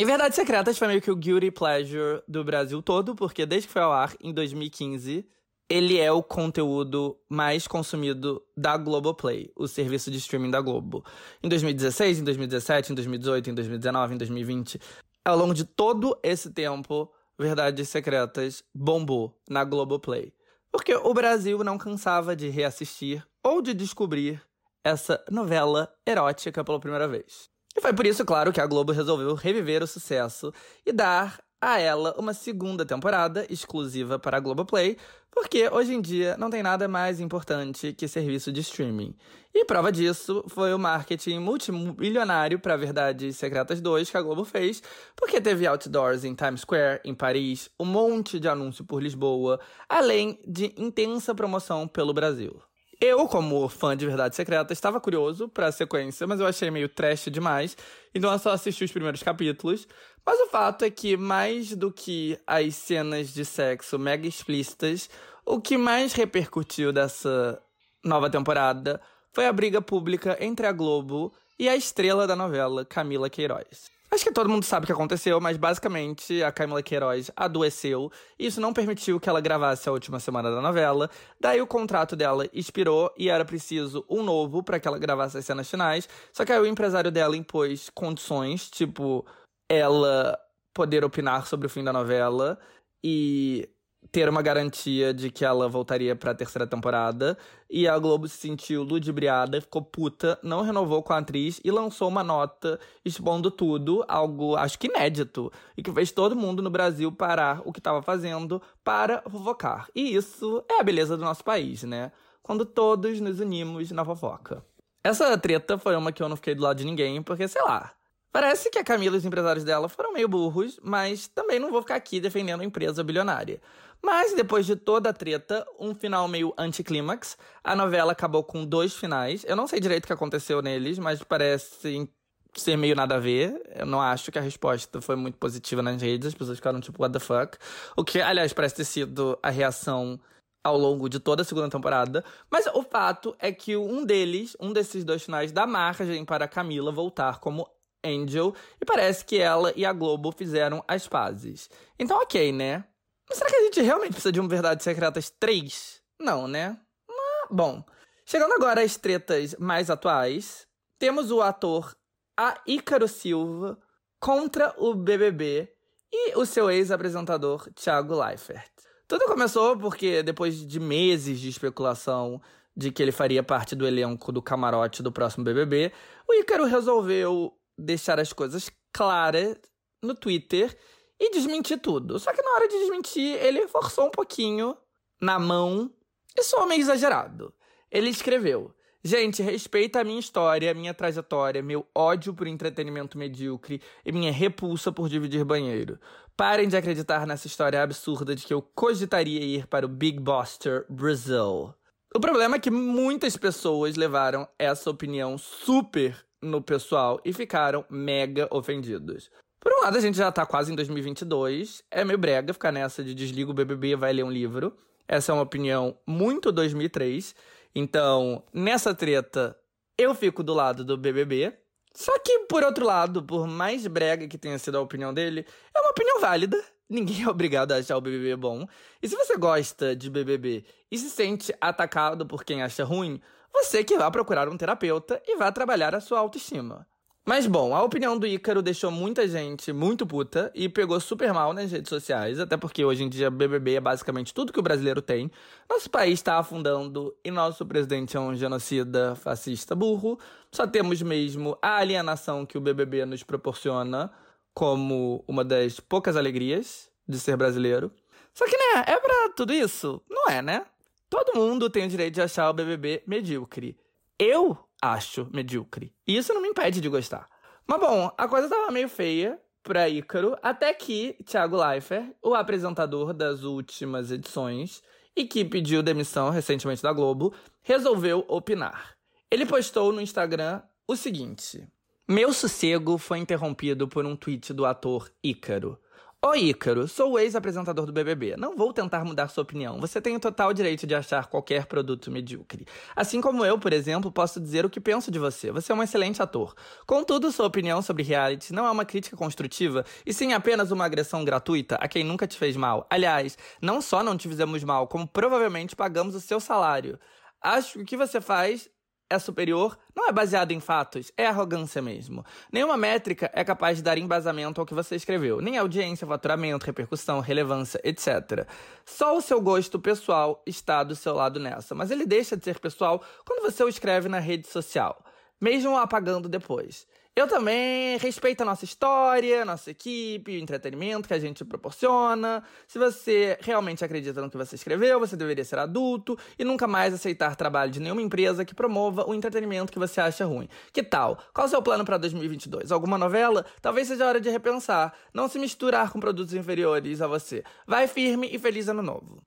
[0.00, 3.72] E Verdades Secretas foi meio que o guilty pleasure do Brasil todo, porque desde que
[3.74, 5.28] foi ao ar, em 2015,
[5.68, 11.04] ele é o conteúdo mais consumido da Globoplay, o serviço de streaming da Globo.
[11.42, 14.80] Em 2016, em 2017, em 2018, em 2019, em 2020,
[15.22, 20.32] ao longo de todo esse tempo, Verdades Secretas bombou na Globoplay.
[20.72, 24.40] Porque o Brasil não cansava de reassistir ou de descobrir
[24.82, 27.50] essa novela erótica pela primeira vez.
[27.76, 30.52] E foi por isso, claro, que a Globo resolveu reviver o sucesso
[30.84, 34.96] e dar a ela uma segunda temporada exclusiva para a Globoplay,
[35.30, 39.14] porque hoje em dia não tem nada mais importante que serviço de streaming.
[39.54, 44.82] E prova disso foi o marketing multimilionário para Verdades Secretas 2 que a Globo fez,
[45.14, 50.40] porque teve outdoors em Times Square, em Paris, um monte de anúncio por Lisboa, além
[50.46, 52.60] de intensa promoção pelo Brasil.
[53.00, 56.86] Eu, como fã de Verdade Secreta, estava curioso para a sequência, mas eu achei meio
[56.86, 57.74] trash demais,
[58.14, 59.88] então eu só assisti os primeiros capítulos.
[60.24, 65.08] Mas o fato é que, mais do que as cenas de sexo mega explícitas,
[65.46, 67.58] o que mais repercutiu dessa
[68.04, 69.00] nova temporada
[69.32, 73.99] foi a briga pública entre a Globo e a estrela da novela, Camila Queiroz.
[74.12, 78.46] Acho que todo mundo sabe o que aconteceu, mas basicamente a Camila Queiroz adoeceu e
[78.46, 81.08] isso não permitiu que ela gravasse a última semana da novela.
[81.40, 85.44] Daí o contrato dela expirou e era preciso um novo para que ela gravasse as
[85.44, 86.08] cenas finais.
[86.32, 89.24] Só que aí o empresário dela impôs condições, tipo
[89.70, 90.36] ela
[90.74, 92.58] poder opinar sobre o fim da novela
[93.04, 93.68] e
[94.10, 97.36] ter uma garantia de que ela voltaria para a terceira temporada.
[97.68, 102.08] E a Globo se sentiu ludibriada, ficou puta, não renovou com a atriz e lançou
[102.08, 107.12] uma nota expondo tudo, algo acho que inédito, e que fez todo mundo no Brasil
[107.12, 109.88] parar o que estava fazendo para fofocar.
[109.94, 112.10] E isso é a beleza do nosso país, né?
[112.42, 114.64] Quando todos nos unimos na fofoca.
[115.04, 117.92] Essa treta foi uma que eu não fiquei do lado de ninguém, porque sei lá.
[118.32, 121.82] Parece que a Camila e os empresários dela foram meio burros, mas também não vou
[121.82, 123.60] ficar aqui defendendo a empresa bilionária.
[124.02, 128.94] Mas depois de toda a treta, um final meio anticlímax, a novela acabou com dois
[128.94, 129.44] finais.
[129.46, 132.08] Eu não sei direito o que aconteceu neles, mas parece
[132.56, 133.60] ser meio nada a ver.
[133.74, 137.02] Eu não acho que a resposta foi muito positiva nas redes, as pessoas ficaram tipo,
[137.02, 137.58] what the fuck.
[137.96, 140.18] O que, aliás, parece ter sido a reação
[140.62, 142.24] ao longo de toda a segunda temporada.
[142.50, 146.48] Mas o fato é que um deles, um desses dois finais, dá margem para a
[146.48, 147.68] Camila voltar como
[148.04, 151.68] Angel, e parece que ela e a Globo fizeram as pazes.
[151.98, 152.84] Então, ok, né?
[153.30, 156.02] Mas será que a gente realmente precisa de um Verdades Secretas 3?
[156.20, 156.76] Não, né?
[157.08, 157.84] Mas, bom,
[158.26, 160.66] chegando agora às tretas mais atuais,
[160.98, 161.96] temos o ator
[162.36, 163.78] a Ícaro Silva
[164.18, 165.72] contra o BBB
[166.12, 168.72] e o seu ex-apresentador Thiago Leifert.
[169.06, 172.42] Tudo começou porque depois de meses de especulação
[172.76, 175.92] de que ele faria parte do elenco do camarote do próximo BBB,
[176.28, 179.56] o Ícaro resolveu deixar as coisas claras
[180.02, 180.76] no Twitter
[181.20, 182.18] e desmentir tudo.
[182.18, 184.74] Só que na hora de desmentir, ele forçou um pouquinho
[185.20, 185.92] na mão
[186.36, 187.52] e soou meio exagerado.
[187.90, 188.74] Ele escreveu:
[189.04, 194.90] Gente, respeita a minha história, minha trajetória, meu ódio por entretenimento medíocre e minha repulsa
[194.90, 195.98] por dividir banheiro.
[196.36, 200.86] Parem de acreditar nessa história absurda de que eu cogitaria ir para o Big Buster
[200.88, 201.74] Brasil.
[202.14, 208.48] O problema é que muitas pessoas levaram essa opinião super no pessoal e ficaram mega
[208.50, 209.30] ofendidos.
[209.60, 211.84] Por um lado, a gente já tá quase em 2022.
[211.90, 214.74] É meio brega ficar nessa de desliga o BBB vai ler um livro.
[215.06, 217.34] Essa é uma opinião muito 2003.
[217.74, 219.54] Então, nessa treta,
[219.98, 221.52] eu fico do lado do BBB.
[221.92, 225.44] Só que, por outro lado, por mais brega que tenha sido a opinião dele,
[225.76, 226.58] é uma opinião válida.
[226.88, 228.66] Ninguém é obrigado a achar o BBB bom.
[229.02, 233.20] E se você gosta de BBB e se sente atacado por quem acha ruim,
[233.52, 236.86] você que vá procurar um terapeuta e vá trabalhar a sua autoestima.
[237.30, 241.52] Mas bom, a opinião do Ícaro deixou muita gente muito puta e pegou super mal
[241.52, 245.00] nas redes sociais, até porque hoje em dia BBB é basicamente tudo que o brasileiro
[245.00, 245.30] tem.
[245.70, 250.18] Nosso país está afundando e nosso presidente é um genocida fascista burro.
[250.50, 254.10] Só temos mesmo a alienação que o BBB nos proporciona
[254.52, 257.92] como uma das poucas alegrias de ser brasileiro.
[258.34, 260.02] Só que, né, é pra tudo isso?
[260.10, 260.66] Não é, né?
[261.08, 263.78] Todo mundo tem o direito de achar o BBB medíocre.
[264.18, 265.92] Eu acho medíocre.
[266.06, 267.28] E isso não me impede de gostar.
[267.66, 273.12] Mas bom, a coisa tava meio feia pra Ícaro, até que Thiago Leifert, o apresentador
[273.12, 274.82] das últimas edições
[275.14, 278.96] e que pediu demissão recentemente da Globo, resolveu opinar.
[279.30, 281.68] Ele postou no Instagram o seguinte:
[282.08, 285.78] Meu sossego foi interrompido por um tweet do ator Ícaro.
[286.22, 288.36] Oi, Ícaro, sou o ex-apresentador do BBB.
[288.36, 289.80] Não vou tentar mudar sua opinião.
[289.80, 292.66] Você tem o total direito de achar qualquer produto medíocre.
[292.94, 295.50] Assim como eu, por exemplo, posso dizer o que penso de você.
[295.50, 296.54] Você é um excelente ator.
[296.86, 301.24] Contudo, sua opinião sobre reality não é uma crítica construtiva, e sim apenas uma agressão
[301.24, 302.86] gratuita a quem nunca te fez mal.
[302.90, 307.00] Aliás, não só não te fizemos mal, como provavelmente pagamos o seu salário.
[307.40, 308.68] Acho que o que você faz
[309.10, 312.24] é superior não é baseado em fatos, é arrogância mesmo.
[312.50, 317.20] Nenhuma métrica é capaz de dar embasamento ao que você escreveu, nem audiência, faturamento, repercussão,
[317.20, 318.46] relevância, etc.
[318.84, 322.58] Só o seu gosto pessoal está do seu lado nessa, mas ele deixa de ser
[322.60, 325.04] pessoal quando você o escreve na rede social,
[325.40, 326.86] mesmo apagando depois.
[327.16, 332.42] Eu também respeito a nossa história, nossa equipe, o entretenimento que a gente proporciona.
[332.68, 336.94] Se você realmente acredita no que você escreveu, você deveria ser adulto e nunca mais
[336.94, 340.48] aceitar trabalho de nenhuma empresa que promova o entretenimento que você acha ruim.
[340.72, 341.18] Que tal?
[341.34, 342.70] Qual o seu plano para 2022?
[342.70, 343.44] Alguma novela?
[343.60, 344.94] Talvez seja hora de repensar.
[345.12, 347.42] Não se misturar com produtos inferiores a você.
[347.66, 349.20] Vai firme e feliz ano novo.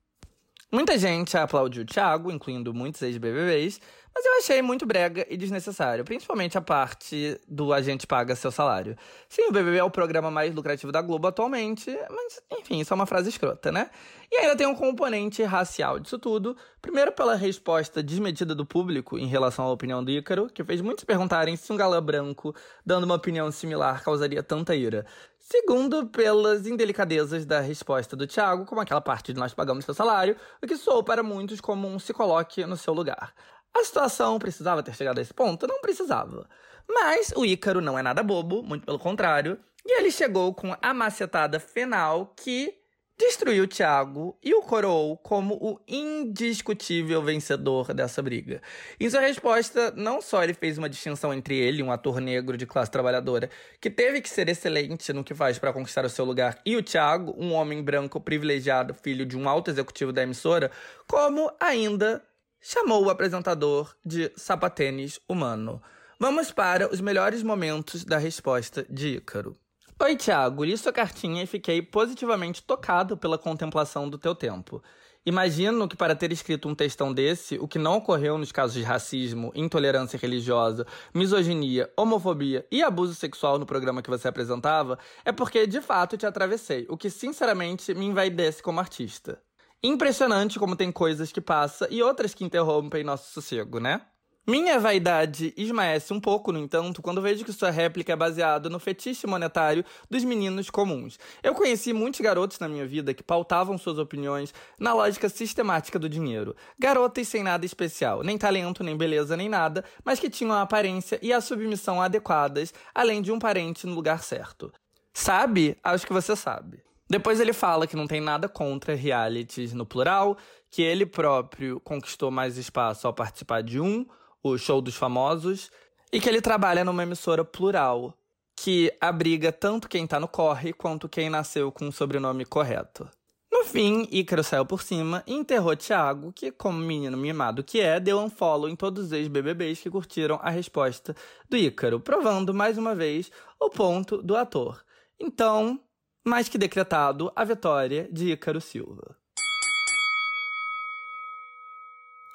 [0.74, 3.80] Muita gente aplaudiu o Thiago, incluindo muitos ex-BBBs,
[4.14, 8.52] mas eu achei muito brega e desnecessário, principalmente a parte do a gente paga seu
[8.52, 8.96] salário.
[9.28, 12.94] Sim, o BBB é o programa mais lucrativo da Globo atualmente, mas enfim, isso é
[12.94, 13.90] uma frase escrota, né?
[14.30, 16.56] E ainda tem um componente racial disso tudo.
[16.80, 21.04] Primeiro, pela resposta desmedida do público em relação à opinião do Ícaro, que fez muitos
[21.04, 22.54] perguntarem se um galã branco
[22.86, 25.04] dando uma opinião similar causaria tanta ira.
[25.40, 30.36] Segundo, pelas indelicadezas da resposta do Thiago, como aquela parte de nós pagamos seu salário,
[30.62, 33.34] o que soou para muitos como um se coloque no seu lugar.
[33.76, 35.66] A situação precisava ter chegado a esse ponto?
[35.66, 36.48] Não precisava.
[36.88, 40.94] Mas o Ícaro não é nada bobo, muito pelo contrário, e ele chegou com a
[40.94, 42.74] macetada final que
[43.16, 48.60] destruiu o Thiago e o coroou como o indiscutível vencedor dessa briga.
[48.98, 52.66] Em sua resposta, não só ele fez uma distinção entre ele, um ator negro de
[52.66, 53.48] classe trabalhadora,
[53.80, 56.82] que teve que ser excelente no que faz para conquistar o seu lugar, e o
[56.82, 60.70] Thiago, um homem branco privilegiado, filho de um alto executivo da emissora,
[61.06, 62.22] como ainda
[62.66, 65.82] chamou o apresentador de sapatênis humano.
[66.18, 69.54] Vamos para os melhores momentos da resposta de Ícaro.
[70.02, 74.82] Oi, Thiago, li sua cartinha e fiquei positivamente tocado pela contemplação do teu tempo.
[75.26, 78.82] Imagino que para ter escrito um textão desse, o que não ocorreu nos casos de
[78.82, 85.66] racismo, intolerância religiosa, misoginia, homofobia e abuso sexual no programa que você apresentava, é porque
[85.66, 89.38] de fato te atravessei, o que sinceramente me envaidece como artista.
[89.86, 94.00] Impressionante como tem coisas que passa e outras que interrompem nosso sossego, né?
[94.46, 98.80] Minha vaidade esmaece um pouco, no entanto, quando vejo que sua réplica é baseada no
[98.80, 101.18] fetiche monetário dos meninos comuns.
[101.42, 106.08] Eu conheci muitos garotos na minha vida que pautavam suas opiniões na lógica sistemática do
[106.08, 106.56] dinheiro.
[106.78, 111.18] Garotas sem nada especial, nem talento, nem beleza, nem nada, mas que tinham a aparência
[111.20, 114.72] e a submissão adequadas, além de um parente no lugar certo.
[115.12, 115.76] Sabe?
[115.84, 116.83] Acho que você sabe.
[117.08, 120.36] Depois ele fala que não tem nada contra realities no plural,
[120.70, 124.06] que ele próprio conquistou mais espaço ao participar de um,
[124.42, 125.70] o Show dos Famosos,
[126.12, 128.16] e que ele trabalha numa emissora plural,
[128.56, 133.08] que abriga tanto quem tá no corre quanto quem nasceu com o sobrenome correto.
[133.52, 138.00] No fim, Ícaro saiu por cima e enterrou Thiago, que, como menino mimado que é,
[138.00, 141.14] deu um follow em todos os ex-BBBs que curtiram a resposta
[141.48, 144.84] do Ícaro, provando mais uma vez o ponto do ator.
[145.20, 145.80] Então,
[146.24, 149.16] mais que decretado, a vitória de Ícaro Silva.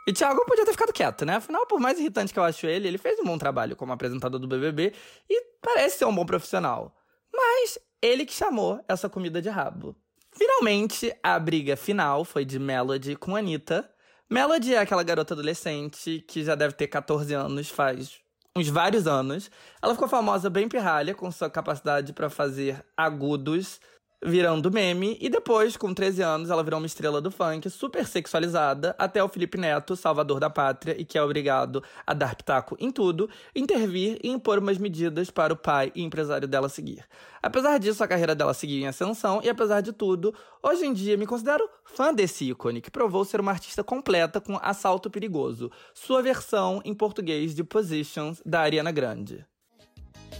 [0.07, 1.35] E Thiago podia ter ficado quieto, né?
[1.35, 4.39] Afinal, por mais irritante que eu acho ele, ele fez um bom trabalho como apresentador
[4.39, 4.93] do BBB
[5.29, 6.95] e parece ser um bom profissional.
[7.31, 9.95] Mas ele que chamou essa comida de rabo.
[10.31, 13.87] Finalmente, a briga final foi de Melody com Anitta.
[14.29, 18.19] Melody é aquela garota adolescente que já deve ter 14 anos, faz
[18.55, 19.49] uns vários anos.
[19.81, 23.79] Ela ficou famosa bem pirralha com sua capacidade para fazer agudos
[24.23, 28.95] virando meme, e depois, com 13 anos, ela virou uma estrela do funk, super sexualizada,
[28.97, 32.91] até o Felipe Neto, salvador da pátria e que é obrigado a dar pitaco em
[32.91, 37.05] tudo, intervir e impor umas medidas para o pai e empresário dela seguir.
[37.41, 41.15] Apesar disso, a carreira dela seguiu em ascensão, e apesar de tudo, hoje em dia
[41.15, 46.21] me considero fã desse ícone, que provou ser uma artista completa com Assalto Perigoso, sua
[46.21, 49.45] versão em português de Positions, da Ariana Grande.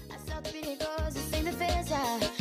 [0.10, 2.39] Assalto perigoso sem defesa.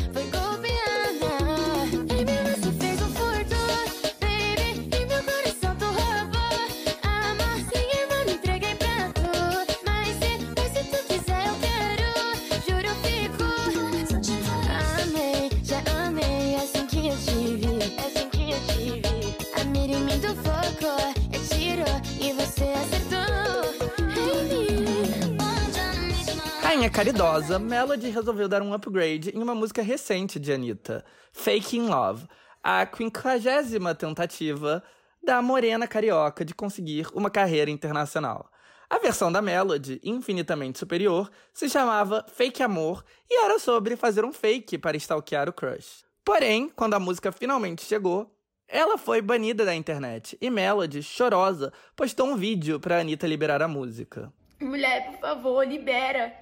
[26.79, 32.29] Rainha caridosa, Melody resolveu dar um upgrade em uma música recente de Anitta, Faking Love,
[32.63, 34.81] a quinquagésima tentativa
[35.21, 38.49] da morena carioca de conseguir uma carreira internacional.
[38.89, 44.33] A versão da Melody, infinitamente superior, se chamava Fake Amor e era sobre fazer um
[44.33, 46.05] fake para stalkear o crush.
[46.25, 48.33] Porém, quando a música finalmente chegou,
[48.69, 53.67] ela foi banida da internet e Melody, chorosa, postou um vídeo para Anitta liberar a
[53.67, 54.33] música.
[54.61, 56.35] Mulher, por favor, libera.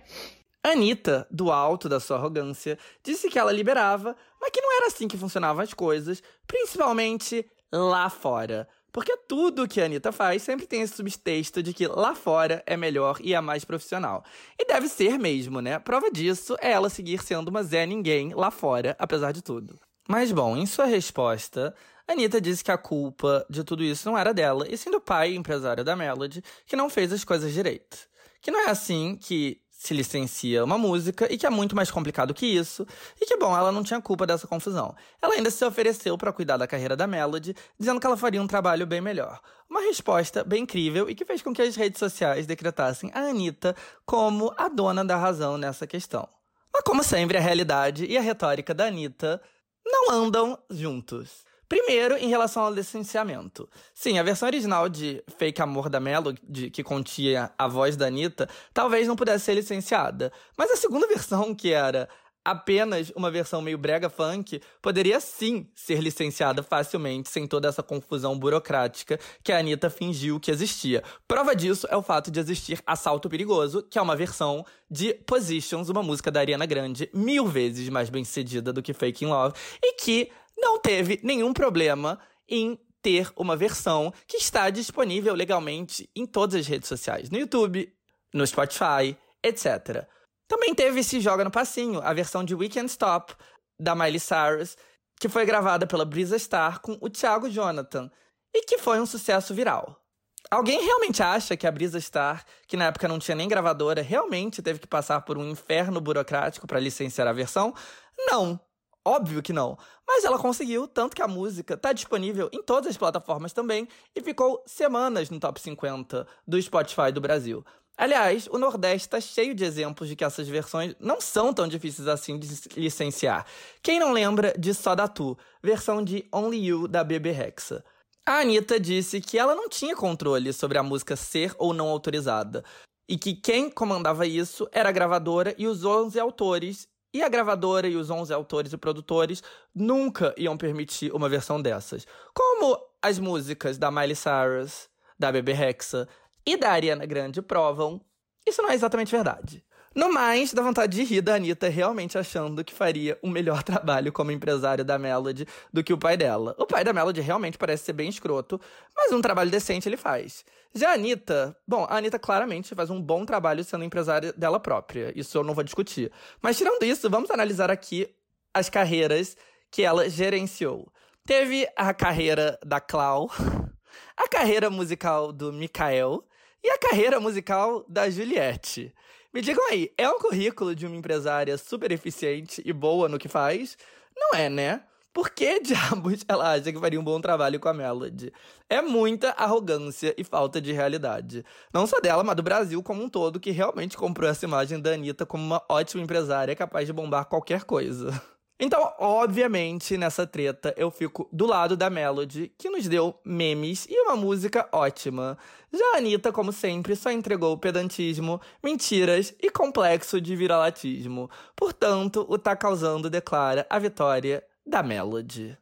[0.63, 5.07] Anitta, do alto da sua arrogância, disse que ela liberava, mas que não era assim
[5.07, 8.69] que funcionavam as coisas, principalmente lá fora.
[8.91, 12.77] Porque tudo que a Anitta faz sempre tem esse subtexto de que lá fora é
[12.77, 14.25] melhor e é mais profissional.
[14.59, 15.79] E deve ser mesmo, né?
[15.79, 19.79] Prova disso é ela seguir sendo uma Zé Ninguém lá fora, apesar de tudo.
[20.09, 21.75] Mas bom, em sua resposta,
[22.09, 25.35] Anitta disse que a culpa de tudo isso não era dela, e sim do pai
[25.35, 27.99] empresário da Melody, que não fez as coisas direito.
[28.41, 32.33] Que não é assim que se licencia uma música e que é muito mais complicado
[32.33, 32.87] que isso,
[33.21, 34.95] e que bom, ela não tinha culpa dessa confusão.
[35.21, 38.47] Ela ainda se ofereceu para cuidar da carreira da Melody, dizendo que ela faria um
[38.47, 39.41] trabalho bem melhor.
[39.69, 43.77] Uma resposta bem incrível e que fez com que as redes sociais decretassem a Anitta
[44.05, 46.29] como a dona da razão nessa questão.
[46.73, 49.41] Mas como sempre, a realidade e a retórica da Anitta
[49.85, 51.46] não andam juntos.
[51.69, 53.69] Primeiro, em relação ao licenciamento.
[53.93, 58.49] Sim, a versão original de Fake Amor da Melody, que continha a voz da Anitta,
[58.73, 60.33] talvez não pudesse ser licenciada.
[60.57, 62.09] Mas a segunda versão, que era
[62.47, 68.39] apenas uma versão meio brega funk, poderia sim ser licenciada facilmente, sem toda essa confusão
[68.39, 71.03] burocrática que a Anitta fingiu que existia.
[71.27, 75.89] Prova disso é o fato de existir Assalto Perigoso, que é uma versão de Positions,
[75.89, 79.57] uma música da Ariana Grande, mil vezes mais bem sucedida do que Fake in Love,
[79.83, 82.19] e que não teve nenhum problema
[82.49, 87.93] em ter uma versão que está disponível legalmente em todas as redes sociais, no YouTube,
[88.35, 90.07] no Spotify, etc.
[90.49, 93.35] Também teve Se Joga no Passinho, a versão de Weekend Stop
[93.79, 94.77] da Miley Cyrus,
[95.21, 98.11] que foi gravada pela Brisa Star com o Thiago Jonathan
[98.55, 100.03] e que foi um sucesso viral.
[100.51, 104.63] Alguém realmente acha que a Brisa Star, que na época não tinha nem gravadora, realmente
[104.63, 107.75] teve que passar por um inferno burocrático para licenciar a versão?
[108.17, 108.61] Não,
[109.07, 109.79] Óbvio que não.
[110.05, 114.21] Mas ela conseguiu, tanto que a música está disponível em todas as plataformas também e
[114.21, 117.65] ficou semanas no top 50 do Spotify do Brasil.
[117.97, 122.09] Aliás, o Nordeste está cheio de exemplos de que essas versões não são tão difíceis
[122.09, 123.47] assim de licenciar.
[123.81, 127.85] Quem não lembra de Só da Tu, versão de Only You da Bebe Rexa?
[128.27, 132.65] A Anitta disse que ela não tinha controle sobre a música ser ou não autorizada,
[133.09, 137.89] e que quem comandava isso era a gravadora e os 11 autores e a gravadora
[137.89, 139.43] e os 11 autores e produtores
[139.75, 142.07] nunca iam permitir uma versão dessas.
[142.35, 146.07] Como as músicas da Miley Cyrus, da Bebe Rexa
[146.45, 147.99] e da Ariana Grande provam,
[148.47, 149.65] isso não é exatamente verdade.
[149.97, 154.13] No mais, dá vontade de rir da Anitta realmente achando que faria um melhor trabalho
[154.13, 156.55] como empresário da Melody do que o pai dela.
[156.59, 158.61] O pai da Melody realmente parece ser bem escroto,
[158.95, 160.45] mas um trabalho decente ele faz.
[160.75, 165.19] Já a Anitta, bom, a Anitta claramente faz um bom trabalho sendo empresária dela própria.
[165.19, 166.13] Isso eu não vou discutir.
[166.43, 168.07] Mas tirando isso, vamos analisar aqui
[168.53, 169.35] as carreiras
[169.71, 170.93] que ela gerenciou.
[171.25, 173.31] Teve a carreira da Clau,
[174.15, 176.23] a carreira musical do Mikael
[176.63, 178.93] e a carreira musical da Juliette.
[179.33, 183.29] Me digam aí, é um currículo de uma empresária super eficiente e boa no que
[183.29, 183.77] faz?
[184.17, 184.83] Não é, né?
[185.17, 188.31] Por que diabos ela acha que faria um bom trabalho com a Melody?
[188.69, 191.43] É muita arrogância e falta de realidade.
[191.73, 194.93] Não só dela, mas do Brasil como um todo, que realmente comprou essa imagem da
[194.93, 198.13] Anitta como uma ótima empresária capaz de bombar qualquer coisa.
[198.59, 204.01] Então, obviamente, nessa treta, eu fico do lado da Melody, que nos deu memes e
[204.01, 205.37] uma música ótima.
[205.71, 211.31] Já a Anitta, como sempre, só entregou pedantismo, mentiras e complexo de viralatismo.
[211.55, 215.57] Portanto, o Tá Causando declara a vitória da Melody.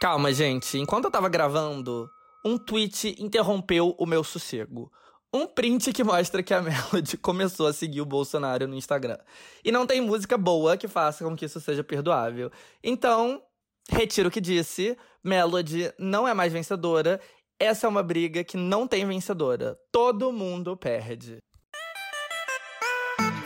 [0.00, 0.78] Calma, gente.
[0.78, 2.10] Enquanto eu tava gravando,
[2.42, 4.90] um tweet interrompeu o meu sossego
[5.32, 9.18] um print que mostra que a Melody começou a seguir o Bolsonaro no Instagram.
[9.64, 12.50] E não tem música boa que faça com que isso seja perdoável.
[12.84, 13.42] Então,
[13.88, 14.96] retiro o que disse.
[15.24, 17.20] Melody não é mais vencedora.
[17.58, 19.78] Essa é uma briga que não tem vencedora.
[19.90, 21.38] Todo mundo perde.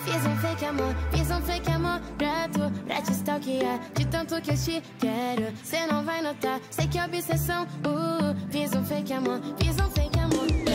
[0.05, 3.93] Fiz um fake amor, fiz um fake amor pra tu, pra te stalkear.
[3.93, 6.61] De tanto que eu te quero, cê não vai notar.
[6.71, 10.66] Sei que é obsessão, uh, fiz um fake amor, fiz um fake amor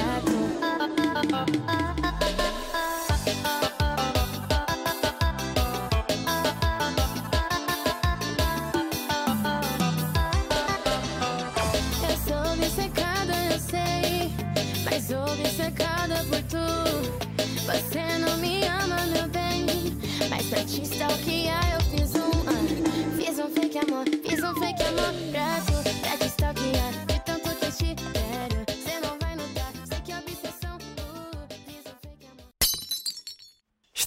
[23.31, 27.10] fiz um fake amor, fiz um fake amor pra tu, pra te stalkear.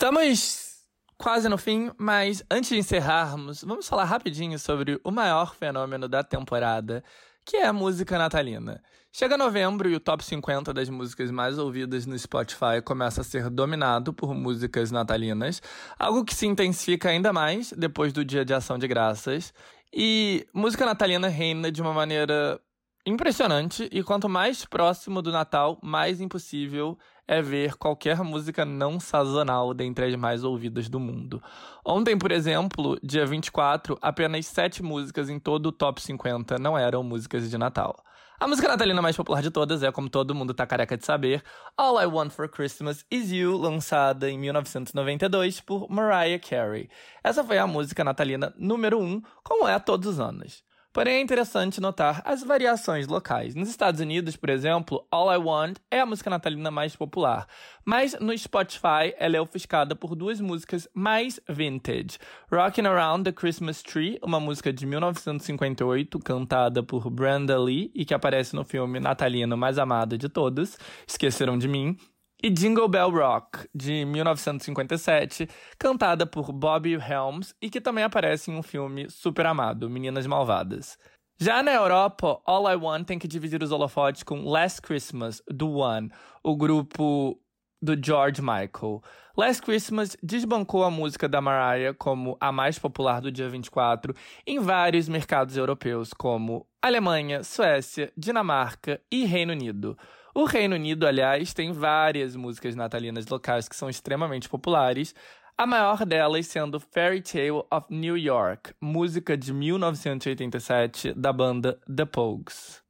[0.05, 0.85] Estamos
[1.17, 6.23] quase no fim, mas antes de encerrarmos, vamos falar rapidinho sobre o maior fenômeno da
[6.23, 7.03] temporada,
[7.43, 8.83] que é a música natalina.
[9.11, 13.49] Chega novembro e o top 50 das músicas mais ouvidas no Spotify começa a ser
[13.49, 15.63] dominado por músicas natalinas,
[15.99, 19.55] algo que se intensifica ainda mais depois do Dia de Ação de Graças.
[19.91, 22.61] E música natalina reina de uma maneira
[23.07, 29.73] impressionante, e quanto mais próximo do Natal, mais impossível é ver qualquer música não sazonal
[29.73, 31.43] dentre as mais ouvidas do mundo.
[31.85, 37.03] Ontem, por exemplo, dia 24, apenas 7 músicas em todo o top 50 não eram
[37.03, 37.97] músicas de Natal.
[38.41, 41.43] A música natalina mais popular de todas é, como todo mundo tá careca de saber,
[41.77, 46.91] All I Want for Christmas Is You, lançada em 1992 por Mariah Carey.
[47.23, 50.64] Essa foi a música natalina número 1, como é todos os anos.
[50.95, 53.57] Porém, é interessante notar as variações locais.
[53.57, 57.49] Nos Estados Unidos, por exemplo, All I Want é a música natalina mais popular,
[57.85, 62.17] mas no Spotify ela é ofuscada por duas músicas mais vintage.
[62.49, 68.15] Rockin' Around the Christmas Tree, uma música de 1958, cantada por Brenda Lee e que
[68.15, 71.99] aparece no filme natalino mais amado de todos, Esqueceram de Mim,
[72.45, 75.49] e Jingle Bell Rock, de 1957,
[75.79, 80.99] cantada por Bobby Helms e que também aparece em um filme super amado, Meninas Malvadas.
[81.41, 85.77] Já na Europa, All I Want tem que dividir os holofotes com Last Christmas, do
[85.77, 86.11] One,
[86.43, 87.41] o grupo
[87.81, 89.03] do George Michael.
[89.35, 94.15] Last Christmas desbancou a música da Mariah como a mais popular do dia 24
[94.47, 99.97] em vários mercados europeus, como Alemanha, Suécia, Dinamarca e Reino Unido.
[100.37, 105.15] O Reino Unido, aliás, tem várias músicas natalinas locais que são extremamente populares,
[105.57, 112.05] a maior delas sendo Fairy Tale of New York, música de 1987 da banda The
[112.05, 112.83] Pogues.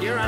[0.00, 0.18] You're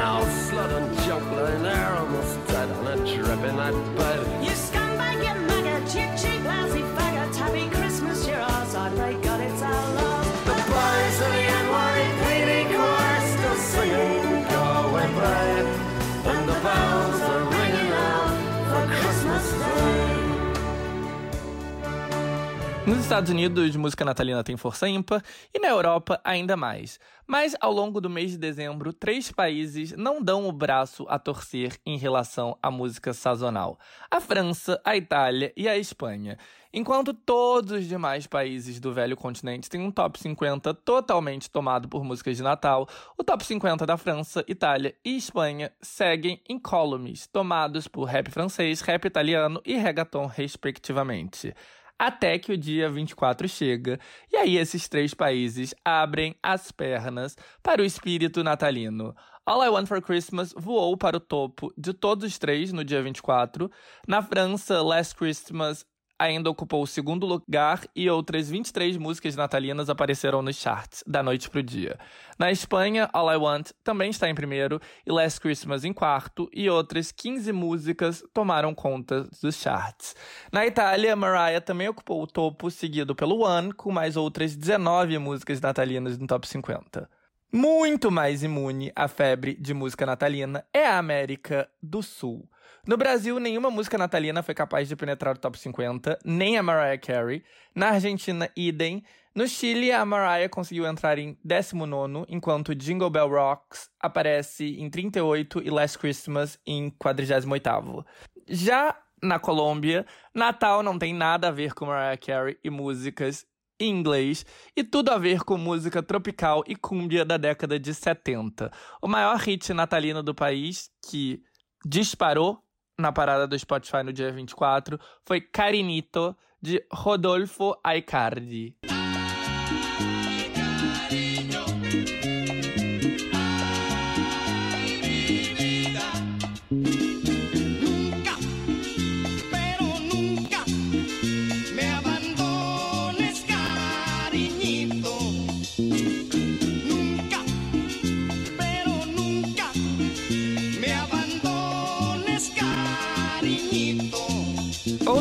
[23.03, 25.23] Estados Unidos, música natalina tem força ímpar
[25.53, 27.01] e na Europa ainda mais.
[27.27, 31.77] Mas ao longo do mês de dezembro, três países não dão o braço a torcer
[31.85, 36.39] em relação à música sazonal: a França, a Itália e a Espanha.
[36.73, 42.05] Enquanto todos os demais países do velho continente têm um top 50 totalmente tomado por
[42.05, 42.89] músicas de Natal,
[43.19, 49.05] o top 50 da França, Itália e Espanha seguem incólumes, tomados por rap francês, rap
[49.05, 51.53] italiano e reggaeton, respectivamente
[51.98, 53.98] até que o dia 24 chega,
[54.31, 59.14] e aí esses três países abrem as pernas para o espírito natalino.
[59.44, 63.02] All I Want for Christmas voou para o topo de todos os três no dia
[63.02, 63.70] 24.
[64.06, 65.85] Na França, Last Christmas
[66.19, 71.51] ainda ocupou o segundo lugar e outras 23 músicas natalinas apareceram nos charts da noite
[71.51, 71.99] pro dia.
[72.39, 76.69] Na Espanha, All I Want também está em primeiro e Last Christmas em quarto e
[76.71, 80.15] outras 15 músicas tomaram conta dos charts.
[80.53, 85.61] Na Itália, Mariah também ocupou o topo, seguido pelo One, com mais outras 19 músicas
[85.61, 87.09] natalinas no top 50.
[87.55, 92.49] Muito mais imune à febre de música natalina é a América do Sul.
[92.85, 96.99] No Brasil, nenhuma música natalina foi capaz de penetrar o top 50, nem a Mariah
[96.99, 97.45] Carey.
[97.73, 99.05] Na Argentina, idem.
[99.33, 105.63] No Chile, a Mariah conseguiu entrar em 19, enquanto Jingle Bell Rocks aparece em 38
[105.63, 108.05] e Last Christmas em 48.
[108.49, 110.05] Já na Colômbia,
[110.35, 113.47] Natal não tem nada a ver com Mariah Carey e músicas
[113.79, 114.45] em inglês
[114.77, 118.73] e tudo a ver com música tropical e cúmbia da década de 70.
[119.01, 121.41] O maior hit natalino do país, que
[121.87, 122.61] disparou
[122.98, 128.77] na parada do Spotify no dia 24, foi Carinito, de Rodolfo Aicardi.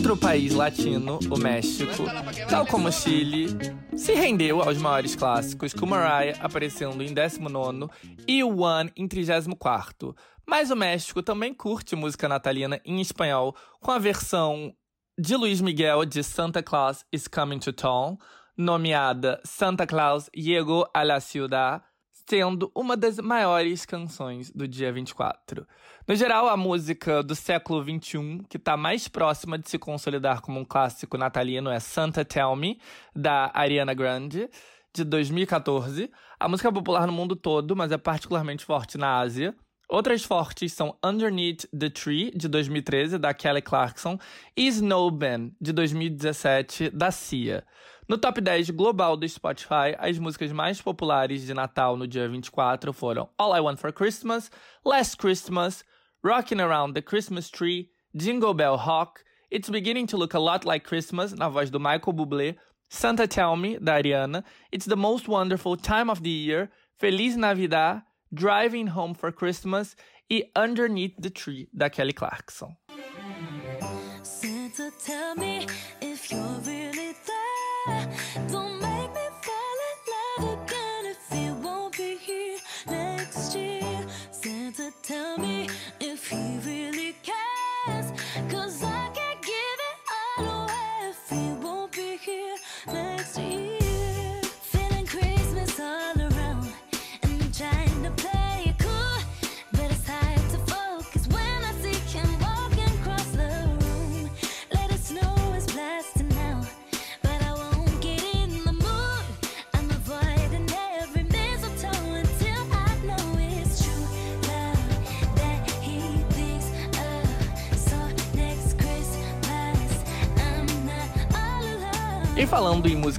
[0.01, 2.05] Outro país latino, o México,
[2.49, 3.49] tal como o Chile,
[3.95, 7.87] se rendeu aos maiores clássicos, com Mariah aparecendo em 19
[8.27, 10.15] e o One em 34.
[10.43, 14.75] Mas o México também curte música natalina em espanhol, com a versão
[15.19, 18.17] de Luiz Miguel de Santa Claus is Coming to Town,
[18.57, 21.83] nomeada Santa Claus Llegó a la Ciudad,
[22.27, 25.67] sendo uma das maiores canções do dia 24.
[26.11, 30.59] No geral, a música do século XXI, que está mais próxima de se consolidar como
[30.59, 32.81] um clássico natalino, é Santa Tell Me,
[33.15, 34.49] da Ariana Grande,
[34.93, 36.11] de 2014.
[36.37, 39.55] A música é popular no mundo todo, mas é particularmente forte na Ásia.
[39.87, 44.19] Outras fortes são Underneath the Tree, de 2013, da Kelly Clarkson,
[44.57, 47.63] e Snowman, de 2017, da Cia.
[48.05, 52.91] No top 10 global do Spotify, as músicas mais populares de Natal no dia 24
[52.91, 54.51] foram All I Want for Christmas,
[54.83, 55.85] Last Christmas,
[56.23, 60.83] Rockin' Around the Christmas Tree, Jingle Bell Rock, It's Beginning to Look a Lot Like
[60.83, 62.57] Christmas, na voz do Michael Bublé,
[62.89, 66.69] Santa Tell Me, da Ariana, It's the Most Wonderful Time of the Year,
[66.99, 69.95] Feliz Navidad, Driving Home for Christmas
[70.29, 72.77] e Underneath the Tree, da Kelly Clarkson.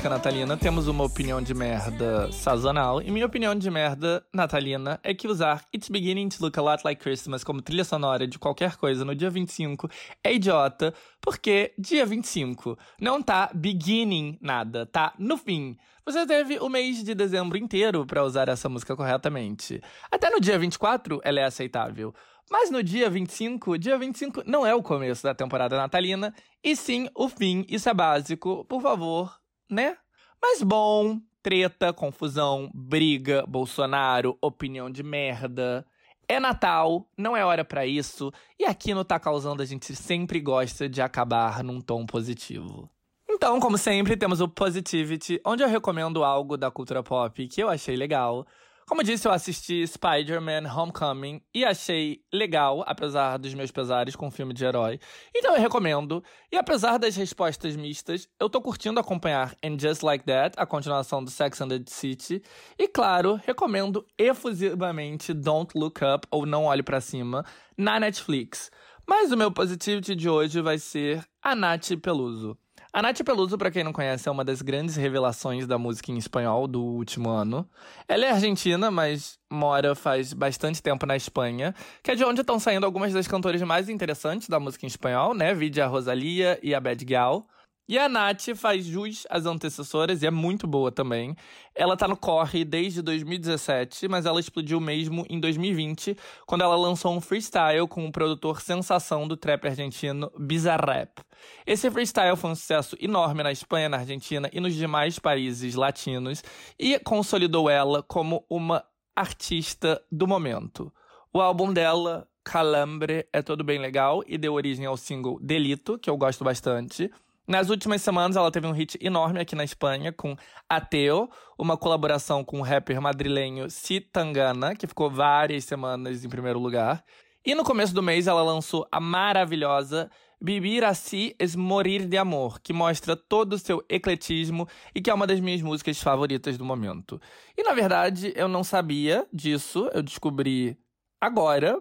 [0.02, 3.00] Música natalina, temos uma opinião de merda sazonal.
[3.00, 6.82] E minha opinião de merda natalina é que usar It's Beginning to Look a Lot
[6.84, 9.88] Like Christmas como trilha sonora de qualquer coisa no dia 25
[10.24, 15.76] é idiota, porque dia 25 não tá beginning nada, tá no fim.
[16.04, 19.80] Você teve o mês de dezembro inteiro pra usar essa música corretamente.
[20.10, 22.12] Até no dia 24 ela é aceitável.
[22.50, 27.08] Mas no dia 25, dia 25 não é o começo da temporada natalina, e sim
[27.14, 27.64] o fim.
[27.68, 29.40] Isso é básico, por favor,
[29.73, 29.97] né?
[30.40, 35.86] Mas bom, treta, confusão, briga, Bolsonaro, opinião de merda.
[36.28, 40.40] É Natal, não é hora pra isso, e aqui no Tá Causando a gente sempre
[40.40, 42.89] gosta de acabar num tom positivo.
[43.28, 47.69] Então, como sempre, temos o Positivity, onde eu recomendo algo da cultura pop que eu
[47.69, 48.47] achei legal.
[48.93, 54.31] Como disse, eu assisti Spider-Man Homecoming e achei legal, apesar dos meus pesares com o
[54.31, 55.01] filme de herói.
[55.35, 56.23] Então eu recomendo.
[56.52, 61.24] E apesar das respostas mistas, eu tô curtindo acompanhar And Just Like That, a continuação
[61.24, 62.43] do Sex and the City.
[62.78, 67.47] E claro, recomendo efusivamente Don't Look Up ou Não Olhe Pra Cima
[67.78, 68.70] na Netflix.
[69.09, 72.59] Mas o meu positivity de hoje vai ser a Nath Peluso.
[72.94, 76.19] A Nath Peluso, pra quem não conhece, é uma das grandes revelações da música em
[76.19, 77.66] espanhol do último ano.
[78.06, 82.60] Ela é argentina, mas mora faz bastante tempo na Espanha, que é de onde estão
[82.60, 85.55] saindo algumas das cantoras mais interessantes da música em espanhol, né?
[85.55, 87.48] Vide a Rosalia e a Bad Gal.
[87.88, 91.34] E a Nath faz jus às antecessoras e é muito boa também.
[91.74, 97.12] Ela tá no corre desde 2017, mas ela explodiu mesmo em 2020, quando ela lançou
[97.12, 101.18] um freestyle com o produtor sensação do trap argentino Bizarrap.
[101.66, 106.42] Esse freestyle foi um sucesso enorme na Espanha, na Argentina e nos demais países latinos
[106.78, 108.84] e consolidou ela como uma
[109.14, 110.92] artista do momento.
[111.32, 116.09] O álbum dela, Calambre, é todo bem legal e deu origem ao single Delito, que
[116.09, 117.10] eu gosto bastante.
[117.47, 120.36] Nas últimas semanas, ela teve um hit enorme aqui na Espanha com
[120.69, 121.28] Ateo,
[121.59, 127.05] uma colaboração com o rapper madrilenho Citangana, que ficou várias semanas em primeiro lugar.
[127.44, 130.09] E no começo do mês, ela lançou a maravilhosa
[130.40, 135.14] Vivir Así es Morir de Amor, que mostra todo o seu ecletismo e que é
[135.14, 137.20] uma das minhas músicas favoritas do momento.
[137.56, 140.77] E na verdade, eu não sabia disso, eu descobri
[141.20, 141.81] agora,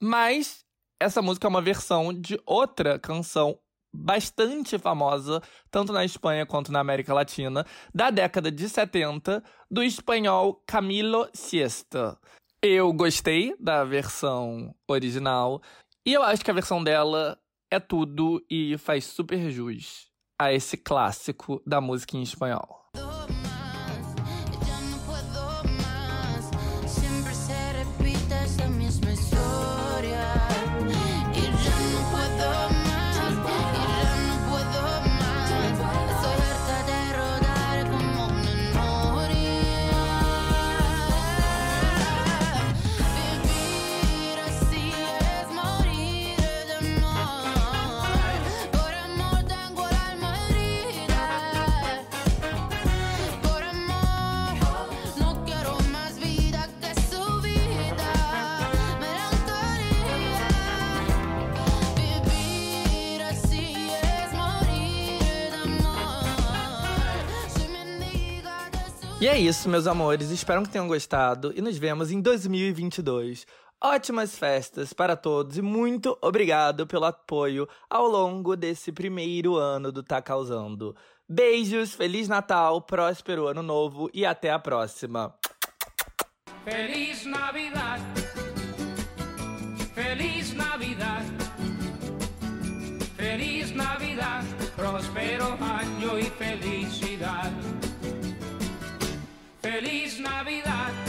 [0.00, 0.64] mas
[1.00, 3.58] essa música é uma versão de outra canção
[3.92, 10.62] bastante famosa, tanto na Espanha quanto na América Latina, da década de 70, do espanhol
[10.66, 12.18] Camilo Siesta.
[12.62, 15.60] Eu gostei da versão original
[16.06, 17.38] e eu acho que a versão dela
[17.70, 22.81] é tudo e faz super jus a esse clássico da música em espanhol.
[69.22, 70.30] E é isso, meus amores.
[70.30, 73.46] Espero que tenham gostado e nos vemos em 2022.
[73.80, 80.02] Ótimas festas para todos e muito obrigado pelo apoio ao longo desse primeiro ano do
[80.02, 80.96] Tá Causando.
[81.28, 85.32] Beijos, Feliz Natal, próspero Ano Novo e até a próxima.
[86.64, 88.00] Feliz Navidad.
[89.94, 91.22] Feliz Navidad.
[93.16, 94.42] Feliz Navidad.
[94.74, 96.81] Próspero año y felicidad.
[99.82, 101.01] Feliz Navidad.